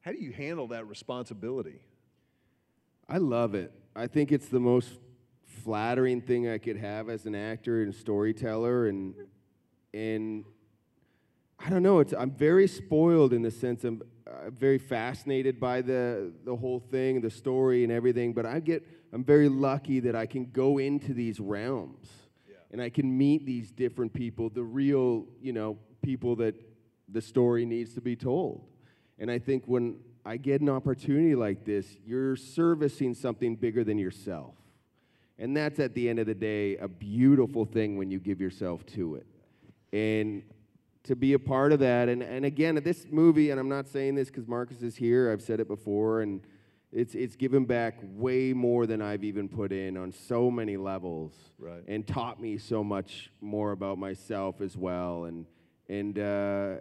how 0.00 0.10
do 0.12 0.18
you 0.18 0.32
handle 0.32 0.68
that 0.68 0.88
responsibility? 0.88 1.80
I 3.08 3.16
love 3.16 3.54
it. 3.54 3.72
I 3.96 4.06
think 4.06 4.32
it's 4.32 4.48
the 4.48 4.60
most 4.60 4.90
flattering 5.64 6.20
thing 6.20 6.48
I 6.48 6.58
could 6.58 6.76
have 6.76 7.08
as 7.08 7.24
an 7.24 7.34
actor 7.34 7.82
and 7.82 7.94
storyteller, 7.94 8.88
and 8.88 9.14
and 9.94 10.44
I 11.58 11.70
don't 11.70 11.82
know. 11.82 12.00
It's 12.00 12.12
I'm 12.12 12.30
very 12.30 12.68
spoiled 12.68 13.32
in 13.32 13.40
the 13.40 13.50
sense 13.50 13.84
I'm, 13.84 14.02
I'm 14.26 14.54
very 14.54 14.76
fascinated 14.76 15.58
by 15.58 15.80
the 15.80 16.32
the 16.44 16.54
whole 16.54 16.80
thing, 16.80 17.22
the 17.22 17.30
story, 17.30 17.82
and 17.82 17.90
everything. 17.90 18.34
But 18.34 18.44
I 18.44 18.60
get 18.60 18.86
I'm 19.12 19.24
very 19.24 19.48
lucky 19.48 20.00
that 20.00 20.14
I 20.14 20.26
can 20.26 20.50
go 20.50 20.76
into 20.76 21.14
these 21.14 21.40
realms, 21.40 22.08
and 22.72 22.82
I 22.82 22.90
can 22.90 23.16
meet 23.16 23.46
these 23.46 23.70
different 23.70 24.12
people, 24.12 24.50
the 24.50 24.62
real 24.62 25.24
you 25.40 25.54
know 25.54 25.78
people 26.02 26.36
that 26.36 26.54
the 27.08 27.22
story 27.22 27.64
needs 27.64 27.94
to 27.94 28.02
be 28.02 28.16
told. 28.16 28.66
And 29.18 29.30
I 29.30 29.38
think 29.38 29.64
when 29.66 29.96
I 30.28 30.36
get 30.36 30.60
an 30.60 30.68
opportunity 30.68 31.34
like 31.34 31.64
this, 31.64 31.86
you're 32.04 32.36
servicing 32.36 33.14
something 33.14 33.56
bigger 33.56 33.82
than 33.82 33.96
yourself. 33.96 34.54
And 35.38 35.56
that's 35.56 35.78
at 35.78 35.94
the 35.94 36.06
end 36.06 36.18
of 36.18 36.26
the 36.26 36.34
day 36.34 36.76
a 36.76 36.86
beautiful 36.86 37.64
thing 37.64 37.96
when 37.96 38.10
you 38.10 38.18
give 38.18 38.38
yourself 38.38 38.84
to 38.88 39.14
it. 39.14 39.26
And 39.90 40.42
to 41.04 41.16
be 41.16 41.32
a 41.32 41.38
part 41.38 41.72
of 41.72 41.78
that, 41.78 42.10
and, 42.10 42.22
and 42.22 42.44
again, 42.44 42.78
this 42.84 43.06
movie, 43.10 43.48
and 43.48 43.58
I'm 43.58 43.70
not 43.70 43.88
saying 43.88 44.16
this 44.16 44.28
because 44.28 44.46
Marcus 44.46 44.82
is 44.82 44.96
here, 44.96 45.32
I've 45.32 45.40
said 45.40 45.60
it 45.60 45.68
before, 45.68 46.20
and 46.20 46.42
it's, 46.92 47.14
it's 47.14 47.34
given 47.34 47.64
back 47.64 47.94
way 48.02 48.52
more 48.52 48.86
than 48.86 49.00
I've 49.00 49.24
even 49.24 49.48
put 49.48 49.72
in 49.72 49.96
on 49.96 50.12
so 50.12 50.50
many 50.50 50.76
levels. 50.76 51.32
Right. 51.58 51.82
And 51.88 52.06
taught 52.06 52.38
me 52.38 52.58
so 52.58 52.84
much 52.84 53.30
more 53.40 53.72
about 53.72 53.96
myself 53.96 54.60
as 54.60 54.76
well. 54.76 55.24
And, 55.24 55.46
and, 55.88 56.18
uh, 56.18 56.76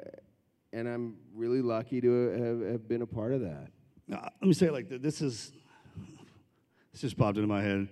and 0.74 0.88
I'm 0.88 1.16
really 1.34 1.62
lucky 1.62 2.02
to 2.02 2.30
have, 2.30 2.72
have 2.72 2.88
been 2.88 3.02
a 3.02 3.08
part 3.08 3.34
of 3.34 3.42
that. 3.42 3.70
Now, 4.08 4.30
let 4.42 4.48
me 4.48 4.54
say 4.54 4.68
it 4.68 4.74
like 4.74 4.90
this. 4.90 5.02
This 5.02 5.22
is 5.22 5.52
this 6.92 7.02
just 7.02 7.18
popped 7.18 7.38
into 7.38 7.48
my 7.48 7.62
head. 7.62 7.88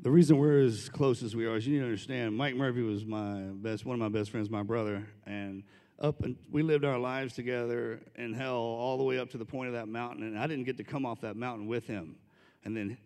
The 0.00 0.10
reason 0.10 0.38
we're 0.38 0.60
as 0.60 0.88
close 0.88 1.22
as 1.22 1.36
we 1.36 1.46
are 1.46 1.56
is 1.56 1.66
you 1.66 1.74
need 1.74 1.80
to 1.80 1.84
understand. 1.84 2.36
Mike 2.36 2.54
Murphy 2.54 2.82
was 2.82 3.04
my 3.04 3.40
best, 3.54 3.84
one 3.84 3.94
of 3.94 4.00
my 4.00 4.08
best 4.08 4.30
friends, 4.30 4.50
my 4.50 4.62
brother, 4.62 5.06
and 5.26 5.62
up 5.98 6.22
and 6.22 6.36
we 6.50 6.62
lived 6.62 6.84
our 6.84 6.98
lives 6.98 7.34
together 7.34 8.00
in 8.16 8.32
hell 8.32 8.56
all 8.56 8.96
the 8.96 9.04
way 9.04 9.18
up 9.18 9.30
to 9.30 9.38
the 9.38 9.44
point 9.44 9.68
of 9.68 9.74
that 9.74 9.88
mountain. 9.88 10.24
And 10.24 10.38
I 10.38 10.46
didn't 10.46 10.64
get 10.64 10.76
to 10.78 10.84
come 10.84 11.04
off 11.04 11.20
that 11.20 11.36
mountain 11.36 11.66
with 11.66 11.86
him. 11.86 12.16
And 12.64 12.76
then 12.76 12.96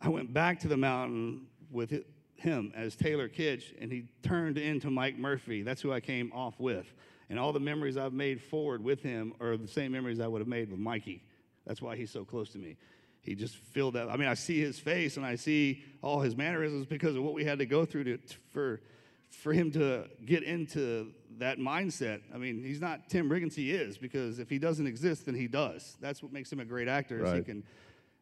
I 0.00 0.08
went 0.08 0.32
back 0.32 0.60
to 0.60 0.68
the 0.68 0.76
mountain 0.76 1.46
with 1.70 1.92
him 2.36 2.72
as 2.76 2.94
Taylor 2.94 3.28
Kitsch, 3.28 3.72
and 3.80 3.90
he 3.90 4.04
turned 4.22 4.58
into 4.58 4.90
Mike 4.90 5.18
Murphy. 5.18 5.62
That's 5.62 5.82
who 5.82 5.92
I 5.92 6.00
came 6.00 6.32
off 6.32 6.58
with. 6.58 6.86
And 7.30 7.38
all 7.38 7.52
the 7.52 7.60
memories 7.60 7.96
I've 7.96 8.12
made 8.12 8.40
forward 8.42 8.82
with 8.84 9.02
him 9.02 9.32
are 9.40 9.56
the 9.56 9.68
same 9.68 9.92
memories 9.92 10.20
I 10.20 10.26
would 10.26 10.40
have 10.40 10.48
made 10.48 10.70
with 10.70 10.78
Mikey. 10.78 11.22
That's 11.66 11.80
why 11.80 11.96
he's 11.96 12.10
so 12.10 12.24
close 12.24 12.50
to 12.50 12.58
me. 12.58 12.76
He 13.22 13.34
just 13.34 13.56
filled 13.56 13.94
that. 13.94 14.10
I 14.10 14.16
mean, 14.16 14.28
I 14.28 14.34
see 14.34 14.60
his 14.60 14.78
face 14.78 15.16
and 15.16 15.24
I 15.24 15.36
see 15.36 15.82
all 16.02 16.20
his 16.20 16.36
mannerisms 16.36 16.84
because 16.86 17.16
of 17.16 17.22
what 17.22 17.32
we 17.32 17.44
had 17.44 17.58
to 17.60 17.66
go 17.66 17.86
through 17.86 18.04
to, 18.04 18.18
for, 18.52 18.82
for 19.30 19.54
him 19.54 19.70
to 19.72 20.04
get 20.26 20.42
into 20.42 21.12
that 21.38 21.58
mindset. 21.58 22.20
I 22.34 22.36
mean, 22.36 22.62
he's 22.62 22.82
not 22.82 23.08
Tim 23.08 23.30
Riggins, 23.30 23.54
he 23.54 23.70
is, 23.72 23.96
because 23.96 24.38
if 24.38 24.50
he 24.50 24.58
doesn't 24.58 24.86
exist, 24.86 25.24
then 25.24 25.34
he 25.34 25.46
does. 25.48 25.96
That's 26.02 26.22
what 26.22 26.32
makes 26.32 26.52
him 26.52 26.60
a 26.60 26.66
great 26.66 26.86
actor. 26.86 27.16
is 27.24 27.30
He 27.30 27.36
Right. 27.36 27.46
can, 27.46 27.64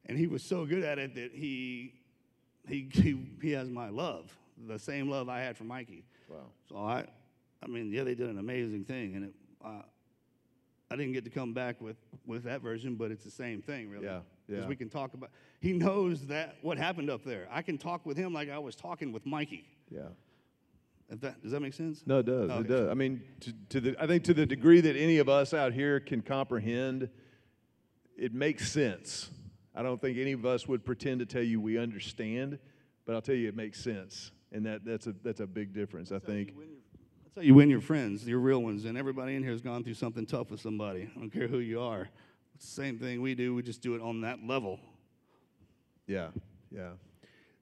and 0.07 0.17
he 0.17 0.29
was 0.29 0.45
so 0.45 0.65
good 0.65 0.85
at 0.85 1.01
it 1.01 1.17
that 1.17 1.33
he, 1.33 1.95
he, 2.69 2.89
he, 2.93 3.19
he 3.43 3.51
has 3.51 3.69
my 3.69 3.89
love, 3.89 4.31
the 4.69 4.79
same 4.79 5.11
love 5.11 5.29
I 5.29 5.41
had 5.41 5.57
for 5.57 5.65
Mikey. 5.65 6.05
Wow. 6.29 6.37
So 6.69 6.77
I, 6.77 7.07
I 7.63 7.69
mean, 7.69 7.93
yeah, 7.93 8.05
they 8.05 8.15
did 8.15 8.29
an 8.29 8.39
amazing 8.39 8.85
thing, 8.85 9.15
and 9.15 9.25
it, 9.27 9.35
uh, 9.65 9.83
I 10.91 10.97
didn't 10.97 11.13
get 11.13 11.25
to 11.25 11.31
come 11.31 11.55
back 11.55 11.81
with, 11.81 11.97
with 12.27 12.45
that 12.45 12.61
version, 12.61 12.97
but 12.97 13.11
it's 13.11 13.25
the 13.25 13.31
same 13.31 13.63
thing, 13.63 13.89
really. 13.89 14.05
Yeah, 14.05 14.21
Because 14.47 14.65
yeah. 14.65 14.69
we 14.69 14.77
can 14.77 14.89
talk 14.91 15.15
about. 15.15 15.31
He 15.61 15.73
knows 15.73 16.27
that 16.27 16.57
what 16.63 16.77
happened 16.77 17.09
up 17.09 17.25
there. 17.25 17.49
I 17.51 17.63
can 17.63 17.79
talk 17.79 18.05
with 18.05 18.17
him 18.17 18.33
like 18.35 18.51
I 18.51 18.59
was 18.59 18.75
talking 18.75 19.13
with 19.13 19.25
Mikey. 19.25 19.65
Yeah. 19.91 20.01
If 21.09 21.21
that 21.21 21.43
does 21.43 21.53
that 21.53 21.61
make 21.61 21.75
sense? 21.75 22.03
No, 22.07 22.19
it 22.19 22.27
does. 22.27 22.51
Oh, 22.51 22.55
It 22.55 22.59
okay. 22.61 22.69
does. 22.69 22.89
I 22.89 22.95
mean, 22.95 23.23
to, 23.41 23.53
to 23.71 23.81
the 23.81 23.97
I 24.03 24.07
think 24.07 24.25
to 24.25 24.35
the 24.35 24.47
degree 24.47 24.81
that 24.81 24.97
any 24.97 25.19
of 25.19 25.29
us 25.29 25.53
out 25.53 25.73
here 25.75 26.01
can 26.01 26.23
comprehend, 26.23 27.09
it 28.17 28.33
makes 28.33 28.71
sense. 28.73 29.31
I 29.75 29.83
don't 29.83 30.01
think 30.01 30.17
any 30.19 30.33
of 30.33 30.45
us 30.47 30.67
would 30.69 30.85
pretend 30.85 31.21
to 31.21 31.27
tell 31.27 31.43
you 31.43 31.61
we 31.61 31.77
understand, 31.79 32.59
but 33.07 33.15
I'll 33.15 33.21
tell 33.23 33.35
you 33.35 33.49
it 33.49 33.57
makes 33.57 33.83
sense, 33.83 34.33
and 34.53 34.65
that 34.65 34.85
that's 34.87 35.07
a 35.07 35.15
that's 35.23 35.41
a 35.41 35.47
big 35.47 35.75
difference. 35.75 36.13
I 36.13 36.19
think. 36.19 36.53
That's 37.35 37.45
how 37.45 37.47
you 37.47 37.55
win 37.55 37.71
your 37.71 37.81
friends, 37.81 38.29
your 38.29 38.41
real 38.41 38.63
ones. 38.63 38.85
And 38.85 38.99
everybody 38.99 39.35
in 39.37 39.43
here 39.43 39.53
has 39.53 39.63
gone 39.63 39.83
through 39.83 39.95
something 39.95 40.27
tough 40.27 40.51
with 40.51 40.61
somebody. 40.61 41.09
I 41.17 41.19
don't 41.19 41.31
care 41.31 41.49
who 41.49 41.61
you 41.61 41.81
are. 41.81 42.11
It's 42.55 42.67
the 42.67 42.83
same 42.83 42.99
thing 42.99 43.23
we 43.23 43.35
do. 43.35 43.55
We 43.55 43.63
just 43.63 43.81
do 43.81 43.95
it 43.95 44.03
on 44.03 44.21
that 44.21 44.45
level. 44.47 44.79
Yeah, 46.07 46.29
yeah. 46.71 46.91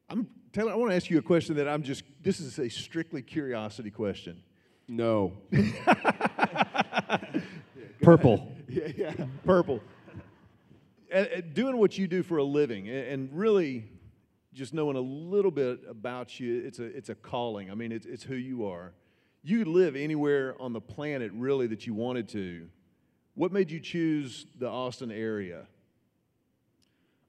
I'm 0.08 0.26
Taylor. 0.52 0.72
I 0.72 0.74
want 0.74 0.90
to 0.90 0.96
ask 0.96 1.08
you 1.08 1.18
a 1.18 1.22
question 1.22 1.54
that 1.54 1.68
I'm 1.68 1.84
just. 1.84 2.02
This 2.20 2.40
is 2.40 2.58
a 2.58 2.68
strictly 2.68 3.22
curiosity 3.22 3.92
question. 3.92 4.42
No. 4.88 5.34
Purple. 8.02 8.50
yeah, 8.68 8.88
yeah. 8.96 9.12
Purple. 9.44 9.80
And, 11.12 11.28
and 11.28 11.54
doing 11.54 11.76
what 11.76 11.96
you 11.96 12.08
do 12.08 12.24
for 12.24 12.38
a 12.38 12.44
living, 12.44 12.88
and, 12.88 13.06
and 13.06 13.32
really 13.32 13.84
just 14.52 14.74
knowing 14.74 14.96
a 14.96 15.00
little 15.00 15.52
bit 15.52 15.78
about 15.88 16.40
you, 16.40 16.60
it's 16.66 16.80
a 16.80 16.86
it's 16.86 17.08
a 17.08 17.14
calling. 17.14 17.70
I 17.70 17.76
mean, 17.76 17.92
it's 17.92 18.06
it's 18.06 18.24
who 18.24 18.34
you 18.34 18.66
are. 18.66 18.94
You 19.42 19.58
could 19.58 19.68
live 19.68 19.96
anywhere 19.96 20.54
on 20.60 20.72
the 20.72 20.80
planet 20.80 21.32
really 21.34 21.66
that 21.68 21.86
you 21.86 21.94
wanted 21.94 22.28
to. 22.30 22.68
What 23.34 23.52
made 23.52 23.70
you 23.70 23.80
choose 23.80 24.46
the 24.58 24.68
Austin 24.68 25.10
area? 25.10 25.66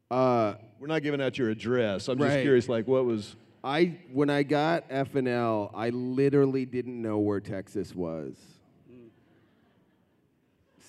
Uh, 0.10 0.56
We're 0.80 0.88
not 0.88 1.04
giving 1.04 1.22
out 1.22 1.38
your 1.38 1.50
address. 1.50 2.10
I'm 2.10 2.18
just 2.18 2.30
Right. 2.36 2.42
curious, 2.42 2.68
like 2.68 2.88
what 2.88 3.06
was. 3.06 3.36
I 3.64 3.98
when 4.12 4.30
I 4.30 4.44
got 4.44 4.90
FNL, 4.90 5.72
I 5.74 5.90
literally 5.90 6.66
didn't 6.66 7.00
know 7.02 7.20
where 7.20 7.40
Texas 7.40 7.96
was. 7.96 8.36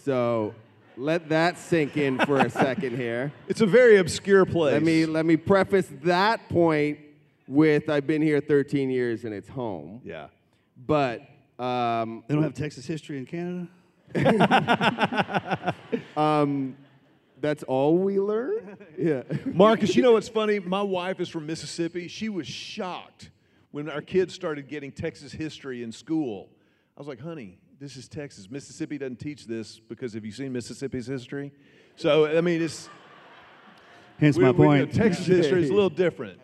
So 0.04 0.54
let 0.96 1.28
that 1.28 1.58
sink 1.58 1.96
in 1.96 2.18
for 2.20 2.38
a 2.38 2.50
second 2.50 2.96
here. 2.96 3.32
It's 3.48 3.60
a 3.60 3.66
very 3.66 3.98
obscure 3.98 4.44
place. 4.44 4.72
Let 4.72 4.82
me 4.82 5.06
let 5.06 5.24
me 5.26 5.36
preface 5.36 5.86
that 6.02 6.48
point 6.48 6.98
with 7.46 7.88
I've 7.88 8.06
been 8.06 8.22
here 8.22 8.40
13 8.40 8.90
years 8.90 9.24
and 9.24 9.32
it's 9.34 9.48
home. 9.48 10.00
Yeah. 10.04 10.28
But 10.76 11.22
um, 11.58 12.24
They 12.26 12.34
don't 12.34 12.42
have 12.42 12.54
Texas 12.54 12.86
history 12.86 13.18
in 13.18 13.26
Canada? 13.26 13.68
that's 17.42 17.62
all 17.64 17.98
we 17.98 18.18
learn. 18.20 18.78
Yeah. 18.98 19.22
Marcus, 19.46 19.94
you 19.96 20.02
know 20.02 20.12
what's 20.12 20.28
funny? 20.28 20.58
My 20.60 20.82
wife 20.82 21.20
is 21.20 21.28
from 21.28 21.46
Mississippi. 21.46 22.08
She 22.08 22.28
was 22.28 22.46
shocked 22.46 23.30
when 23.72 23.90
our 23.90 24.00
kids 24.00 24.32
started 24.32 24.68
getting 24.68 24.92
Texas 24.92 25.32
history 25.32 25.82
in 25.82 25.92
school. 25.92 26.48
I 26.96 27.00
was 27.00 27.08
like, 27.08 27.20
honey, 27.20 27.58
this 27.80 27.96
is 27.96 28.08
Texas. 28.08 28.50
Mississippi 28.50 28.96
doesn't 28.98 29.18
teach 29.18 29.46
this 29.46 29.80
because 29.80 30.14
have 30.14 30.24
you 30.24 30.32
seen 30.32 30.52
Mississippi's 30.52 31.06
history? 31.06 31.52
So, 31.96 32.26
I 32.26 32.40
mean, 32.40 32.62
it's. 32.62 32.88
Hence 34.18 34.36
we- 34.36 34.44
my 34.44 34.50
we- 34.52 34.66
point. 34.66 34.94
Texas 34.94 35.26
history 35.26 35.62
is 35.64 35.70
a 35.70 35.74
little 35.74 35.90
different. 35.90 36.38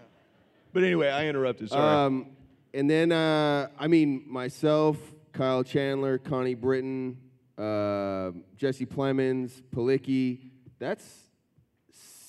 But 0.73 0.83
anyway, 0.83 1.09
I 1.09 1.29
interrupted. 1.29 1.71
Sorry. 1.71 2.07
Um, 2.07 2.27
and 2.75 2.89
then, 2.89 3.13
uh, 3.13 3.69
I 3.79 3.87
mean, 3.87 4.25
myself, 4.27 4.99
Kyle 5.33 5.65
Chandler, 5.65 6.19
Connie 6.19 6.55
Britton, 6.55 7.17
uh, 7.57 8.33
Jesse 8.57 8.87
Plemons, 8.87 9.63
Palicki, 9.75 10.51
that's 10.79 11.05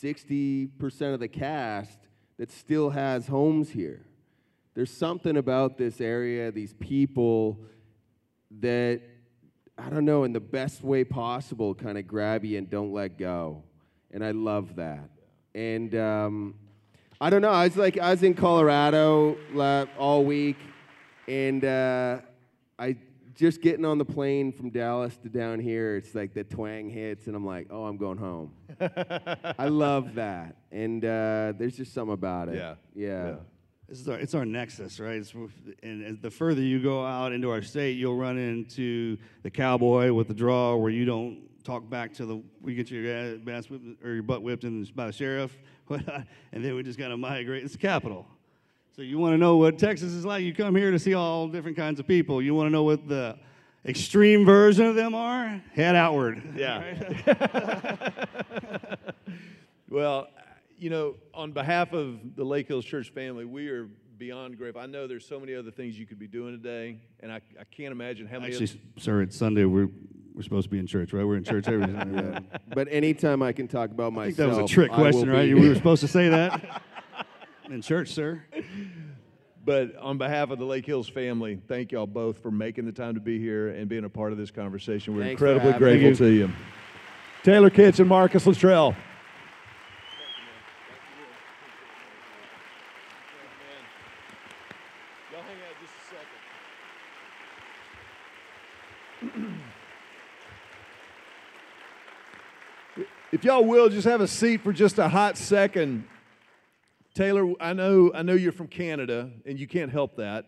60% 0.01 1.13
of 1.13 1.19
the 1.19 1.27
cast 1.27 1.99
that 2.37 2.51
still 2.51 2.89
has 2.89 3.27
homes 3.27 3.69
here. 3.69 4.05
There's 4.73 4.91
something 4.91 5.37
about 5.37 5.77
this 5.77 5.99
area, 5.99 6.51
these 6.51 6.73
people, 6.73 7.59
that, 8.61 9.01
I 9.77 9.89
don't 9.89 10.05
know, 10.05 10.23
in 10.23 10.31
the 10.31 10.39
best 10.39 10.83
way 10.83 11.03
possible, 11.03 11.75
kind 11.75 11.97
of 11.97 12.07
grab 12.07 12.45
you 12.45 12.57
and 12.57 12.69
don't 12.69 12.93
let 12.93 13.17
go. 13.17 13.63
And 14.11 14.23
I 14.23 14.31
love 14.31 14.77
that. 14.77 15.09
And 15.53 15.93
um, 15.95 16.55
I 17.21 17.29
don't 17.29 17.41
know. 17.41 17.49
I 17.49 17.65
was 17.65 17.75
like, 17.75 17.97
I 17.97 18.11
was 18.11 18.23
in 18.23 18.33
Colorado 18.33 19.35
all 19.97 20.23
week, 20.23 20.55
and 21.27 21.65
uh, 21.65 22.19
I 22.77 22.95
just 23.35 23.61
getting 23.61 23.83
on 23.83 23.97
the 23.97 24.05
plane 24.05 24.53
from 24.53 24.69
Dallas 24.69 25.17
to 25.17 25.29
down 25.29 25.59
here. 25.59 25.97
It's 25.97 26.15
like 26.15 26.33
the 26.33 26.45
twang 26.45 26.89
hits, 26.89 27.27
and 27.27 27.35
I'm 27.35 27.45
like, 27.45 27.67
oh, 27.71 27.83
I'm 27.83 27.97
going 27.97 28.17
home. 28.17 28.53
I 29.59 29.67
love 29.67 30.15
that, 30.15 30.55
and 30.71 31.03
uh, 31.03 31.51
there's 31.57 31.75
just 31.75 31.93
something 31.93 32.13
about 32.13 32.47
it. 32.47 32.55
Yeah. 32.55 32.75
yeah. 32.95 33.25
Yeah. 33.25 33.35
This 33.89 33.99
is 33.99 34.07
our, 34.07 34.19
it's 34.19 34.35
our 34.35 34.45
nexus, 34.45 34.99
right? 35.01 35.15
It's, 35.17 35.33
and 35.83 36.21
the 36.21 36.31
further 36.31 36.61
you 36.61 36.81
go 36.81 37.03
out 37.03 37.33
into 37.33 37.49
our 37.49 37.63
state, 37.63 37.97
you'll 37.97 38.15
run 38.15 38.37
into 38.37 39.17
the 39.43 39.49
cowboy 39.49 40.13
with 40.13 40.29
the 40.29 40.33
draw 40.33 40.75
where 40.75 40.91
you 40.91 41.03
don't 41.03 41.39
talk 41.69 41.87
back 41.87 42.11
to 42.11 42.25
the, 42.25 42.41
we 42.61 42.73
get 42.73 42.89
your 42.89 43.37
ass 43.47 43.69
whipped 43.69 44.03
or 44.03 44.13
your 44.13 44.23
butt 44.23 44.41
whipped 44.41 44.63
in, 44.63 44.83
by 44.95 45.05
the 45.05 45.13
sheriff, 45.13 45.55
and 45.89 46.25
then 46.51 46.73
we 46.75 46.81
just 46.81 46.97
got 46.97 47.09
to 47.09 47.17
migrate. 47.17 47.63
It's 47.63 47.73
the 47.73 47.79
capital. 47.79 48.25
So 48.95 49.03
you 49.03 49.19
want 49.19 49.33
to 49.33 49.37
know 49.37 49.57
what 49.57 49.77
Texas 49.77 50.11
is 50.11 50.25
like? 50.25 50.43
You 50.43 50.53
come 50.53 50.75
here 50.75 50.89
to 50.89 50.97
see 50.97 51.13
all 51.13 51.47
different 51.47 51.77
kinds 51.77 51.99
of 51.99 52.07
people. 52.07 52.41
You 52.41 52.55
want 52.55 52.67
to 52.67 52.71
know 52.71 52.83
what 52.83 53.07
the 53.07 53.37
extreme 53.85 54.45
version 54.45 54.87
of 54.87 54.95
them 54.95 55.13
are? 55.13 55.61
Head 55.73 55.95
outward. 55.95 56.41
Yeah. 56.55 58.17
well, 59.89 60.27
you 60.79 60.89
know, 60.89 61.15
on 61.35 61.51
behalf 61.51 61.93
of 61.93 62.35
the 62.35 62.43
Lake 62.43 62.67
Hills 62.67 62.83
Church 62.83 63.11
family, 63.11 63.45
we 63.45 63.69
are 63.69 63.87
beyond 64.17 64.57
grateful. 64.57 64.81
I 64.81 64.87
know 64.87 65.05
there's 65.05 65.25
so 65.25 65.39
many 65.39 65.53
other 65.53 65.71
things 65.71 65.99
you 65.99 66.07
could 66.07 66.19
be 66.19 66.27
doing 66.27 66.51
today, 66.51 66.97
and 67.19 67.31
I, 67.31 67.41
I 67.59 67.63
can't 67.65 67.91
imagine 67.91 68.25
how 68.25 68.39
many. 68.39 68.53
Actually, 68.53 68.81
sir, 68.97 69.21
it's 69.21 69.37
Sunday. 69.37 69.65
We're, 69.65 69.89
we're 70.39 70.43
supposed 70.43 70.67
to 70.67 70.69
be 70.69 70.79
in 70.79 70.87
church, 70.87 71.11
right? 71.11 71.25
We're 71.27 71.35
in 71.35 71.43
church 71.43 71.67
every 71.67 71.85
day. 71.85 72.39
But 72.73 72.87
anytime 72.89 73.41
I 73.43 73.51
can 73.51 73.67
talk 73.67 73.91
about 73.91 74.13
I 74.13 74.15
myself, 74.15 74.35
think 74.37 74.37
that 74.55 74.61
was 74.61 74.71
a 74.71 74.73
trick 74.73 74.89
I 74.89 74.95
will 74.95 75.03
question, 75.11 75.29
right? 75.29 75.47
be- 75.47 75.53
we 75.53 75.67
were 75.67 75.75
supposed 75.75 75.99
to 75.99 76.07
say 76.07 76.29
that 76.29 76.81
in 77.69 77.81
church, 77.81 78.07
sir. 78.13 78.41
But 79.65 79.97
on 79.97 80.17
behalf 80.17 80.49
of 80.51 80.57
the 80.59 80.63
Lake 80.63 80.85
Hills 80.85 81.09
family, 81.09 81.59
thank 81.67 81.91
y'all 81.91 82.07
both 82.07 82.41
for 82.41 82.51
making 82.51 82.85
the 82.85 82.93
time 82.93 83.15
to 83.15 83.19
be 83.19 83.37
here 83.37 83.67
and 83.67 83.89
being 83.89 84.05
a 84.05 84.09
part 84.09 84.31
of 84.31 84.37
this 84.37 84.49
conversation. 84.49 85.13
We're 85.13 85.23
Thanks 85.23 85.39
for 85.41 85.47
incredibly 85.47 85.73
having 85.73 85.99
grateful 85.99 86.25
to 86.25 86.31
you. 86.31 86.49
Taylor 87.43 87.69
Kitsch 87.69 87.99
and 87.99 88.07
Marcus 88.07 88.47
Luttrell. 88.47 88.95
Y'all 95.31 95.41
hang 95.41 95.57
out 95.57 95.75
just 95.81 95.93
a 95.99 96.05
second. 99.35 99.53
If 103.31 103.38
y'all 103.49 103.65
will, 103.65 103.89
just 103.89 104.05
have 104.05 104.21
a 104.21 104.27
seat 104.27 104.61
for 104.61 104.71
just 104.71 104.99
a 104.99 105.09
hot 105.09 105.35
second. 105.35 106.05
Taylor, 107.15 107.51
I 107.59 107.73
know, 107.73 108.11
I 108.13 108.21
know 108.21 108.33
you're 108.33 108.51
from 108.51 108.67
Canada, 108.67 109.31
and 109.43 109.59
you 109.59 109.65
can't 109.65 109.91
help 109.91 110.17
that. 110.17 110.45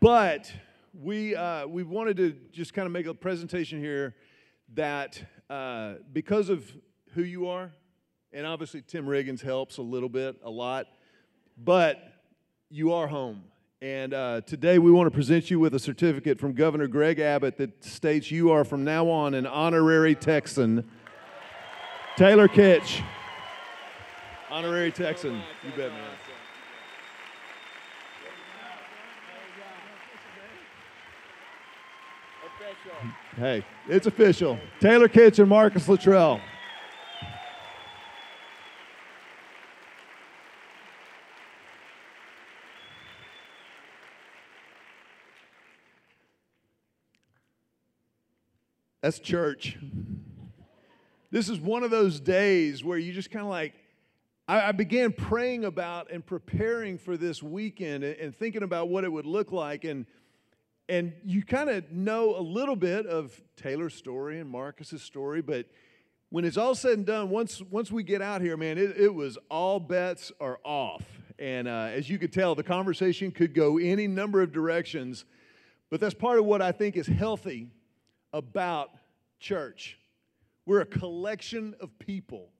But 0.00 0.50
we, 0.98 1.36
uh, 1.36 1.66
we 1.66 1.82
wanted 1.82 2.16
to 2.16 2.32
just 2.50 2.72
kind 2.72 2.86
of 2.86 2.92
make 2.92 3.04
a 3.04 3.12
presentation 3.12 3.78
here 3.78 4.14
that 4.72 5.22
uh, 5.50 5.96
because 6.14 6.48
of 6.48 6.64
who 7.12 7.24
you 7.24 7.46
are, 7.48 7.70
and 8.32 8.46
obviously 8.46 8.80
Tim 8.80 9.04
Riggins 9.04 9.42
helps 9.42 9.76
a 9.76 9.82
little 9.82 10.08
bit, 10.08 10.36
a 10.42 10.50
lot, 10.50 10.86
but 11.58 12.22
you 12.70 12.94
are 12.94 13.06
home. 13.06 13.44
And 13.82 14.14
uh, 14.14 14.40
today 14.46 14.78
we 14.78 14.90
want 14.90 15.08
to 15.08 15.14
present 15.14 15.50
you 15.50 15.60
with 15.60 15.74
a 15.74 15.78
certificate 15.78 16.40
from 16.40 16.54
Governor 16.54 16.86
Greg 16.86 17.18
Abbott 17.18 17.58
that 17.58 17.84
states 17.84 18.30
you 18.30 18.50
are 18.50 18.64
from 18.64 18.82
now 18.82 19.10
on 19.10 19.34
an 19.34 19.46
honorary 19.46 20.14
Texan. 20.14 20.90
Taylor 22.16 22.48
Kitsch. 22.48 23.02
Honorary 24.50 24.90
Texan. 24.90 25.42
You 25.64 25.70
bet, 25.70 25.90
man. 25.92 26.10
Hey, 33.36 33.64
it's 33.88 34.06
official. 34.06 34.58
Taylor 34.80 35.08
Kitsch 35.08 35.38
and 35.38 35.48
Marcus 35.48 35.88
Luttrell. 35.88 36.40
That's 49.00 49.18
church. 49.18 49.78
This 51.30 51.48
is 51.48 51.60
one 51.60 51.84
of 51.84 51.90
those 51.90 52.18
days 52.18 52.82
where 52.82 52.98
you 52.98 53.12
just 53.12 53.30
kind 53.30 53.44
of 53.44 53.50
like, 53.50 53.74
I, 54.48 54.68
I 54.68 54.72
began 54.72 55.12
praying 55.12 55.64
about 55.64 56.10
and 56.10 56.26
preparing 56.26 56.98
for 56.98 57.16
this 57.16 57.40
weekend 57.40 58.02
and, 58.02 58.16
and 58.16 58.34
thinking 58.34 58.64
about 58.64 58.88
what 58.88 59.04
it 59.04 59.12
would 59.12 59.26
look 59.26 59.52
like. 59.52 59.84
And, 59.84 60.06
and 60.88 61.12
you 61.24 61.44
kind 61.44 61.70
of 61.70 61.92
know 61.92 62.36
a 62.36 62.42
little 62.42 62.74
bit 62.74 63.06
of 63.06 63.40
Taylor's 63.54 63.94
story 63.94 64.40
and 64.40 64.50
Marcus's 64.50 65.02
story, 65.02 65.40
but 65.40 65.66
when 66.30 66.44
it's 66.44 66.56
all 66.56 66.74
said 66.74 66.94
and 66.94 67.06
done, 67.06 67.30
once, 67.30 67.62
once 67.70 67.92
we 67.92 68.02
get 68.02 68.22
out 68.22 68.40
here, 68.40 68.56
man, 68.56 68.76
it, 68.76 68.96
it 68.96 69.14
was 69.14 69.38
all 69.48 69.78
bets 69.78 70.32
are 70.40 70.58
off. 70.64 71.04
And 71.38 71.68
uh, 71.68 71.90
as 71.92 72.10
you 72.10 72.18
could 72.18 72.32
tell, 72.32 72.56
the 72.56 72.64
conversation 72.64 73.30
could 73.30 73.54
go 73.54 73.78
any 73.78 74.08
number 74.08 74.42
of 74.42 74.52
directions, 74.52 75.24
but 75.90 76.00
that's 76.00 76.14
part 76.14 76.40
of 76.40 76.44
what 76.44 76.60
I 76.60 76.72
think 76.72 76.96
is 76.96 77.06
healthy 77.06 77.68
about 78.32 78.90
church. 79.38 79.96
We're 80.66 80.80
a 80.80 80.86
collection 80.86 81.74
of 81.80 81.98
people. 81.98 82.50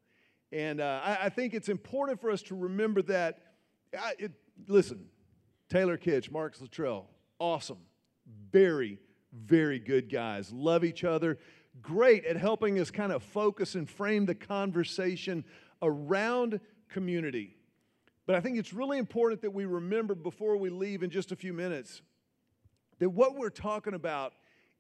And 0.53 0.81
uh, 0.81 1.01
I, 1.05 1.27
I 1.27 1.29
think 1.29 1.55
it's 1.55 1.69
important 1.69 2.21
for 2.21 2.31
us 2.31 2.43
to 2.43 2.55
remember 2.55 3.03
that. 3.03 3.39
I, 3.99 4.15
it, 4.19 4.33
listen, 4.67 5.07
Taylor 5.69 5.97
Kitsch, 5.97 6.31
Marcus 6.31 6.61
Luttrell, 6.61 7.09
awesome. 7.39 7.79
Very, 8.53 8.99
very 9.33 9.79
good 9.79 10.11
guys. 10.11 10.53
Love 10.53 10.85
each 10.85 11.05
other. 11.05 11.39
Great 11.83 12.25
at 12.25 12.37
helping 12.37 12.79
us 12.81 12.91
kind 12.91 13.13
of 13.13 13.23
focus 13.23 13.75
and 13.75 13.89
frame 13.89 14.27
the 14.27 14.35
conversation 14.35 15.45
around 15.83 16.61
community. 16.89 17.57
But 18.27 18.37
I 18.37 18.41
think 18.41 18.59
it's 18.59 18.73
really 18.73 18.99
important 18.99 19.43
that 19.43 19.53
we 19.53 19.65
remember 19.65 20.15
before 20.15 20.57
we 20.57 20.71
leave 20.71 21.03
in 21.03 21.11
just 21.11 21.33
a 21.33 21.37
few 21.37 21.53
minutes 21.53 22.03
that 22.99 23.11
what 23.11 23.37
we're 23.37 23.51
talking 23.51 23.95
about 23.95 24.35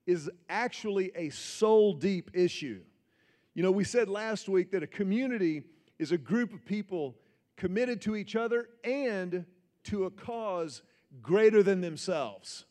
is 0.07 0.31
actually 0.49 1.11
a 1.15 1.31
soul 1.31 1.95
deep 1.95 2.31
issue. 2.35 2.81
You 3.55 3.63
know, 3.63 3.71
we 3.71 3.85
said 3.85 4.09
last 4.09 4.49
week 4.49 4.71
that 4.71 4.83
a 4.83 4.87
community 4.87 5.65
is 5.99 6.13
a 6.13 6.19
group 6.19 6.55
of 6.55 6.65
people 6.65 7.17
committed 7.57 8.01
to 8.03 8.17
each 8.17 8.37
other 8.37 8.69
and 8.85 9.45
to 9.85 10.05
a 10.05 10.11
cause 10.11 10.83
greater 11.21 11.63
than 11.63 11.81
themselves. 11.81 12.65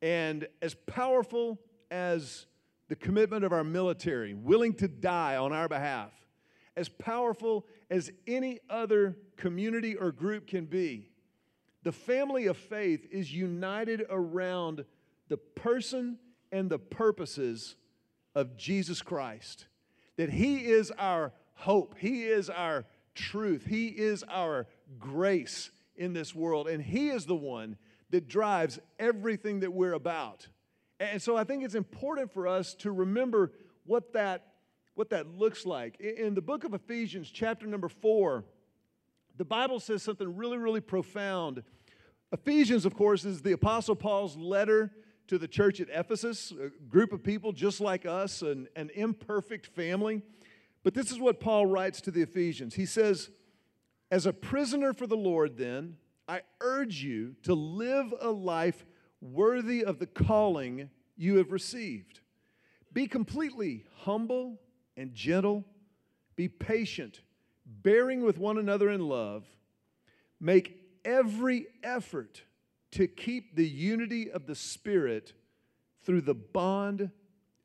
And 0.00 0.46
as 0.62 0.74
powerful 0.74 1.58
as 1.90 2.46
the 2.88 2.96
commitment 2.96 3.44
of 3.44 3.52
our 3.52 3.64
military, 3.64 4.34
willing 4.34 4.74
to 4.74 4.88
die 4.88 5.36
on 5.36 5.52
our 5.52 5.68
behalf, 5.68 6.12
as 6.76 6.88
powerful 6.88 7.66
as 7.90 8.10
any 8.26 8.60
other 8.70 9.16
community 9.36 9.96
or 9.96 10.12
group 10.12 10.46
can 10.46 10.66
be, 10.66 11.10
the 11.82 11.92
family 11.92 12.46
of 12.46 12.56
faith 12.56 13.06
is 13.10 13.32
united 13.32 14.04
around 14.08 14.84
the 15.28 15.36
person 15.36 16.18
and 16.52 16.70
the 16.70 16.78
purposes 16.78 17.76
of 18.34 18.56
Jesus 18.56 19.02
Christ. 19.02 19.66
That 20.16 20.30
He 20.30 20.66
is 20.66 20.90
our 20.92 21.32
hope, 21.54 21.96
He 21.98 22.24
is 22.24 22.50
our 22.50 22.84
truth, 23.14 23.66
He 23.66 23.88
is 23.88 24.22
our 24.24 24.66
grace 24.98 25.70
in 25.96 26.12
this 26.12 26.34
world, 26.34 26.68
and 26.68 26.82
He 26.82 27.08
is 27.08 27.26
the 27.26 27.36
one 27.36 27.76
that 28.10 28.28
drives 28.28 28.78
everything 28.98 29.60
that 29.60 29.72
we're 29.72 29.94
about. 29.94 30.46
And 31.00 31.20
so 31.20 31.36
I 31.36 31.44
think 31.44 31.64
it's 31.64 31.74
important 31.74 32.32
for 32.32 32.46
us 32.46 32.74
to 32.76 32.92
remember 32.92 33.52
what 33.84 34.12
that, 34.14 34.46
what 34.94 35.10
that 35.10 35.26
looks 35.26 35.66
like. 35.66 36.00
In 36.00 36.34
the 36.34 36.40
book 36.40 36.64
of 36.64 36.72
Ephesians, 36.72 37.30
chapter 37.30 37.66
number 37.66 37.88
four, 37.88 38.44
the 39.36 39.44
Bible 39.44 39.80
says 39.80 40.02
something 40.02 40.36
really, 40.36 40.56
really 40.56 40.80
profound. 40.80 41.62
Ephesians, 42.32 42.86
of 42.86 42.94
course, 42.94 43.24
is 43.24 43.42
the 43.42 43.52
Apostle 43.52 43.94
Paul's 43.94 44.36
letter 44.36 44.90
to 45.28 45.38
the 45.38 45.48
church 45.48 45.80
at 45.80 45.88
Ephesus, 45.90 46.52
a 46.52 46.68
group 46.88 47.12
of 47.12 47.22
people 47.22 47.52
just 47.52 47.80
like 47.80 48.06
us, 48.06 48.42
an, 48.42 48.68
an 48.76 48.90
imperfect 48.94 49.66
family. 49.66 50.22
But 50.82 50.94
this 50.94 51.10
is 51.10 51.18
what 51.18 51.40
Paul 51.40 51.66
writes 51.66 52.00
to 52.02 52.10
the 52.10 52.22
Ephesians. 52.22 52.74
He 52.74 52.86
says, 52.86 53.30
As 54.10 54.26
a 54.26 54.32
prisoner 54.32 54.92
for 54.92 55.06
the 55.06 55.16
Lord, 55.16 55.56
then, 55.56 55.96
I 56.28 56.42
urge 56.60 57.02
you 57.02 57.36
to 57.42 57.54
live 57.54 58.12
a 58.20 58.30
life 58.30 58.86
worthy 59.20 59.84
of 59.84 59.98
the 59.98 60.06
calling 60.06 60.90
you 61.16 61.36
have 61.36 61.52
received. 61.52 62.20
Be 62.92 63.06
completely 63.06 63.84
humble 63.94 64.60
and 64.96 65.14
gentle. 65.14 65.64
Be 66.36 66.48
patient, 66.48 67.20
bearing 67.66 68.22
with 68.22 68.38
one 68.38 68.58
another 68.58 68.90
in 68.90 69.00
love. 69.00 69.44
Make 70.40 70.76
every 71.04 71.66
effort 71.82 72.42
to 72.96 73.06
keep 73.06 73.56
the 73.56 73.66
unity 73.66 74.30
of 74.30 74.46
the 74.46 74.54
Spirit 74.54 75.32
through 76.04 76.20
the 76.20 76.34
bond 76.34 77.10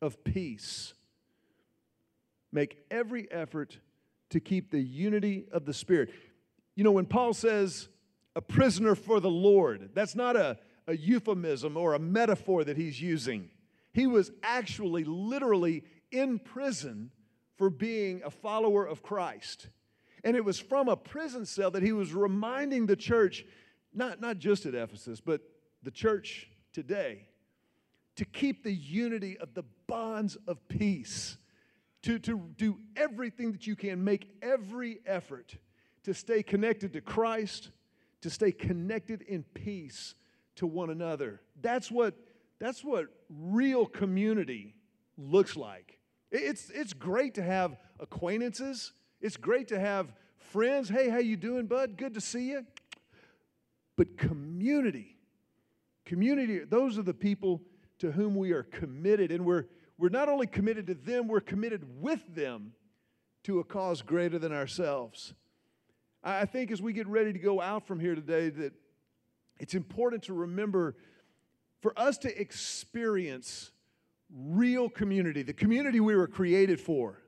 of 0.01 0.23
peace. 0.23 0.93
Make 2.51 2.77
every 2.89 3.29
effort 3.31 3.77
to 4.29 4.39
keep 4.39 4.71
the 4.71 4.81
unity 4.81 5.45
of 5.51 5.65
the 5.65 5.73
Spirit. 5.73 6.09
You 6.75 6.83
know, 6.83 6.91
when 6.91 7.05
Paul 7.05 7.33
says, 7.33 7.89
a 8.35 8.41
prisoner 8.41 8.95
for 8.95 9.19
the 9.19 9.29
Lord. 9.29 9.89
That's 9.93 10.15
not 10.15 10.35
a, 10.35 10.57
a 10.87 10.95
euphemism 10.95 11.77
or 11.77 11.93
a 11.93 11.99
metaphor 11.99 12.63
that 12.63 12.77
he's 12.77 13.01
using. 13.01 13.49
He 13.93 14.07
was 14.07 14.31
actually 14.41 15.03
literally 15.03 15.83
in 16.11 16.39
prison 16.39 17.11
for 17.57 17.69
being 17.69 18.21
a 18.23 18.31
follower 18.31 18.85
of 18.85 19.03
Christ. 19.03 19.67
And 20.23 20.35
it 20.35 20.45
was 20.45 20.59
from 20.59 20.87
a 20.87 20.95
prison 20.95 21.45
cell 21.45 21.71
that 21.71 21.83
he 21.83 21.91
was 21.91 22.13
reminding 22.13 22.85
the 22.85 22.95
church, 22.95 23.45
not, 23.93 24.21
not 24.21 24.37
just 24.37 24.65
at 24.65 24.75
Ephesus, 24.75 25.19
but 25.19 25.41
the 25.83 25.91
church 25.91 26.49
today, 26.73 27.27
to 28.15 28.25
keep 28.25 28.63
the 28.63 28.73
unity 28.73 29.37
of 29.37 29.53
the 29.53 29.63
bonds 29.87 30.37
of 30.47 30.67
peace, 30.67 31.37
to, 32.03 32.19
to 32.19 32.49
do 32.57 32.79
everything 32.95 33.51
that 33.51 33.67
you 33.67 33.75
can, 33.75 34.03
make 34.03 34.27
every 34.41 34.99
effort 35.05 35.55
to 36.03 36.13
stay 36.13 36.43
connected 36.43 36.93
to 36.93 37.01
Christ 37.01 37.71
to 38.21 38.29
stay 38.29 38.51
connected 38.51 39.21
in 39.23 39.43
peace 39.43 40.15
to 40.55 40.67
one 40.67 40.89
another. 40.89 41.41
That's 41.61 41.91
what, 41.91 42.15
that's 42.59 42.83
what 42.83 43.07
real 43.29 43.85
community 43.85 44.75
looks 45.17 45.55
like. 45.55 45.97
It's, 46.31 46.69
it's 46.69 46.93
great 46.93 47.35
to 47.35 47.43
have 47.43 47.77
acquaintances. 47.99 48.93
It's 49.21 49.37
great 49.37 49.67
to 49.69 49.79
have 49.79 50.13
friends. 50.37 50.87
Hey, 50.89 51.09
how 51.09 51.17
you 51.17 51.35
doing, 51.35 51.65
bud? 51.65 51.97
Good 51.97 52.13
to 52.13 52.21
see 52.21 52.51
you. 52.51 52.65
But 53.97 54.17
community, 54.17 55.17
community, 56.05 56.59
those 56.59 56.97
are 56.97 57.03
the 57.03 57.13
people 57.13 57.61
to 57.99 58.11
whom 58.11 58.35
we 58.35 58.51
are 58.51 58.63
committed. 58.63 59.31
And 59.31 59.45
we're, 59.45 59.65
we're 59.97 60.09
not 60.09 60.29
only 60.29 60.47
committed 60.47 60.87
to 60.87 60.93
them, 60.93 61.27
we're 61.27 61.39
committed 61.39 62.01
with 62.01 62.21
them 62.33 62.73
to 63.43 63.59
a 63.59 63.63
cause 63.63 64.01
greater 64.01 64.39
than 64.39 64.51
ourselves. 64.51 65.33
I 66.23 66.45
think 66.45 66.71
as 66.71 66.81
we 66.81 66.93
get 66.93 67.07
ready 67.07 67.33
to 67.33 67.39
go 67.39 67.59
out 67.61 67.87
from 67.87 67.99
here 67.99 68.15
today, 68.15 68.49
that 68.49 68.73
it's 69.59 69.73
important 69.73 70.23
to 70.23 70.33
remember 70.33 70.95
for 71.81 71.97
us 71.97 72.17
to 72.19 72.41
experience 72.41 73.71
real 74.33 74.89
community, 74.89 75.41
the 75.41 75.53
community 75.53 75.99
we 75.99 76.15
were 76.15 76.27
created 76.27 76.79
for. 76.79 77.21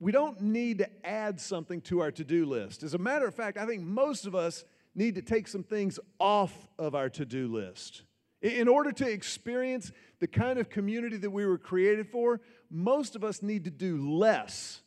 We 0.00 0.10
don't 0.10 0.40
need 0.40 0.78
to 0.78 1.06
add 1.06 1.40
something 1.40 1.80
to 1.82 2.00
our 2.00 2.10
to 2.12 2.24
do 2.24 2.46
list. 2.46 2.82
As 2.82 2.94
a 2.94 2.98
matter 2.98 3.26
of 3.26 3.34
fact, 3.34 3.56
I 3.58 3.66
think 3.66 3.82
most 3.82 4.26
of 4.26 4.34
us 4.34 4.64
need 4.94 5.14
to 5.14 5.22
take 5.22 5.48
some 5.48 5.62
things 5.62 5.98
off 6.18 6.68
of 6.78 6.94
our 6.94 7.08
to 7.10 7.24
do 7.24 7.48
list. 7.48 8.02
In 8.42 8.66
order 8.68 8.90
to 8.92 9.08
experience 9.08 9.92
the 10.18 10.26
kind 10.26 10.58
of 10.58 10.68
community 10.68 11.16
that 11.16 11.30
we 11.30 11.46
were 11.46 11.58
created 11.58 12.08
for, 12.08 12.40
most 12.70 13.14
of 13.14 13.22
us 13.22 13.42
need 13.42 13.64
to 13.64 13.70
do 13.70 14.16
less 14.18 14.82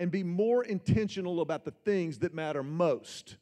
and 0.00 0.10
be 0.10 0.22
more 0.22 0.64
intentional 0.64 1.40
about 1.40 1.64
the 1.64 1.70
things 1.70 2.18
that 2.18 2.34
matter 2.34 2.62
most. 2.62 3.36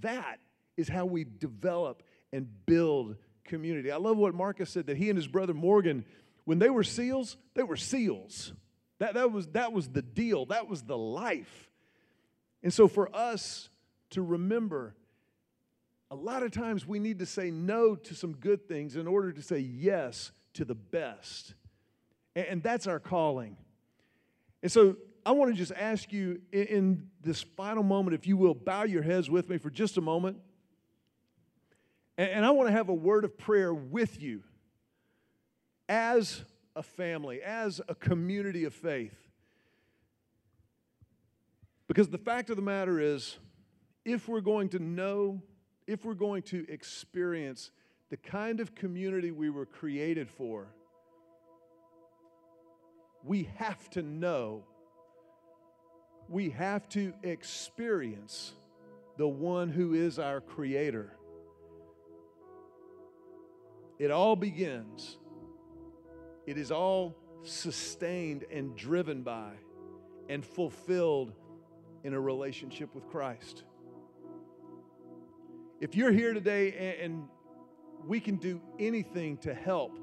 That 0.00 0.38
is 0.76 0.88
how 0.88 1.04
we 1.04 1.24
develop 1.24 2.02
and 2.32 2.48
build 2.66 3.16
community. 3.44 3.90
I 3.90 3.96
love 3.96 4.16
what 4.16 4.34
Marcus 4.34 4.70
said 4.70 4.86
that 4.86 4.96
he 4.96 5.10
and 5.10 5.16
his 5.16 5.26
brother 5.26 5.54
Morgan, 5.54 6.04
when 6.44 6.58
they 6.58 6.70
were 6.70 6.84
SEALs, 6.84 7.36
they 7.54 7.62
were 7.62 7.76
SEALs. 7.76 8.52
That, 8.98 9.14
that, 9.14 9.30
was, 9.32 9.46
that 9.48 9.72
was 9.72 9.88
the 9.88 10.02
deal, 10.02 10.46
that 10.46 10.68
was 10.68 10.82
the 10.82 10.98
life. 10.98 11.70
And 12.62 12.72
so 12.72 12.88
for 12.88 13.14
us 13.14 13.68
to 14.10 14.22
remember, 14.22 14.94
a 16.10 16.14
lot 16.14 16.42
of 16.42 16.50
times 16.50 16.86
we 16.86 16.98
need 16.98 17.18
to 17.18 17.26
say 17.26 17.50
no 17.50 17.94
to 17.94 18.14
some 18.14 18.34
good 18.34 18.66
things 18.66 18.96
in 18.96 19.06
order 19.06 19.32
to 19.32 19.42
say 19.42 19.58
yes 19.58 20.32
to 20.54 20.64
the 20.64 20.74
best. 20.74 21.54
And, 22.34 22.62
that's 22.62 22.86
our 22.86 23.00
calling. 23.00 23.56
And 24.62 24.70
so 24.70 24.96
I 25.26 25.32
want 25.32 25.50
to 25.50 25.56
just 25.56 25.72
ask 25.72 26.12
you 26.12 26.40
in, 26.52 27.08
this 27.20 27.42
final 27.42 27.82
moment, 27.82 28.14
if 28.14 28.26
you 28.26 28.36
will, 28.36 28.54
bow 28.54 28.84
your 28.84 29.02
heads 29.02 29.28
with 29.28 29.50
me 29.50 29.58
for 29.58 29.70
just 29.70 29.98
a 29.98 30.00
moment. 30.00 30.38
And 32.16 32.44
I 32.44 32.50
want 32.52 32.68
to 32.68 32.72
have 32.72 32.88
a 32.88 32.94
word 32.94 33.24
of 33.24 33.36
prayer 33.36 33.72
with 33.74 34.20
you 34.20 34.42
as 35.88 36.42
a 36.74 36.82
family, 36.82 37.42
as 37.42 37.80
a 37.88 37.94
community 37.94 38.64
of 38.64 38.74
faith. 38.74 39.16
Because 41.86 42.08
the 42.08 42.18
fact 42.18 42.50
of 42.50 42.56
the 42.56 42.62
matter 42.62 43.00
is, 43.00 43.36
if 44.04 44.28
we're 44.28 44.40
going 44.40 44.68
to 44.70 44.78
know, 44.78 45.42
if 45.88 46.04
we're 46.04 46.14
going 46.14 46.42
to 46.42 46.64
experience 46.70 47.72
the 48.10 48.16
kind 48.16 48.60
of 48.60 48.74
community 48.74 49.32
we 49.32 49.50
were 49.50 49.66
created 49.66 50.30
for, 50.30 50.68
we 53.24 53.48
have 53.56 53.90
to 53.90 54.02
know 54.02 54.64
we 56.28 56.50
have 56.50 56.86
to 56.90 57.14
experience 57.22 58.52
the 59.16 59.26
one 59.26 59.70
who 59.70 59.94
is 59.94 60.18
our 60.18 60.42
creator. 60.42 61.16
It 63.98 64.10
all 64.10 64.36
begins, 64.36 65.16
it 66.46 66.58
is 66.58 66.70
all 66.70 67.16
sustained 67.42 68.44
and 68.52 68.76
driven 68.76 69.22
by 69.22 69.52
and 70.28 70.44
fulfilled 70.44 71.32
in 72.04 72.12
a 72.12 72.20
relationship 72.20 72.94
with 72.94 73.08
Christ. 73.08 73.64
If 75.80 75.94
you're 75.94 76.12
here 76.12 76.34
today 76.34 76.98
and 77.00 77.28
we 78.06 78.20
can 78.20 78.36
do 78.36 78.60
anything 78.78 79.36
to 79.38 79.54
help, 79.54 79.98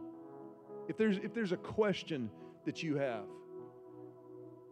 if 0.88 0.97
there's, 0.97 1.17
if 1.17 1.34
there's 1.34 1.51
a 1.51 1.57
question 1.57 2.30
that 2.65 2.84
you 2.84 2.97
have, 2.97 3.26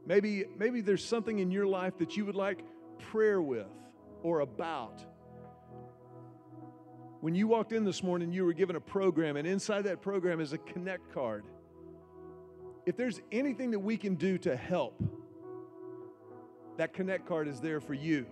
Maybe, 0.06 0.46
maybe 0.58 0.82
there's 0.82 1.06
something 1.06 1.40
in 1.40 1.50
your 1.50 1.66
life 1.66 1.98
that 2.00 2.18
you 2.18 2.26
would 2.26 2.36
like 2.36 2.60
prayer 3.00 3.42
with 3.42 3.68
or 4.22 4.42
about. 4.42 5.04
When 7.22 7.36
you 7.36 7.48
walked 7.48 7.72
in 7.72 7.86
this 7.86 8.04
morning, 8.04 8.34
you 8.34 8.44
were 8.44 8.54
given 8.54 8.76
a 8.76 8.82
program, 8.82 9.38
and 9.38 9.48
inside 9.48 9.84
that 9.84 10.02
program 10.02 10.42
is 10.42 10.52
a 10.52 10.58
Connect 10.58 11.14
card. 11.14 11.46
If 12.86 12.98
there's 12.98 13.22
anything 13.32 13.72
that 13.72 13.80
we 13.80 13.96
can 13.96 14.16
do 14.16 14.38
to 14.40 14.58
help, 14.58 15.02
that 16.78 16.94
Connect 16.94 17.26
card 17.26 17.48
is 17.48 17.62
there 17.62 17.80
for 17.80 17.94
you. 17.94 18.26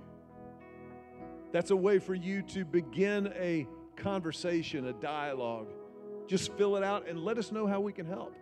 That's 1.52 1.72
a 1.72 1.76
way 1.76 2.00
for 2.00 2.16
you 2.16 2.42
to 2.44 2.64
begin 2.64 3.34
a 3.36 3.68
conversation, 3.98 4.88
a 4.88 4.94
dialogue. 4.94 5.68
Just 6.28 6.54
fill 6.54 6.78
it 6.78 6.84
out 6.84 7.08
and 7.08 7.20
let 7.20 7.38
us 7.38 7.52
know 7.52 7.68
how 7.68 7.82
we 7.82 7.92
can 7.92 8.06
help. 8.06 8.36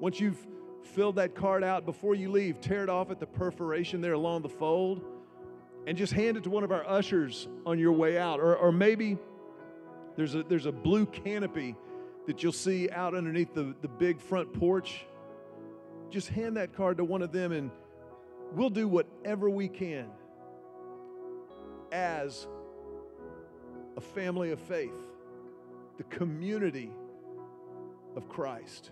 Once 0.00 0.18
you've 0.18 0.38
filled 0.82 1.16
that 1.16 1.34
card 1.34 1.62
out, 1.62 1.84
before 1.84 2.14
you 2.14 2.30
leave, 2.30 2.60
tear 2.60 2.82
it 2.82 2.88
off 2.88 3.10
at 3.10 3.20
the 3.20 3.26
perforation 3.26 4.00
there 4.00 4.14
along 4.14 4.42
the 4.42 4.48
fold 4.48 5.02
and 5.86 5.96
just 5.96 6.12
hand 6.12 6.36
it 6.36 6.44
to 6.44 6.50
one 6.50 6.64
of 6.64 6.72
our 6.72 6.88
ushers 6.88 7.48
on 7.66 7.78
your 7.78 7.92
way 7.92 8.18
out. 8.18 8.40
Or, 8.40 8.56
or 8.56 8.72
maybe 8.72 9.18
there's 10.16 10.34
a, 10.34 10.42
there's 10.42 10.66
a 10.66 10.72
blue 10.72 11.04
canopy 11.06 11.76
that 12.26 12.42
you'll 12.42 12.52
see 12.52 12.88
out 12.90 13.14
underneath 13.14 13.52
the, 13.52 13.74
the 13.82 13.88
big 13.88 14.20
front 14.20 14.52
porch. 14.54 15.04
Just 16.10 16.28
hand 16.28 16.56
that 16.56 16.72
card 16.72 16.96
to 16.96 17.04
one 17.04 17.20
of 17.20 17.30
them 17.30 17.52
and 17.52 17.70
we'll 18.54 18.70
do 18.70 18.88
whatever 18.88 19.50
we 19.50 19.68
can 19.68 20.08
as 21.92 22.46
a 23.96 24.00
family 24.00 24.50
of 24.50 24.58
faith, 24.60 24.94
the 25.98 26.04
community 26.04 26.90
of 28.16 28.28
Christ. 28.28 28.90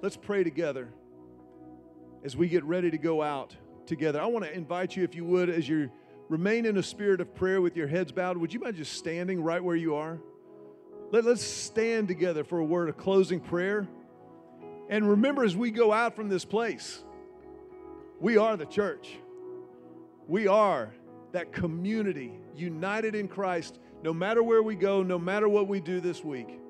Let's 0.00 0.16
pray 0.16 0.44
together 0.44 0.88
as 2.24 2.36
we 2.36 2.48
get 2.48 2.64
ready 2.64 2.90
to 2.90 2.98
go 2.98 3.22
out 3.22 3.54
together. 3.86 4.20
I 4.20 4.26
want 4.26 4.44
to 4.44 4.52
invite 4.52 4.96
you, 4.96 5.02
if 5.02 5.14
you 5.14 5.24
would, 5.24 5.50
as 5.50 5.68
you 5.68 5.90
remain 6.28 6.64
in 6.66 6.76
a 6.78 6.82
spirit 6.82 7.20
of 7.20 7.34
prayer 7.34 7.60
with 7.60 7.76
your 7.76 7.88
heads 7.88 8.12
bowed, 8.12 8.36
would 8.36 8.52
you 8.54 8.60
mind 8.60 8.76
just 8.76 8.94
standing 8.94 9.42
right 9.42 9.62
where 9.62 9.76
you 9.76 9.94
are? 9.94 10.18
Let, 11.10 11.26
us 11.26 11.42
stand 11.42 12.08
together 12.08 12.44
for 12.44 12.58
a 12.58 12.64
word 12.64 12.88
of 12.88 12.96
closing 12.96 13.40
prayer. 13.40 13.86
And 14.88 15.08
remember, 15.08 15.44
as 15.44 15.56
we 15.56 15.70
go 15.70 15.92
out 15.92 16.16
from 16.16 16.28
this 16.28 16.44
place, 16.44 17.02
we 18.20 18.36
are 18.36 18.56
the 18.56 18.66
church. 18.66 19.16
We 20.26 20.46
are 20.46 20.92
that 21.32 21.52
community 21.52 22.32
united 22.56 23.14
in 23.14 23.28
Christ, 23.28 23.78
no 24.02 24.14
matter 24.14 24.42
where 24.42 24.62
we 24.62 24.74
go, 24.74 25.02
no 25.02 25.18
matter 25.18 25.48
what 25.48 25.68
we 25.68 25.80
do 25.80 26.00
this 26.00 26.24
week. 26.24 26.60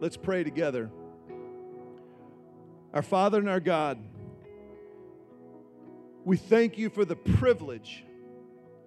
Let's 0.00 0.16
pray 0.16 0.44
together. 0.44 0.90
Our 2.94 3.02
Father 3.02 3.38
and 3.38 3.48
our 3.48 3.60
God, 3.60 3.98
we 6.24 6.36
thank 6.36 6.78
you 6.78 6.90
for 6.90 7.04
the 7.04 7.16
privilege 7.16 8.04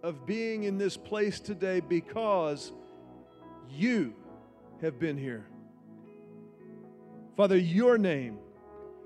of 0.01 0.25
being 0.25 0.63
in 0.63 0.77
this 0.77 0.97
place 0.97 1.39
today 1.39 1.79
because 1.79 2.71
you 3.69 4.13
have 4.81 4.99
been 4.99 5.17
here. 5.17 5.45
Father, 7.37 7.57
your 7.57 7.97
name 7.97 8.37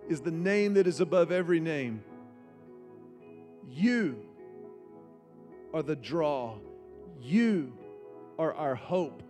is 0.09 0.21
the 0.21 0.31
name 0.31 0.73
that 0.73 0.87
is 0.87 0.99
above 0.99 1.31
every 1.31 1.59
name. 1.59 2.03
You 3.69 4.26
are 5.77 5.83
the 5.83 5.95
draw. 5.95 6.57
You 7.21 7.77
are 8.39 8.51
our 8.51 8.73
hope. 8.73 9.21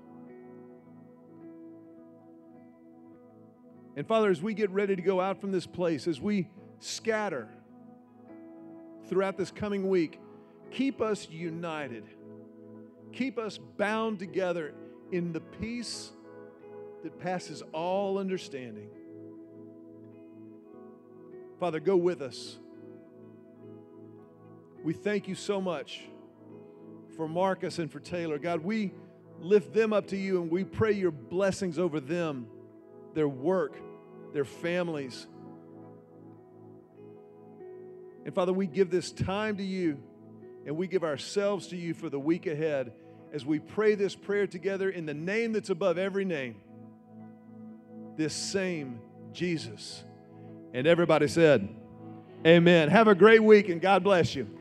And 3.98 4.08
Father, 4.08 4.30
as 4.30 4.42
we 4.42 4.54
get 4.54 4.70
ready 4.70 4.96
to 4.96 5.02
go 5.02 5.20
out 5.20 5.42
from 5.42 5.52
this 5.52 5.66
place, 5.66 6.08
as 6.08 6.22
we 6.22 6.48
scatter 6.80 7.50
throughout 9.10 9.38
this 9.38 9.52
coming 9.52 9.90
week, 9.90 10.22
keep 10.72 11.02
us 11.02 11.28
united. 11.30 12.06
Keep 13.12 13.40
us 13.40 13.58
bound 13.58 14.18
together 14.18 14.74
in 15.12 15.34
the 15.34 15.42
peace 15.42 16.12
that 17.04 17.20
passes 17.20 17.62
all 17.74 18.18
understanding. 18.20 18.88
Father, 21.60 21.82
go 21.82 21.98
with 21.98 22.22
us. 22.22 22.58
We 24.82 24.94
thank 24.94 25.28
you 25.28 25.36
so 25.36 25.60
much 25.60 26.04
for 27.18 27.28
Marcus 27.28 27.80
and 27.80 27.92
for 27.92 28.00
Taylor. 28.00 28.38
God, 28.38 28.64
we 28.64 28.94
lift 29.42 29.74
them 29.74 29.92
up 29.92 30.08
to 30.08 30.18
you 30.18 30.42
and 30.42 30.50
we 30.50 30.64
pray 30.64 30.94
your 30.94 31.12
blessings 31.12 31.78
over 31.78 32.00
them, 32.00 32.48
their 33.16 33.28
work, 33.28 33.76
their 34.34 34.46
families. 34.46 35.28
And 38.24 38.34
Father, 38.34 38.54
we 38.54 38.68
give 38.68 38.90
this 38.90 39.12
time 39.12 39.58
to 39.58 39.64
you 39.64 40.00
and 40.66 40.78
we 40.78 40.88
give 40.88 41.04
ourselves 41.04 41.68
to 41.68 41.76
you 41.76 41.94
for 41.94 42.10
the 42.10 42.20
week 42.20 42.46
ahead 42.46 42.94
as 43.34 43.46
we 43.46 43.60
pray 43.60 43.96
this 43.96 44.16
prayer 44.16 44.48
together 44.48 44.90
in 44.90 45.06
the 45.06 45.14
name 45.14 45.54
that's 45.54 45.70
above 45.70 45.98
every 45.98 46.24
name 46.26 46.56
this 48.18 48.34
same 48.34 49.00
Jesus. 49.32 50.04
And 50.74 50.88
everybody 50.88 51.28
said, 51.28 51.70
Amen. 52.46 52.90
Have 52.90 53.08
a 53.08 53.16
great 53.16 53.42
week 53.42 53.70
and 53.70 53.80
God 53.80 54.04
bless 54.04 54.36
you. 54.36 54.57